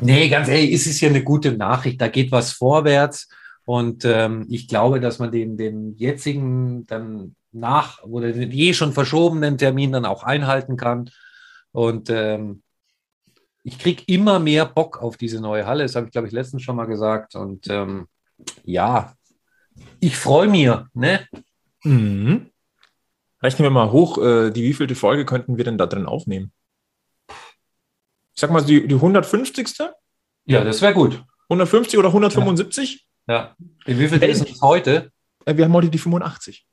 nee, 0.00 0.28
ganz 0.28 0.48
ehrlich, 0.48 0.72
ist 0.72 0.88
es 0.88 1.00
ja 1.00 1.08
eine 1.08 1.22
gute 1.22 1.52
Nachricht. 1.52 2.00
Da 2.00 2.08
geht 2.08 2.32
was 2.32 2.52
vorwärts. 2.52 3.28
Und 3.64 4.04
ähm, 4.04 4.46
ich 4.48 4.66
glaube, 4.66 4.98
dass 4.98 5.20
man 5.20 5.30
den, 5.30 5.56
den 5.56 5.94
jetzigen 5.94 6.86
dann 6.86 7.36
nach 7.52 8.02
oder 8.02 8.32
den 8.32 8.50
je 8.50 8.74
schon 8.74 8.92
verschobenen 8.92 9.58
Termin 9.58 9.92
dann 9.92 10.04
auch 10.04 10.22
einhalten 10.22 10.76
kann. 10.76 11.10
Und 11.72 12.10
ähm, 12.10 12.62
ich 13.62 13.78
kriege 13.78 14.02
immer 14.06 14.38
mehr 14.38 14.66
Bock 14.66 15.02
auf 15.02 15.16
diese 15.16 15.40
neue 15.40 15.66
Halle. 15.66 15.82
Das 15.82 15.94
habe 15.96 16.06
ich, 16.06 16.12
glaube 16.12 16.28
ich, 16.28 16.32
letztens 16.32 16.62
schon 16.62 16.76
mal 16.76 16.86
gesagt. 16.86 17.34
Und 17.34 17.68
ähm, 17.68 18.06
ja, 18.64 19.14
ich 20.00 20.16
freue 20.16 20.48
mich. 20.48 20.70
Ne? 20.94 21.26
Mhm. 21.84 22.50
Rechnen 23.42 23.64
wir 23.64 23.70
mal 23.70 23.92
hoch, 23.92 24.18
äh, 24.18 24.50
die 24.50 24.62
wievielte 24.64 24.94
Folge 24.94 25.24
könnten 25.24 25.56
wir 25.56 25.64
denn 25.64 25.78
da 25.78 25.86
drin 25.86 26.06
aufnehmen? 26.06 26.52
Ich 28.34 28.40
sag 28.40 28.50
mal, 28.50 28.64
die, 28.64 28.86
die 28.86 28.94
150. 28.94 29.68
Ja, 30.46 30.64
das 30.64 30.80
wäre 30.82 30.94
gut. 30.94 31.22
150 31.48 31.98
oder 31.98 32.08
175? 32.08 33.06
Ja. 33.26 33.54
Wie 33.84 34.08
viel 34.08 34.22
ist 34.22 34.48
es 34.48 34.60
heute? 34.62 35.10
Äh, 35.44 35.56
wir 35.56 35.64
haben 35.64 35.72
heute 35.72 35.90
die 35.90 35.98
85. 35.98 36.66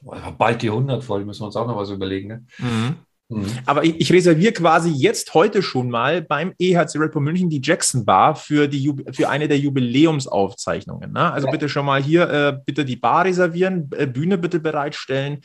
Bald 0.00 0.62
die 0.62 0.70
100 0.70 1.02
voll, 1.02 1.24
müssen 1.24 1.42
wir 1.42 1.46
uns 1.46 1.56
auch 1.56 1.66
noch 1.66 1.76
was 1.76 1.90
überlegen. 1.90 2.28
Ne? 2.28 2.44
Mhm. 2.58 2.96
Mhm. 3.30 3.46
Aber 3.66 3.84
ich, 3.84 4.00
ich, 4.00 4.12
reserviere 4.12 4.52
quasi 4.52 4.90
jetzt 4.90 5.34
heute 5.34 5.62
schon 5.62 5.90
mal 5.90 6.22
beim 6.22 6.54
EHC 6.58 6.96
Red 6.96 7.12
Bull 7.12 7.22
München 7.22 7.50
die 7.50 7.60
Jackson 7.62 8.06
Bar 8.06 8.34
für, 8.36 8.68
die, 8.68 8.90
für 9.12 9.28
eine 9.28 9.48
der 9.48 9.58
Jubiläumsaufzeichnungen. 9.58 11.12
Ne? 11.12 11.30
Also 11.32 11.46
ja. 11.46 11.52
bitte 11.52 11.68
schon 11.68 11.84
mal 11.84 12.02
hier, 12.02 12.30
äh, 12.30 12.58
bitte 12.64 12.86
die 12.86 12.96
Bar 12.96 13.26
reservieren, 13.26 13.90
äh, 13.92 14.06
Bühne 14.06 14.38
bitte 14.38 14.60
bereitstellen. 14.60 15.42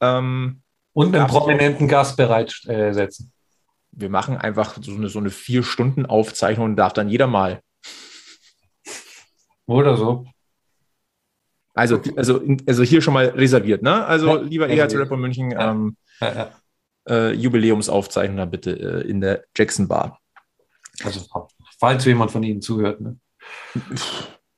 Ähm, 0.00 0.62
Und 0.94 1.14
einen 1.14 1.26
prominenten 1.26 1.88
Gast 1.88 2.16
bereitsetzen. 2.16 3.26
Äh, 3.26 4.00
Wir 4.00 4.08
machen 4.08 4.38
einfach 4.38 4.78
so 4.80 4.92
eine, 4.92 5.10
so 5.10 5.18
eine 5.18 5.30
Vier-Stunden-Aufzeichnung 5.30 6.64
und 6.64 6.76
darf 6.76 6.94
dann 6.94 7.10
jeder 7.10 7.26
mal. 7.26 7.60
Oder 9.66 9.96
so. 9.98 10.24
Also, 11.76 12.00
also, 12.16 12.40
also 12.66 12.82
hier 12.82 13.02
schon 13.02 13.12
mal 13.12 13.26
reserviert, 13.26 13.82
ne? 13.82 14.04
Also, 14.06 14.40
lieber 14.40 14.68
EHC 14.68 15.06
Bull 15.08 15.18
München. 15.18 15.54
Ähm, 15.56 15.96
äh, 17.08 17.32
Jubiläumsaufzeichnung 17.32 18.50
bitte 18.50 18.70
äh, 18.70 19.08
in 19.08 19.20
der 19.20 19.44
Jackson 19.54 19.86
Bar. 19.86 20.18
Also, 21.04 21.20
falls 21.78 22.04
jemand 22.06 22.30
von 22.30 22.42
Ihnen 22.42 22.62
zuhört. 22.62 23.00
Ne? 23.00 23.18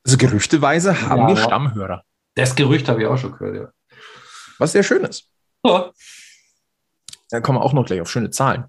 Also 0.05 0.17
gerüchteweise 0.17 1.01
haben 1.01 1.21
ja, 1.21 1.27
wir 1.27 1.37
Stammhörer. 1.37 2.03
Das 2.35 2.55
Gerücht 2.55 2.87
habe 2.87 3.01
ich 3.01 3.07
auch 3.07 3.17
schon 3.17 3.33
gehört, 3.33 3.55
ja. 3.55 3.97
Was 4.57 4.71
sehr 4.71 4.83
schön 4.83 5.03
ist. 5.03 5.29
Ja. 5.65 5.91
Da 7.29 7.41
kommen 7.41 7.59
wir 7.59 7.63
auch 7.63 7.73
noch 7.73 7.85
gleich 7.85 8.01
auf 8.01 8.09
schöne 8.09 8.31
Zahlen. 8.31 8.63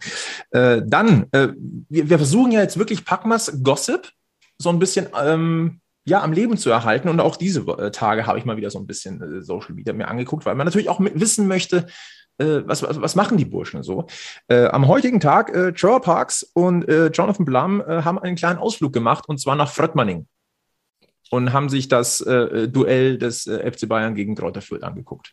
Äh, 0.51 0.83
dann, 0.85 1.29
äh, 1.31 1.49
wir, 1.89 2.11
wir, 2.11 2.19
versuchen 2.19 2.51
ja 2.51 2.61
jetzt 2.61 2.79
wirklich 2.79 3.05
Packmas 3.05 3.61
Gossip 3.63 4.11
so 4.59 4.69
ein 4.69 4.79
bisschen 4.81 5.09
ähm, 5.19 5.81
ja, 6.11 6.23
am 6.23 6.33
Leben 6.33 6.59
zu 6.59 6.71
erhalten. 6.71 7.09
Und 7.09 7.21
auch 7.21 7.37
diese 7.37 7.61
äh, 7.61 7.91
Tage 7.91 8.27
habe 8.27 8.39
ich 8.39 8.45
mal 8.45 8.57
wieder 8.57 8.71
so 8.71 8.79
ein 8.79 8.87
bisschen 8.87 9.23
äh, 9.23 9.43
Social 9.43 9.75
Media 9.75 9.95
mir 9.95 10.09
angeguckt, 10.09 10.45
weil 10.45 10.57
man 10.57 10.67
natürlich 10.67 10.91
auch 10.91 11.01
wissen 11.01 11.49
möchte, 11.49 11.87
äh, 12.39 12.63
was, 12.67 12.83
was, 12.83 13.01
was, 13.01 13.15
machen 13.15 13.39
die 13.39 13.45
Burschen 13.45 13.83
so? 13.83 14.07
Äh, 14.49 14.67
am 14.67 14.89
heutigen 14.89 15.21
Tag, 15.21 15.55
äh, 15.55 15.73
Trevor 15.73 16.03
Parks 16.03 16.43
und 16.53 16.89
äh, 16.89 17.07
Jonathan 17.07 17.45
Blum 17.45 17.81
äh, 17.81 18.03
haben 18.03 18.19
einen 18.19 18.37
kleinen 18.37 18.59
Ausflug 18.59 18.93
gemacht 18.93 19.29
und 19.29 19.41
zwar 19.41 19.57
nach 19.57 19.71
Fröttmanning 19.71 20.27
und 21.31 21.53
haben 21.53 21.69
sich 21.69 21.87
das 21.87 22.19
Duell 22.19 23.17
des 23.17 23.45
FC 23.45 23.89
Bayern 23.89 24.17
gegen 24.17 24.35
Kräuter 24.35 24.63
Fürth 24.63 24.83
angeguckt. 24.83 25.33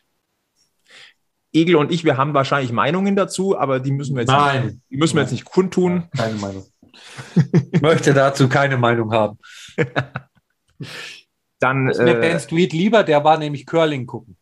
Egel 1.52 1.74
und 1.74 1.90
ich, 1.90 2.04
wir 2.04 2.16
haben 2.16 2.34
wahrscheinlich 2.34 2.70
Meinungen 2.70 3.16
dazu, 3.16 3.58
aber 3.58 3.80
die 3.80 3.90
müssen 3.90 4.14
wir 4.14 4.20
jetzt, 4.20 4.30
Nein. 4.30 4.66
Nicht, 4.66 4.78
die 4.90 4.96
müssen 4.96 5.16
wir 5.16 5.22
jetzt 5.22 5.32
nicht 5.32 5.44
kundtun. 5.44 6.04
Keine 6.16 6.36
Meinung. 6.36 6.66
ich 7.72 7.80
möchte 7.80 8.14
dazu 8.14 8.48
keine 8.48 8.76
Meinung 8.76 9.12
haben. 9.12 9.38
Dann, 11.60 11.88
ist 11.88 12.00
mir 12.00 12.14
Ben 12.14 12.38
Street 12.38 12.72
lieber, 12.72 13.02
der 13.02 13.24
war 13.24 13.36
nämlich 13.36 13.66
Curling 13.66 14.06
gucken. 14.06 14.36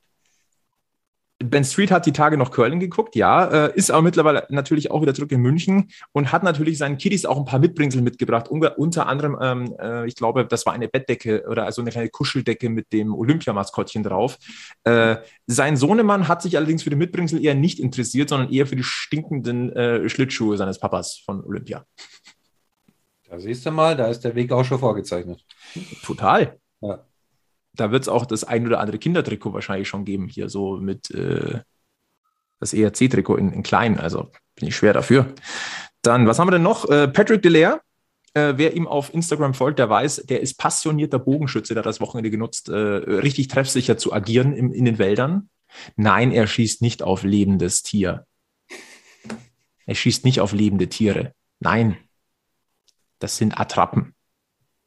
Ben 1.39 1.65
Street 1.65 1.91
hat 1.91 2.07
die 2.07 2.13
Tage 2.13 2.39
noch 2.39 2.51
Curling 2.51 2.81
geguckt, 2.81 3.15
ja, 3.15 3.67
äh, 3.67 3.73
ist 3.75 3.91
aber 3.91 4.01
mittlerweile 4.01 4.47
natürlich 4.49 4.91
auch 4.91 5.03
wieder 5.03 5.13
zurück 5.13 5.33
in 5.33 5.43
München 5.43 5.91
und 6.13 6.33
hat 6.33 6.43
natürlich 6.43 6.79
seinen 6.79 6.97
Kiddies 6.97 7.27
auch 7.27 7.37
ein 7.37 7.45
paar 7.45 7.59
Mitbringsel 7.59 8.01
mitgebracht. 8.01 8.49
Unter, 8.49 8.79
unter 8.79 9.07
anderem, 9.07 9.37
ähm, 9.41 9.77
äh, 9.79 10.07
ich 10.07 10.15
glaube, 10.15 10.47
das 10.47 10.65
war 10.65 10.73
eine 10.73 10.89
Bettdecke 10.89 11.45
oder 11.47 11.67
also 11.67 11.83
eine 11.83 11.91
kleine 11.91 12.09
Kuscheldecke 12.09 12.71
mit 12.71 12.91
dem 12.95 13.15
Olympiamaskottchen 13.15 14.03
drauf. 14.03 14.39
Äh, 14.85 15.17
sein 15.47 15.77
Sohnemann 15.77 16.27
hat 16.27 16.41
sich 16.41 16.57
allerdings 16.57 16.85
für 16.85 16.91
die 16.91 16.97
Mitbringsel 16.97 17.45
eher 17.45 17.55
nicht 17.55 17.81
interessiert, 17.81 18.31
sondern 18.31 18.51
eher 18.51 18.67
für 18.67 18.77
die 18.77 18.83
stinkenden 18.83 19.71
äh, 19.77 20.09
Schlittschuhe 20.09 20.57
seines 20.57 20.81
Papas 20.81 21.23
von 21.23 21.45
Olympia. 21.45 21.85
Da 23.29 23.39
siehst 23.39 23.67
du 23.67 23.71
mal, 23.71 23.97
da 23.97 24.07
ist 24.09 24.21
der 24.21 24.35
Weg 24.35 24.53
auch 24.53 24.65
schon 24.65 24.79
vorgezeichnet. 24.79 25.45
Total. 26.05 26.59
Ja 26.81 27.05
da 27.77 27.91
wird 27.93 28.03
es 28.03 28.09
auch 28.09 28.27
das 28.27 28.45
ein 28.45 28.67
oder 28.67 28.81
andere 28.81 28.99
Kindertrikot 28.99 29.53
wahrscheinlich 29.53 29.89
schon 29.89 30.05
geben, 30.05 30.29
hier 30.29 30.49
so 30.49 30.79
mit 30.79 31.11
äh, 31.11 31.61
das 32.59 32.73
ERC-Trikot 32.73 33.37
in, 33.37 33.53
in 33.53 33.63
klein. 33.63 34.01
Also 34.01 34.31
bin 34.57 34.69
ich 34.69 34.77
schwer 34.77 34.93
dafür. 34.93 35.33
Dann, 36.03 36.27
was 36.27 36.39
haben 36.39 36.49
wir 36.49 36.53
denn 36.53 36.63
noch? 36.63 36.89
Äh, 36.89 37.09
Patrick 37.09 37.43
Delaire. 37.43 37.81
Äh, 38.35 38.55
wer 38.57 38.75
ihm 38.75 38.87
auf 38.87 39.13
Instagram 39.15 39.55
folgt, 39.55 39.79
der 39.79 39.89
weiß, 39.89 40.27
der 40.27 40.41
ist 40.41 40.59
passionierter 40.59 41.19
Bogenschütze, 41.19 41.75
der 41.75 41.81
hat 41.83 41.87
das 41.87 42.01
Wochenende 42.01 42.31
genutzt, 42.31 42.69
äh, 42.69 42.75
richtig 42.75 43.49
treffsicher 43.49 43.97
zu 43.97 44.13
agieren 44.13 44.53
im, 44.53 44.73
in 44.73 44.85
den 44.85 44.99
Wäldern. 44.99 45.49
Nein, 45.97 46.33
er 46.33 46.47
schießt 46.47 46.83
nicht 46.83 47.03
auf 47.03 47.23
lebendes 47.23 47.83
Tier. 47.83 48.27
Er 49.87 49.95
schießt 49.95 50.25
nicht 50.25 50.41
auf 50.41 50.53
lebende 50.53 50.89
Tiere. 50.89 51.33
Nein, 51.61 51.97
das 53.19 53.37
sind 53.37 53.59
Attrappen. 53.59 54.15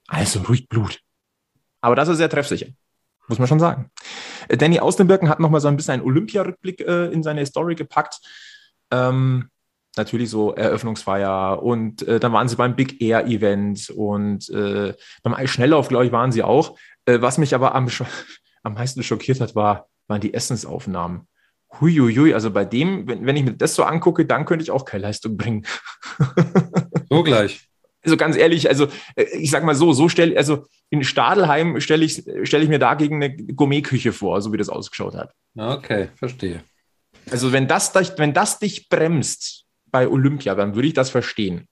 Also 0.07 0.41
ruhig 0.41 0.67
Blut. 0.67 0.99
Aber 1.81 1.95
das 1.95 2.09
ist 2.09 2.17
sehr 2.17 2.29
treffsicher. 2.29 2.67
Muss 3.27 3.39
man 3.39 3.47
schon 3.47 3.59
sagen. 3.59 3.91
Äh, 4.47 4.57
Danny 4.57 4.79
Austenbirken 4.79 5.29
hat 5.29 5.39
nochmal 5.39 5.61
so 5.61 5.67
ein 5.67 5.77
bisschen 5.77 5.95
einen 5.95 6.03
Olympia-Rückblick 6.03 6.81
äh, 6.81 7.05
in 7.07 7.23
seine 7.23 7.45
Story 7.45 7.75
gepackt. 7.75 8.19
Ähm, 8.91 9.49
natürlich 9.95 10.29
so 10.29 10.53
Eröffnungsfeier 10.53 11.61
und 11.61 12.07
äh, 12.07 12.19
dann 12.19 12.33
waren 12.33 12.47
sie 12.47 12.55
beim 12.55 12.75
Big 12.75 13.01
Air 13.01 13.25
Event 13.27 13.89
und 13.91 14.49
äh, 14.49 14.93
beim 15.23 15.33
Eisschnelllauf, 15.33 15.89
glaube 15.89 16.07
ich, 16.07 16.11
waren 16.11 16.31
sie 16.31 16.43
auch. 16.43 16.77
Äh, 17.05 17.21
was 17.21 17.37
mich 17.37 17.53
aber 17.53 17.75
am, 17.75 17.87
am 18.63 18.73
meisten 18.73 19.03
schockiert 19.03 19.41
hat, 19.41 19.55
war, 19.55 19.87
waren 20.07 20.21
die 20.21 20.33
Essensaufnahmen. 20.33 21.27
Huiuiui, 21.79 22.33
also 22.33 22.49
bei 22.49 22.65
dem, 22.65 23.07
wenn, 23.07 23.27
wenn 23.27 23.37
ich 23.37 23.43
mir 23.43 23.53
das 23.53 23.75
so 23.75 23.83
angucke, 23.83 24.25
dann 24.25 24.45
könnte 24.45 24.63
ich 24.63 24.71
auch 24.71 24.85
keine 24.85 25.03
Leistung 25.03 25.37
bringen. 25.37 25.67
so 27.09 27.21
gleich 27.21 27.68
also 28.03 28.17
ganz 28.17 28.37
ehrlich, 28.37 28.69
also 28.69 28.87
äh, 29.15 29.25
ich 29.37 29.51
sag 29.51 29.63
mal 29.63 29.75
so, 29.75 29.93
so 29.93 30.09
stelle, 30.09 30.37
also 30.37 30.65
in 30.89 31.03
Stadelheim 31.03 31.79
stelle 31.79 32.05
ich, 32.05 32.23
stell 32.43 32.63
ich 32.63 32.69
mir 32.69 32.79
dagegen 32.79 33.15
eine 33.15 33.35
Gourmetküche 33.35 34.13
vor, 34.13 34.41
so 34.41 34.53
wie 34.53 34.57
das 34.57 34.69
ausgeschaut 34.69 35.15
hat. 35.15 35.33
Okay, 35.55 36.09
verstehe. 36.15 36.63
Also 37.31 37.51
wenn 37.51 37.67
das, 37.67 37.93
wenn 38.17 38.33
das 38.33 38.59
dich 38.59 38.89
bremst 38.89 39.65
bei 39.87 40.07
Olympia, 40.07 40.55
dann 40.55 40.75
würde 40.75 40.87
ich 40.87 40.93
das 40.93 41.09
verstehen. 41.09 41.67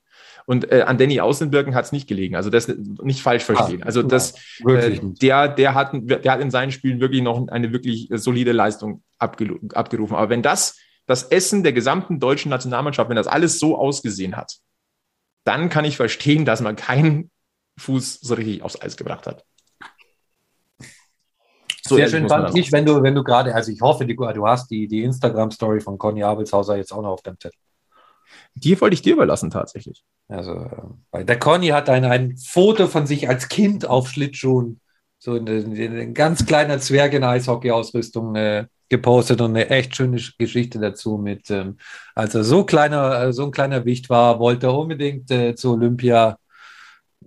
Und 0.46 0.72
äh, 0.72 0.84
an 0.84 0.98
Danny 0.98 1.20
Außenbirken 1.20 1.76
hat 1.76 1.86
es 1.86 1.92
nicht 1.92 2.08
gelegen. 2.08 2.36
Also 2.36 2.50
das 2.50 2.70
nicht 2.70 3.22
falsch 3.22 3.44
ah, 3.44 3.56
verstehen. 3.56 3.84
also 3.84 4.02
das, 4.02 4.36
äh, 4.66 5.00
der, 5.02 5.50
der 5.50 5.74
hat, 5.74 5.92
der 5.94 6.32
hat 6.32 6.40
in 6.40 6.52
seinen 6.52 6.72
Spielen 6.72 7.02
wirklich 7.02 7.22
noch 7.22 7.48
eine 7.50 7.74
wirklich 7.74 8.08
solide 8.14 8.54
Leistung 8.54 9.04
abgerufen. 9.20 10.16
Aber 10.16 10.30
wenn 10.30 10.42
das 10.42 10.78
das 11.06 11.24
Essen 11.24 11.64
der 11.64 11.74
gesamten 11.74 12.20
deutschen 12.20 12.50
Nationalmannschaft, 12.50 13.10
wenn 13.10 13.16
das 13.16 13.28
alles 13.28 13.60
so 13.60 13.78
ausgesehen 13.78 14.36
hat, 14.38 14.58
dann 15.48 15.70
kann 15.70 15.86
ich 15.86 15.98
verstehen, 15.98 16.45
dass 16.45 16.62
man 16.62 16.76
keinen 16.76 17.32
Fuß 17.80 18.20
so 18.22 18.34
richtig 18.34 18.64
aufs 18.64 18.82
Eis 18.82 18.98
gebracht 18.98 19.28
hat. 19.28 19.45
So 21.88 21.95
Sehr 21.95 22.10
schön 22.10 22.28
fand 22.28 22.56
ich, 22.58 22.72
wenn 22.74 22.86
du, 22.86 23.02
wenn 23.02 23.16
du 23.16 23.24
gerade, 23.24 23.56
also 23.56 23.72
ich 23.72 23.80
hoffe, 23.80 24.06
du, 24.06 24.14
du 24.14 24.48
hast 24.48 24.70
die, 24.70 24.88
die 24.88 25.04
Instagram-Story 25.04 25.80
von 25.80 25.98
Conny 25.98 26.22
Abelshauser 26.22 26.76
jetzt 26.76 26.91
auch 26.91 27.02
noch 27.02 27.12
auf 27.12 27.22
deinem 27.22 27.39
Zettel. 27.39 27.60
Die 28.56 28.80
wollte 28.82 28.95
ich 28.95 29.02
dir 29.02 29.14
überlassen, 29.14 29.50
tatsächlich. 29.50 30.04
Also, 30.28 30.70
weil 31.12 31.24
der 31.24 31.39
Conny 31.39 31.68
hat 31.68 31.89
ein, 31.89 32.04
ein 32.04 32.36
Foto 32.36 32.88
von 32.88 33.08
sich 33.08 33.30
als 33.30 33.48
Kind 33.48 33.86
auf 33.88 34.10
Schlittschuhen, 34.10 34.82
so 35.18 35.36
in, 35.36 35.48
in, 35.48 35.76
in 35.76 36.14
ganz 36.14 36.45
kleiner 36.45 36.80
Zwerg 36.80 37.14
in 37.14 37.24
Eishockey-Ausrüstung 37.24 38.36
äh, 38.36 38.66
gepostet 38.90 39.42
und 39.42 39.52
eine 39.52 39.70
echt 39.70 39.96
schöne 39.96 40.22
Geschichte 40.38 40.80
dazu 40.80 41.18
mit, 41.18 41.50
ähm, 41.50 41.78
als 42.16 42.36
er 42.36 42.44
so 42.44 42.64
kleiner, 42.64 43.22
äh, 43.22 43.34
so 43.34 43.46
ein 43.46 43.52
kleiner 43.52 43.86
Wicht 43.86 44.10
war, 44.10 44.40
wollte 44.40 44.68
er 44.68 44.78
unbedingt 44.78 45.30
äh, 45.32 45.56
zu 45.56 45.74
Olympia. 45.74 46.38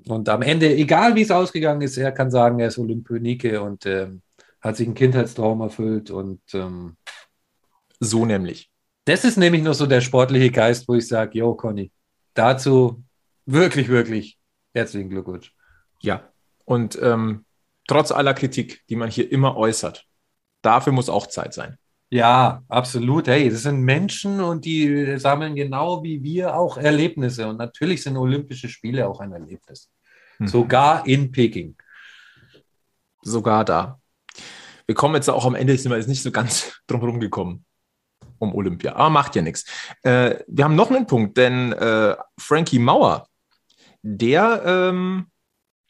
Und 0.08 0.28
am 0.28 0.42
Ende, 0.42 0.74
egal 0.74 1.14
wie 1.14 1.22
es 1.22 1.30
ausgegangen 1.30 1.82
ist, 1.82 1.96
er 1.98 2.12
kann 2.12 2.30
sagen, 2.30 2.58
er 2.60 2.68
ist 2.68 2.78
Olympionike 2.78 3.60
und 3.60 3.84
ähm, 3.86 4.22
hat 4.60 4.76
sich 4.76 4.88
ein 4.88 4.94
Kindheitstraum 4.94 5.60
erfüllt 5.60 6.10
und 6.10 6.40
ähm, 6.54 6.96
so 7.98 8.24
nämlich. 8.24 8.70
Das 9.04 9.24
ist 9.24 9.36
nämlich 9.36 9.62
nur 9.62 9.74
so 9.74 9.86
der 9.86 10.00
sportliche 10.00 10.50
Geist, 10.50 10.88
wo 10.88 10.94
ich 10.94 11.08
sage, 11.08 11.38
yo, 11.38 11.54
Conny, 11.54 11.90
dazu 12.34 13.02
wirklich, 13.46 13.88
wirklich 13.88 14.38
herzlichen 14.72 15.10
Glückwunsch. 15.10 15.54
Ja, 16.00 16.30
und 16.64 16.98
ähm, 17.02 17.44
trotz 17.86 18.12
aller 18.12 18.34
Kritik, 18.34 18.82
die 18.88 18.96
man 18.96 19.10
hier 19.10 19.30
immer 19.30 19.56
äußert, 19.56 20.06
dafür 20.62 20.92
muss 20.92 21.08
auch 21.08 21.26
Zeit 21.26 21.54
sein. 21.54 21.76
Ja, 22.10 22.62
absolut. 22.68 23.28
Hey, 23.28 23.48
das 23.48 23.62
sind 23.62 23.82
Menschen 23.82 24.40
und 24.40 24.64
die 24.64 25.16
sammeln 25.18 25.54
genau 25.54 26.02
wie 26.02 26.22
wir 26.22 26.56
auch 26.56 26.76
Erlebnisse. 26.76 27.48
Und 27.48 27.58
natürlich 27.58 28.02
sind 28.02 28.16
Olympische 28.16 28.68
Spiele 28.68 29.08
auch 29.08 29.20
ein 29.20 29.32
Erlebnis. 29.32 29.90
Hm. 30.38 30.48
Sogar 30.48 31.06
in 31.06 31.30
Peking. 31.30 31.76
Sogar 33.22 33.64
da. 33.64 34.00
Wir 34.86 34.94
kommen 34.96 35.14
jetzt 35.14 35.30
auch 35.30 35.46
am 35.46 35.54
Ende, 35.54 35.76
sind 35.78 35.92
wir 35.92 35.98
jetzt 35.98 36.08
nicht 36.08 36.22
so 36.22 36.32
ganz 36.32 36.80
drumherum 36.88 37.20
gekommen 37.20 37.64
um 38.38 38.54
Olympia. 38.54 38.96
Aber 38.96 39.10
macht 39.10 39.36
ja 39.36 39.42
nichts. 39.42 39.64
Äh, 40.02 40.36
wir 40.48 40.64
haben 40.64 40.74
noch 40.74 40.90
einen 40.90 41.06
Punkt, 41.06 41.36
denn 41.36 41.72
äh, 41.72 42.16
Frankie 42.38 42.78
Mauer 42.78 43.28
der, 44.02 44.62
ähm, 44.64 45.30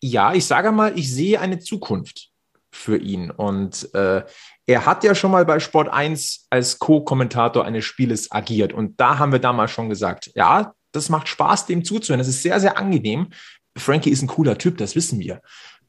ja, 0.02 0.34
ich 0.34 0.44
sage 0.44 0.72
mal, 0.72 0.98
ich 0.98 1.12
sehe 1.14 1.40
eine 1.40 1.60
Zukunft 1.60 2.30
für 2.72 2.96
ihn. 2.96 3.30
Und 3.30 3.92
äh, 3.94 4.24
er 4.70 4.86
hat 4.86 5.02
ja 5.02 5.16
schon 5.16 5.32
mal 5.32 5.44
bei 5.44 5.58
Sport 5.58 5.88
1 5.88 6.46
als 6.48 6.78
Co-Kommentator 6.78 7.64
eines 7.64 7.84
Spieles 7.84 8.30
agiert. 8.30 8.72
Und 8.72 9.00
da 9.00 9.18
haben 9.18 9.32
wir 9.32 9.40
damals 9.40 9.72
schon 9.72 9.88
gesagt, 9.88 10.30
ja, 10.36 10.74
das 10.92 11.08
macht 11.08 11.26
Spaß, 11.26 11.66
dem 11.66 11.84
zuzuhören. 11.84 12.20
Das 12.20 12.28
ist 12.28 12.44
sehr, 12.44 12.60
sehr 12.60 12.78
angenehm. 12.78 13.30
Frankie 13.76 14.10
ist 14.10 14.22
ein 14.22 14.28
cooler 14.28 14.58
Typ, 14.58 14.78
das 14.78 14.94
wissen 14.94 15.18
wir. 15.18 15.40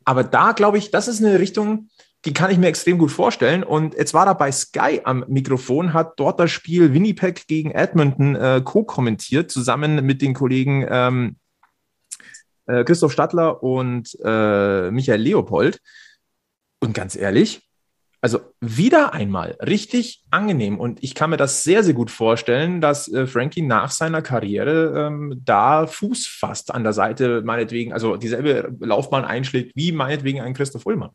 Aber 0.03 0.23
da 0.23 0.53
glaube 0.53 0.79
ich, 0.79 0.89
das 0.89 1.07
ist 1.07 1.23
eine 1.23 1.37
Richtung, 1.37 1.89
die 2.25 2.33
kann 2.33 2.49
ich 2.49 2.57
mir 2.57 2.69
extrem 2.69 2.97
gut 2.97 3.11
vorstellen. 3.11 3.63
Und 3.63 3.93
jetzt 3.93 4.15
war 4.15 4.25
da 4.25 4.33
bei 4.33 4.51
Sky 4.51 5.01
am 5.03 5.25
Mikrofon, 5.27 5.93
hat 5.93 6.13
dort 6.17 6.39
das 6.39 6.49
Spiel 6.49 6.91
Winnipeg 6.91 7.45
gegen 7.45 7.69
Edmonton 7.69 8.35
äh, 8.35 8.61
co-kommentiert, 8.63 9.51
zusammen 9.51 10.03
mit 10.03 10.23
den 10.23 10.33
Kollegen 10.33 10.87
ähm, 10.89 11.35
äh, 12.65 12.83
Christoph 12.83 13.11
Stadler 13.11 13.61
und 13.61 14.17
äh, 14.23 14.89
Michael 14.89 15.21
Leopold. 15.21 15.79
Und 16.79 16.95
ganz 16.95 17.15
ehrlich, 17.15 17.61
also 18.21 18.39
wieder 18.59 19.13
einmal 19.13 19.57
richtig 19.59 20.23
angenehm. 20.29 20.79
Und 20.79 21.03
ich 21.03 21.15
kann 21.15 21.31
mir 21.31 21.37
das 21.37 21.63
sehr, 21.63 21.83
sehr 21.83 21.95
gut 21.95 22.11
vorstellen, 22.11 22.79
dass 22.79 23.11
äh, 23.11 23.25
Frankie 23.25 23.63
nach 23.63 23.89
seiner 23.89 24.21
Karriere 24.21 25.07
ähm, 25.07 25.41
da 25.43 25.87
Fuß 25.87 26.27
fasst 26.27 26.73
an 26.73 26.83
der 26.83 26.93
Seite, 26.93 27.41
meinetwegen, 27.41 27.93
also 27.93 28.17
dieselbe 28.17 28.75
Laufbahn 28.79 29.25
einschlägt 29.25 29.75
wie 29.75 29.91
meinetwegen 29.91 30.39
ein 30.41 30.53
Christoph 30.53 30.85
Ullmann. 30.85 31.09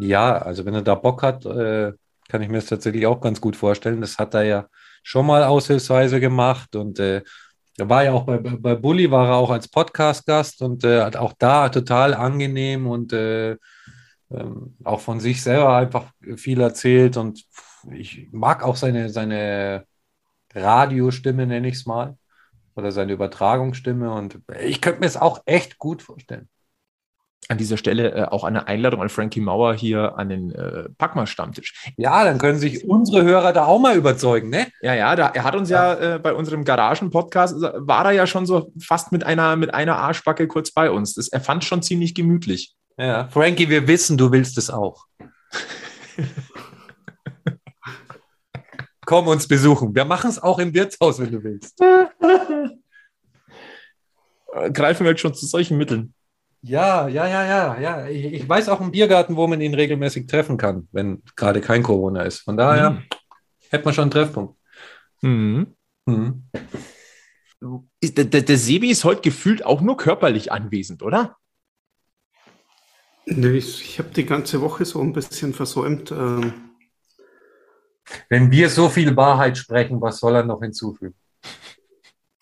Ja, 0.00 0.38
also 0.38 0.66
wenn 0.66 0.74
er 0.74 0.82
da 0.82 0.96
Bock 0.96 1.22
hat, 1.22 1.46
äh, 1.46 1.92
kann 2.28 2.42
ich 2.42 2.48
mir 2.48 2.58
das 2.58 2.66
tatsächlich 2.66 3.06
auch 3.06 3.20
ganz 3.20 3.40
gut 3.40 3.56
vorstellen. 3.56 4.00
Das 4.00 4.18
hat 4.18 4.34
er 4.34 4.42
ja 4.42 4.66
schon 5.02 5.24
mal 5.24 5.44
aushilfsweise 5.44 6.20
gemacht 6.20 6.74
und 6.74 6.98
äh, 6.98 7.22
er 7.78 7.88
war 7.88 8.02
ja 8.02 8.12
auch 8.12 8.24
bei, 8.24 8.38
bei 8.38 8.74
Bully, 8.74 9.10
war 9.10 9.28
er 9.28 9.36
auch 9.36 9.50
als 9.50 9.68
Podcast-Gast 9.68 10.62
und 10.62 10.82
äh, 10.82 11.02
hat 11.02 11.16
auch 11.16 11.32
da 11.38 11.68
total 11.68 12.12
angenehm 12.12 12.88
und 12.88 13.12
äh, 13.12 13.56
ähm, 14.30 14.76
auch 14.84 15.00
von 15.00 15.20
sich 15.20 15.42
selber 15.42 15.76
einfach 15.76 16.06
viel 16.36 16.60
erzählt 16.60 17.16
und 17.16 17.44
ich 17.92 18.28
mag 18.32 18.62
auch 18.62 18.76
seine, 18.76 19.10
seine 19.10 19.86
Radiostimme, 20.54 21.46
nenne 21.46 21.68
ich 21.68 21.74
es 21.74 21.86
mal, 21.86 22.16
oder 22.74 22.92
seine 22.92 23.12
Übertragungsstimme 23.12 24.12
und 24.12 24.38
ich 24.60 24.80
könnte 24.80 25.00
mir 25.00 25.06
es 25.06 25.16
auch 25.16 25.42
echt 25.46 25.78
gut 25.78 26.02
vorstellen 26.02 26.48
an 27.48 27.58
dieser 27.58 27.76
Stelle 27.76 28.12
äh, 28.12 28.24
auch 28.24 28.44
eine 28.44 28.68
Einladung 28.68 29.02
an 29.02 29.08
Frankie 29.08 29.40
Mauer 29.40 29.74
hier 29.74 30.18
an 30.18 30.28
den 30.28 30.52
äh, 30.52 30.88
Packmas-Stammtisch. 30.98 31.92
Ja, 31.96 32.24
dann 32.24 32.38
können 32.38 32.58
sich 32.58 32.86
unsere 32.86 33.22
Hörer 33.22 33.52
da 33.52 33.64
auch 33.64 33.78
mal 33.78 33.96
überzeugen, 33.96 34.50
ne? 34.50 34.66
Ja, 34.82 34.94
ja, 34.94 35.16
da, 35.16 35.28
er 35.28 35.44
hat 35.44 35.56
uns 35.56 35.70
ja, 35.70 35.94
ja 35.94 36.14
äh, 36.14 36.18
bei 36.18 36.34
unserem 36.34 36.64
Garagen-Podcast, 36.64 37.60
war 37.60 38.04
er 38.06 38.12
ja 38.12 38.26
schon 38.26 38.44
so 38.44 38.72
fast 38.80 39.12
mit 39.12 39.24
einer, 39.24 39.56
mit 39.56 39.72
einer 39.72 39.96
Arschbacke 39.96 40.46
kurz 40.46 40.70
bei 40.72 40.90
uns. 40.90 41.14
Das, 41.14 41.28
er 41.28 41.40
fand 41.40 41.64
schon 41.64 41.82
ziemlich 41.82 42.14
gemütlich. 42.14 42.74
Ja, 42.98 43.28
Frankie, 43.28 43.68
wir 43.68 43.86
wissen, 43.86 44.18
du 44.18 44.32
willst 44.32 44.58
es 44.58 44.70
auch. 44.70 45.06
Komm 49.06 49.28
uns 49.28 49.46
besuchen. 49.46 49.94
Wir 49.94 50.04
machen 50.04 50.28
es 50.28 50.42
auch 50.42 50.58
im 50.58 50.74
Wirtshaus, 50.74 51.20
wenn 51.20 51.30
du 51.30 51.44
willst. 51.44 51.78
Greifen 54.72 55.04
wir 55.04 55.12
jetzt 55.12 55.20
schon 55.20 55.34
zu 55.34 55.46
solchen 55.46 55.78
Mitteln. 55.78 56.12
Ja, 56.60 57.06
ja, 57.06 57.28
ja, 57.28 57.46
ja, 57.46 57.78
ja. 57.80 58.08
Ich, 58.08 58.24
ich, 58.32 58.48
weiß 58.48 58.68
auch 58.68 58.80
einen 58.80 58.90
Biergarten, 58.90 59.36
wo 59.36 59.46
man 59.46 59.60
ihn 59.60 59.74
regelmäßig 59.74 60.26
treffen 60.26 60.56
kann, 60.56 60.88
wenn 60.90 61.22
gerade 61.36 61.60
kein 61.60 61.84
Corona 61.84 62.22
ist. 62.22 62.40
Von 62.40 62.56
daher 62.56 62.90
mhm. 62.90 63.04
hätte 63.70 63.84
man 63.84 63.94
schon 63.94 64.02
einen 64.02 64.10
Treffpunkt. 64.10 64.58
Mhm. 65.22 65.76
Mhm. 66.04 66.50
Der, 68.02 68.24
der, 68.24 68.42
der 68.42 68.58
Sebi 68.58 68.90
ist 68.90 69.04
heute 69.04 69.20
gefühlt 69.20 69.64
auch 69.64 69.80
nur 69.80 69.96
körperlich 69.96 70.50
anwesend, 70.50 71.04
oder? 71.04 71.36
Ich, 73.30 73.82
ich 73.82 73.98
habe 73.98 74.10
die 74.10 74.24
ganze 74.24 74.60
Woche 74.60 74.84
so 74.84 75.00
ein 75.00 75.12
bisschen 75.12 75.52
versäumt. 75.54 76.10
Ähm 76.12 76.68
wenn 78.28 78.50
wir 78.50 78.68
so 78.68 78.88
viel 78.88 79.16
Wahrheit 79.16 79.58
sprechen, 79.58 80.00
was 80.00 80.18
soll 80.18 80.34
er 80.34 80.44
noch 80.44 80.60
hinzufügen? 80.60 81.14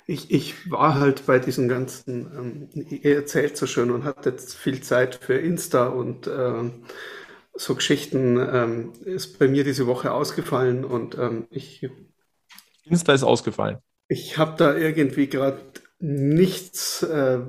Ich, 0.06 0.30
ich 0.30 0.70
war 0.70 1.00
halt 1.00 1.26
bei 1.26 1.40
diesen 1.40 1.68
ganzen, 1.68 2.68
ähm, 2.74 2.86
ihr 2.88 3.16
erzählt 3.16 3.56
so 3.56 3.66
schön 3.66 3.90
und 3.90 4.04
hatte 4.04 4.30
jetzt 4.30 4.54
viel 4.54 4.80
Zeit 4.80 5.16
für 5.16 5.34
Insta 5.34 5.88
und 5.88 6.28
äh, 6.28 6.70
so 7.54 7.74
Geschichten 7.74 8.38
ähm, 8.38 8.92
ist 9.04 9.38
bei 9.38 9.48
mir 9.48 9.64
diese 9.64 9.86
Woche 9.86 10.12
ausgefallen 10.12 10.84
und 10.84 11.18
ähm, 11.18 11.46
ich. 11.50 11.88
Insta 12.84 13.14
ist 13.14 13.24
ausgefallen. 13.24 13.78
Ich 14.06 14.38
habe 14.38 14.54
da 14.56 14.76
irgendwie 14.76 15.26
gerade 15.26 15.58
nichts 15.98 17.02
äh, 17.02 17.40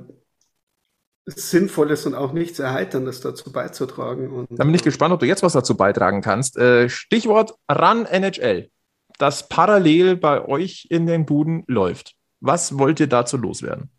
Sinnvolles 1.36 2.06
und 2.06 2.14
auch 2.14 2.32
nichts 2.32 2.58
Erheiterndes 2.58 3.20
dazu 3.20 3.52
beizutragen. 3.52 4.30
Und, 4.30 4.46
da 4.50 4.64
bin 4.64 4.74
ich 4.74 4.82
gespannt, 4.82 5.12
ob 5.12 5.20
du 5.20 5.26
jetzt 5.26 5.42
was 5.42 5.52
dazu 5.52 5.76
beitragen 5.76 6.22
kannst. 6.22 6.56
Äh, 6.56 6.88
Stichwort 6.88 7.54
RAN 7.68 8.06
NHL, 8.06 8.70
das 9.18 9.48
parallel 9.48 10.16
bei 10.16 10.44
euch 10.46 10.86
in 10.90 11.06
den 11.06 11.26
Buden 11.26 11.64
läuft. 11.66 12.14
Was 12.40 12.78
wollt 12.78 13.00
ihr 13.00 13.08
dazu 13.08 13.36
loswerden? 13.36 13.90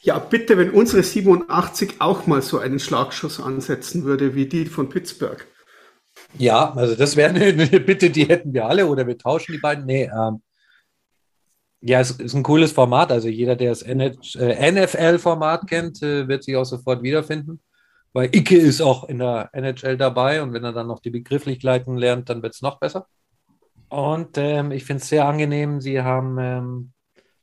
Ja, 0.00 0.18
bitte, 0.18 0.58
wenn 0.58 0.70
unsere 0.70 1.02
87 1.02 2.00
auch 2.00 2.26
mal 2.26 2.42
so 2.42 2.58
einen 2.58 2.78
Schlagschuss 2.78 3.40
ansetzen 3.40 4.04
würde 4.04 4.34
wie 4.34 4.46
die 4.46 4.66
von 4.66 4.88
Pittsburgh. 4.88 5.46
Ja, 6.38 6.72
also 6.72 6.94
das 6.94 7.16
wäre 7.16 7.30
eine, 7.30 7.80
Bitte, 7.80 8.10
die 8.10 8.24
hätten 8.26 8.52
wir 8.52 8.66
alle 8.66 8.86
oder 8.86 9.06
wir 9.06 9.16
tauschen 9.16 9.52
die 9.52 9.58
beiden. 9.58 9.86
Nee, 9.86 10.10
ähm, 10.14 10.42
ja, 11.82 12.00
es 12.00 12.12
ist 12.12 12.34
ein 12.34 12.44
cooles 12.44 12.72
Format. 12.72 13.10
Also 13.10 13.28
jeder, 13.28 13.56
der 13.56 13.70
das 13.70 13.84
NFL-Format 13.84 15.64
äh, 15.64 15.66
kennt, 15.66 16.02
äh, 16.02 16.28
wird 16.28 16.44
sich 16.44 16.56
auch 16.56 16.64
sofort 16.64 17.02
wiederfinden. 17.02 17.60
Weil 18.12 18.34
Icke 18.34 18.56
ist 18.56 18.80
auch 18.80 19.08
in 19.08 19.18
der 19.18 19.50
NHL 19.52 19.96
dabei 19.96 20.42
und 20.42 20.52
wenn 20.52 20.64
er 20.64 20.72
dann 20.72 20.86
noch 20.86 21.00
die 21.00 21.10
Begrifflichkeiten 21.10 21.96
lernt, 21.96 22.28
dann 22.28 22.42
wird 22.42 22.54
es 22.54 22.62
noch 22.62 22.78
besser. 22.78 23.06
Und 23.88 24.38
ähm, 24.38 24.70
ich 24.70 24.84
finde 24.84 25.02
es 25.02 25.08
sehr 25.08 25.26
angenehm. 25.26 25.80
Sie 25.80 26.00
haben 26.00 26.38
ähm, 26.38 26.92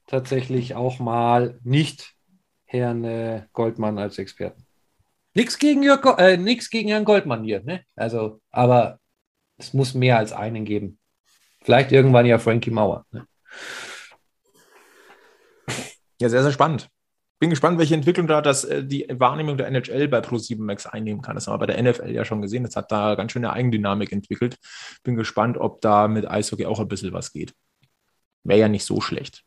tatsächlich 0.07 0.75
auch 0.75 0.99
mal 0.99 1.59
nicht 1.63 2.13
Herrn 2.65 3.03
äh, 3.03 3.43
Goldmann 3.53 3.97
als 3.97 4.19
Experten. 4.19 4.65
Nichts 5.33 5.57
gegen, 5.57 5.83
äh, 5.83 6.57
gegen 6.71 6.89
Herrn 6.89 7.05
Goldmann 7.05 7.43
hier, 7.43 7.63
ne? 7.63 7.83
Also, 7.95 8.41
aber 8.51 8.99
es 9.57 9.73
muss 9.73 9.93
mehr 9.93 10.17
als 10.17 10.33
einen 10.33 10.65
geben. 10.65 10.99
Vielleicht 11.61 11.91
irgendwann 11.91 12.25
ja 12.25 12.39
Frankie 12.39 12.71
Mauer. 12.71 13.05
Ne? 13.11 13.27
Ja, 16.19 16.29
sehr, 16.29 16.43
sehr 16.43 16.51
spannend. 16.51 16.89
Bin 17.39 17.49
gespannt, 17.49 17.79
welche 17.79 17.95
Entwicklung 17.95 18.27
da 18.27 18.41
das, 18.41 18.65
äh, 18.65 18.83
die 18.83 19.07
Wahrnehmung 19.09 19.57
der 19.57 19.67
NHL 19.67 20.09
bei 20.09 20.19
Pro7 20.19 20.61
Max 20.61 20.85
einnehmen 20.85 21.21
kann. 21.21 21.35
Das 21.35 21.47
haben 21.47 21.53
wir 21.53 21.65
bei 21.65 21.73
der 21.73 21.81
NFL 21.81 22.11
ja 22.11 22.25
schon 22.25 22.41
gesehen. 22.41 22.63
Das 22.63 22.75
hat 22.75 22.91
da 22.91 23.15
ganz 23.15 23.31
schöne 23.31 23.53
Eigendynamik 23.53 24.11
entwickelt. 24.11 24.57
Bin 25.03 25.15
gespannt, 25.15 25.57
ob 25.57 25.79
da 25.81 26.09
mit 26.09 26.29
Eishockey 26.29 26.65
auch 26.65 26.81
ein 26.81 26.89
bisschen 26.89 27.13
was 27.13 27.31
geht. 27.31 27.53
Wäre 28.43 28.59
ja 28.59 28.67
nicht 28.67 28.83
so 28.83 28.99
schlecht. 28.99 29.43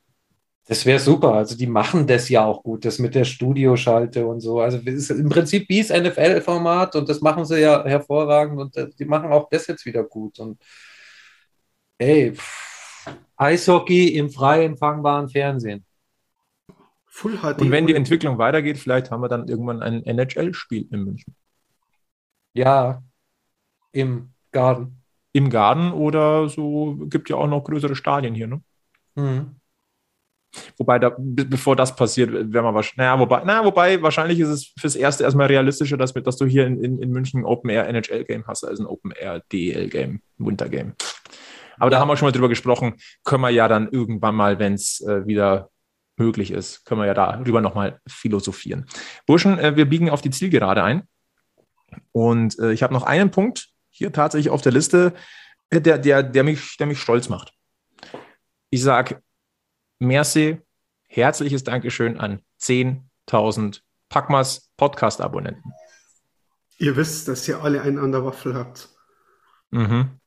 Das 0.66 0.86
wäre 0.86 1.00
super. 1.00 1.34
Also 1.34 1.56
die 1.56 1.66
machen 1.66 2.06
das 2.06 2.28
ja 2.28 2.44
auch 2.44 2.62
gut, 2.62 2.84
das 2.84 2.98
mit 2.98 3.14
der 3.14 3.24
Studioschalte 3.24 4.26
und 4.26 4.40
so. 4.40 4.60
Also 4.60 4.78
ist 4.78 5.10
im 5.10 5.28
Prinzip 5.28 5.68
wie 5.68 5.82
das 5.82 5.90
NFL-Format 5.90 6.96
und 6.96 7.08
das 7.08 7.20
machen 7.20 7.44
sie 7.44 7.60
ja 7.60 7.84
hervorragend 7.84 8.58
und 8.60 8.76
äh, 8.76 8.88
die 8.98 9.04
machen 9.04 9.32
auch 9.32 9.48
das 9.50 9.66
jetzt 9.66 9.84
wieder 9.84 10.04
gut. 10.04 10.38
Und 10.38 10.58
pff, 12.00 13.10
Eishockey 13.36 14.16
im 14.16 14.30
frei 14.30 14.64
empfangbaren 14.64 15.28
Fernsehen. 15.28 15.84
Full 17.14 17.36
HD. 17.36 17.60
Und 17.60 17.70
wenn 17.70 17.86
die 17.86 17.94
Entwicklung 17.94 18.38
weitergeht, 18.38 18.78
vielleicht 18.78 19.10
haben 19.10 19.20
wir 19.20 19.28
dann 19.28 19.46
irgendwann 19.46 19.82
ein 19.82 20.02
NHL-Spiel 20.02 20.88
in 20.90 21.04
München. 21.04 21.34
Ja, 22.54 23.02
im 23.92 24.32
Garten. 24.50 25.02
Im 25.32 25.50
Garten 25.50 25.92
oder 25.92 26.48
so 26.48 26.96
gibt 27.10 27.28
ja 27.28 27.36
auch 27.36 27.46
noch 27.46 27.64
größere 27.64 27.96
Stadien 27.96 28.34
hier, 28.34 28.46
ne? 28.46 28.62
Mhm. 29.14 29.56
Wobei, 30.78 30.98
da, 30.98 31.14
bevor 31.18 31.76
das 31.76 31.94
passiert, 31.94 32.30
wäre 32.32 32.64
man 32.64 32.74
wahrscheinlich, 32.74 32.96
naja, 32.96 33.18
wobei, 33.18 33.44
naja, 33.44 33.64
wobei, 33.64 34.02
wahrscheinlich 34.02 34.40
ist 34.40 34.48
es 34.48 34.72
fürs 34.78 34.96
Erste 34.96 35.24
erstmal 35.24 35.48
realistischer, 35.48 35.98
dass, 35.98 36.14
dass 36.14 36.36
du 36.36 36.46
hier 36.46 36.66
in, 36.66 36.82
in, 36.82 36.98
in 36.98 37.10
München 37.10 37.40
ein 37.40 37.44
Open 37.44 37.68
Air 37.68 37.88
NHL 37.88 38.24
Game 38.24 38.46
hast, 38.46 38.64
als 38.64 38.80
ein 38.80 38.86
Open 38.86 39.12
Air 39.12 39.42
DEL 39.52 39.88
Game, 39.90 40.22
Winter 40.38 40.70
Game. 40.70 40.94
Aber 41.76 41.86
ja. 41.86 41.90
da 41.90 42.00
haben 42.00 42.08
wir 42.08 42.16
schon 42.16 42.26
mal 42.26 42.32
drüber 42.32 42.48
gesprochen, 42.48 42.94
können 43.24 43.42
wir 43.42 43.50
ja 43.50 43.68
dann 43.68 43.88
irgendwann 43.90 44.34
mal, 44.34 44.58
wenn 44.58 44.74
es 44.74 45.00
äh, 45.02 45.26
wieder 45.26 45.71
möglich 46.22 46.50
ist, 46.50 46.84
können 46.84 47.00
wir 47.00 47.06
ja 47.06 47.14
darüber 47.14 47.60
nochmal 47.60 48.00
philosophieren. 48.06 48.86
Burschen, 49.26 49.58
äh, 49.58 49.76
wir 49.76 49.86
biegen 49.86 50.10
auf 50.10 50.22
die 50.22 50.30
Zielgerade 50.30 50.82
ein. 50.82 51.02
Und 52.12 52.58
äh, 52.58 52.72
ich 52.72 52.82
habe 52.82 52.94
noch 52.94 53.02
einen 53.02 53.30
Punkt 53.30 53.68
hier 53.90 54.12
tatsächlich 54.12 54.50
auf 54.50 54.62
der 54.62 54.72
Liste, 54.72 55.12
äh, 55.70 55.80
der, 55.80 55.98
der, 55.98 56.22
der, 56.22 56.44
mich, 56.44 56.76
der 56.78 56.86
mich 56.86 57.00
stolz 57.00 57.28
macht. 57.28 57.52
Ich 58.70 58.82
sage, 58.82 59.22
merci, 59.98 60.58
herzliches 61.08 61.64
Dankeschön 61.64 62.18
an 62.18 62.40
10.000 62.60 63.80
Packmas 64.08 64.70
Podcast-Abonnenten. 64.76 65.72
Ihr 66.78 66.96
wisst, 66.96 67.28
dass 67.28 67.46
ihr 67.48 67.62
alle 67.62 67.82
einen 67.82 67.98
an 67.98 68.12
der 68.12 68.24
Waffel 68.24 68.54
habt. 68.54 68.88
Mhm. 69.70 70.20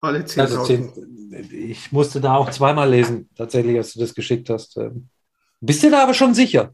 Alle 0.00 0.20
10.000. 0.20 0.40
Also 0.40 0.64
10, 0.64 1.50
ich 1.52 1.92
musste 1.92 2.20
da 2.20 2.36
auch 2.36 2.50
zweimal 2.50 2.90
lesen, 2.90 3.30
tatsächlich, 3.36 3.76
als 3.76 3.92
du 3.92 4.00
das 4.00 4.14
geschickt 4.14 4.50
hast. 4.50 4.76
Ähm, 4.76 5.08
bist 5.66 5.82
du 5.82 5.90
da 5.90 6.02
aber 6.02 6.14
schon 6.14 6.34
sicher? 6.34 6.72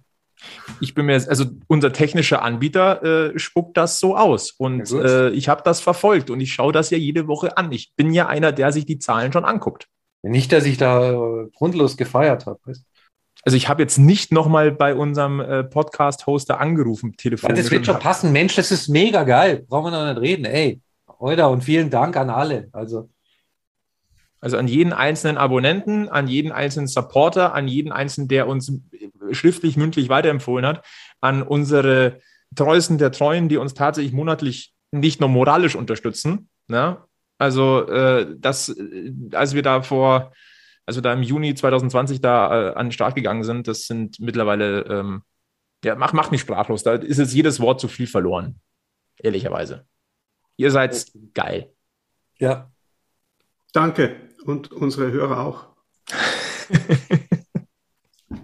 Ich 0.80 0.94
bin 0.94 1.06
mir, 1.06 1.14
also 1.14 1.44
unser 1.66 1.92
technischer 1.92 2.42
Anbieter 2.42 3.32
äh, 3.34 3.38
spuckt 3.38 3.76
das 3.76 3.98
so 3.98 4.16
aus 4.16 4.52
und 4.52 4.90
äh, 4.90 5.30
ich 5.30 5.48
habe 5.48 5.62
das 5.64 5.80
verfolgt 5.80 6.30
und 6.30 6.40
ich 6.40 6.52
schaue 6.54 6.72
das 6.72 6.90
ja 6.90 6.96
jede 6.96 7.28
Woche 7.28 7.56
an. 7.58 7.70
Ich 7.72 7.92
bin 7.94 8.12
ja 8.12 8.26
einer, 8.26 8.52
der 8.52 8.72
sich 8.72 8.86
die 8.86 8.98
Zahlen 8.98 9.32
schon 9.32 9.44
anguckt. 9.44 9.88
Nicht, 10.22 10.52
dass 10.52 10.64
ich 10.64 10.76
da 10.76 11.12
äh, 11.12 11.48
grundlos 11.54 11.96
gefeiert 11.96 12.46
habe. 12.46 12.60
Also 13.42 13.56
ich 13.56 13.68
habe 13.68 13.82
jetzt 13.82 13.98
nicht 13.98 14.32
nochmal 14.32 14.70
bei 14.70 14.94
unserem 14.94 15.40
äh, 15.40 15.64
Podcast-Hoster 15.64 16.60
angerufen, 16.60 17.16
telefonisch. 17.16 17.56
Ja, 17.56 17.62
das 17.62 17.70
wird 17.70 17.86
schon 17.86 17.98
passen. 17.98 18.32
Mensch, 18.32 18.54
das 18.56 18.70
ist 18.70 18.88
mega 18.88 19.24
geil. 19.24 19.64
Brauchen 19.68 19.92
wir 19.92 20.04
noch 20.04 20.12
nicht 20.12 20.20
reden. 20.20 20.44
Ey, 20.44 20.80
Euda 21.18 21.46
und 21.46 21.64
vielen 21.64 21.90
Dank 21.90 22.16
an 22.16 22.30
alle. 22.30 22.68
Also. 22.72 23.08
Also 24.40 24.56
an 24.56 24.68
jeden 24.68 24.92
einzelnen 24.92 25.36
Abonnenten, 25.36 26.08
an 26.08 26.26
jeden 26.26 26.50
einzelnen 26.50 26.86
Supporter, 26.86 27.54
an 27.54 27.68
jeden 27.68 27.92
einzelnen, 27.92 28.28
der 28.28 28.48
uns 28.48 28.72
schriftlich, 29.32 29.76
mündlich 29.76 30.08
weiterempfohlen 30.08 30.66
hat, 30.66 30.84
an 31.20 31.42
unsere 31.42 32.20
Treuesten 32.54 32.98
der 32.98 33.12
Treuen, 33.12 33.48
die 33.48 33.58
uns 33.58 33.74
tatsächlich 33.74 34.12
monatlich 34.12 34.72
nicht 34.92 35.20
nur 35.20 35.28
moralisch 35.28 35.76
unterstützen. 35.76 36.48
Ne? 36.68 36.98
Also, 37.38 37.86
äh, 37.88 38.34
das, 38.38 38.70
äh, 38.70 39.12
als 39.32 39.54
wir 39.54 39.62
da 39.62 39.82
vor, 39.82 40.32
also 40.86 41.00
da 41.00 41.12
im 41.12 41.22
Juni 41.22 41.54
2020 41.54 42.20
da 42.20 42.70
äh, 42.70 42.74
an 42.74 42.86
den 42.86 42.92
Start 42.92 43.14
gegangen 43.14 43.44
sind, 43.44 43.68
das 43.68 43.86
sind 43.86 44.18
mittlerweile, 44.20 44.82
ähm, 44.86 45.22
ja, 45.84 45.94
macht, 45.94 46.14
macht 46.14 46.32
mich 46.32 46.40
sprachlos. 46.40 46.82
Da 46.82 46.94
ist 46.94 47.18
jetzt 47.18 47.34
jedes 47.34 47.60
Wort 47.60 47.80
zu 47.80 47.88
viel 47.88 48.06
verloren. 48.06 48.60
Ehrlicherweise. 49.18 49.86
Ihr 50.56 50.70
seid 50.70 51.06
geil. 51.34 51.72
Ja. 52.38 52.70
Danke. 53.72 54.29
Und 54.44 54.72
unsere 54.72 55.12
Hörer 55.12 55.40
auch. 55.40 55.68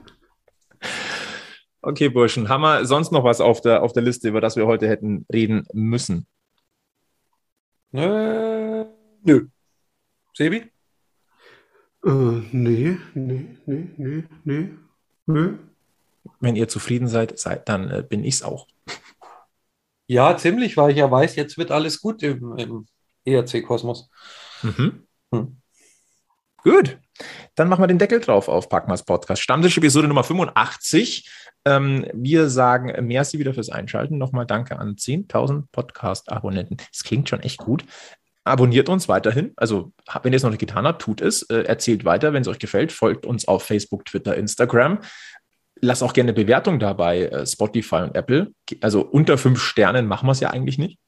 okay, 1.83 2.09
Burschen. 2.09 2.49
Haben 2.49 2.63
wir 2.63 2.85
sonst 2.85 3.13
noch 3.13 3.25
was 3.25 3.41
auf 3.41 3.61
der, 3.61 3.83
auf 3.83 3.93
der 3.93 4.03
Liste, 4.03 4.29
über 4.29 4.41
das 4.41 4.57
wir 4.57 4.67
heute 4.67 4.89
hätten 4.89 5.27
reden 5.33 5.67
müssen? 5.73 6.27
Äh, 7.93 8.85
nö. 9.23 9.49
Sebi? 10.35 10.71
Äh, 12.05 12.11
nee, 12.53 12.99
nee, 13.15 13.57
nee, 13.65 13.89
nee, 13.97 14.25
nee, 14.45 14.71
nö. 15.27 15.59
Wenn 16.41 16.57
ihr 16.57 16.69
zufrieden 16.69 17.09
seid, 17.09 17.39
seid 17.39 17.69
dann 17.69 17.91
äh, 17.91 18.05
bin 18.07 18.23
ich's 18.23 18.43
auch. 18.43 18.67
Ja, 20.07 20.37
ziemlich, 20.37 20.77
weil 20.77 20.91
ich 20.91 20.99
ja 20.99 21.11
weiß, 21.11 21.37
jetzt 21.37 21.59
wird 21.59 21.71
alles 21.71 22.01
gut 22.01 22.23
im, 22.23 22.57
im 22.59 22.87
ERC-Kosmos. 23.25 24.09
Mhm. 24.63 25.07
Hm. 25.33 25.57
Gut, 26.67 26.99
dann 27.55 27.69
machen 27.69 27.85
wir 27.85 27.87
den 27.87 28.01
Deckel 28.01 28.19
drauf 28.19 28.49
auf 28.49 28.69
Packmas 28.69 29.05
Podcast. 29.05 29.41
Stammtisch 29.41 29.79
Episode 29.79 30.09
Nummer 30.09 30.25
85. 30.25 31.31
Ähm, 31.65 32.07
wir 32.13 32.51
sagen 32.51 33.07
merci 33.07 33.39
wieder 33.39 33.55
fürs 33.55 33.71
Einschalten. 33.71 34.19
Nochmal 34.19 34.47
danke 34.47 34.77
an 34.77 34.97
10.000 34.97 35.67
Podcast-Abonnenten. 35.71 36.79
Es 36.93 37.05
klingt 37.05 37.29
schon 37.29 37.39
echt 37.39 37.59
gut. 37.59 37.85
Abonniert 38.43 38.89
uns 38.89 39.09
weiterhin. 39.09 39.53
Also, 39.55 39.93
wenn 40.25 40.33
ihr 40.33 40.39
es 40.39 40.43
noch 40.43 40.51
nicht 40.51 40.59
getan 40.59 40.89
habt, 40.89 41.01
tut 41.01 41.21
es. 41.21 41.43
Äh, 41.43 41.63
erzählt 41.63 42.05
weiter, 42.05 42.33
wenn 42.33 42.43
es 42.43 42.49
euch 42.49 42.59
gefällt. 42.59 42.91
Folgt 42.91 43.27
uns 43.27 43.47
auf 43.47 43.63
Facebook, 43.63 44.05
Twitter, 44.05 44.37
Instagram. 44.37 44.99
Lasst 45.81 46.03
auch 46.03 46.15
gerne 46.15 46.33
Bewertung 46.33 46.81
da 46.81 46.95
bei 46.95 47.27
äh, 47.27 47.47
Spotify 47.47 48.03
und 48.03 48.17
Apple. 48.17 48.53
Also 48.81 49.03
unter 49.03 49.39
fünf 49.39 49.63
Sternen 49.63 50.09
machen 50.09 50.27
wir 50.27 50.33
es 50.33 50.41
ja 50.41 50.51
eigentlich 50.51 50.79
nicht. 50.79 50.99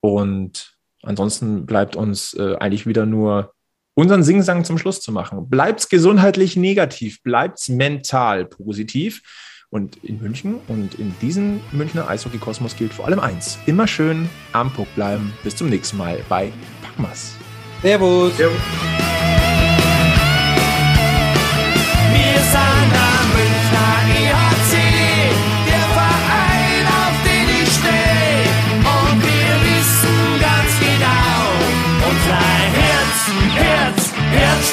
Und 0.00 0.76
ansonsten 1.04 1.64
bleibt 1.64 1.94
uns 1.94 2.34
äh, 2.34 2.56
eigentlich 2.56 2.88
wieder 2.88 3.06
nur 3.06 3.54
unseren 3.94 4.22
Singsang 4.22 4.64
zum 4.64 4.78
Schluss 4.78 5.00
zu 5.00 5.12
machen. 5.12 5.48
Bleibt's 5.48 5.88
gesundheitlich 5.88 6.56
negativ, 6.56 7.22
bleibt's 7.22 7.68
mental 7.68 8.44
positiv. 8.44 9.22
Und 9.70 9.96
in 10.04 10.20
München 10.20 10.56
und 10.68 10.96
in 10.96 11.14
diesem 11.22 11.60
Münchner 11.72 12.06
Eishockey-Kosmos 12.06 12.76
gilt 12.76 12.92
vor 12.92 13.06
allem 13.06 13.20
eins: 13.20 13.58
immer 13.64 13.86
schön 13.86 14.28
am 14.52 14.70
Puck 14.70 14.94
bleiben. 14.94 15.32
Bis 15.42 15.56
zum 15.56 15.70
nächsten 15.70 15.96
Mal 15.96 16.18
bei 16.28 16.52
Packmas. 16.82 17.32
Servus. 17.80 18.36
Servus. 18.36 19.01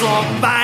slog 0.00 0.40
by. 0.40 0.59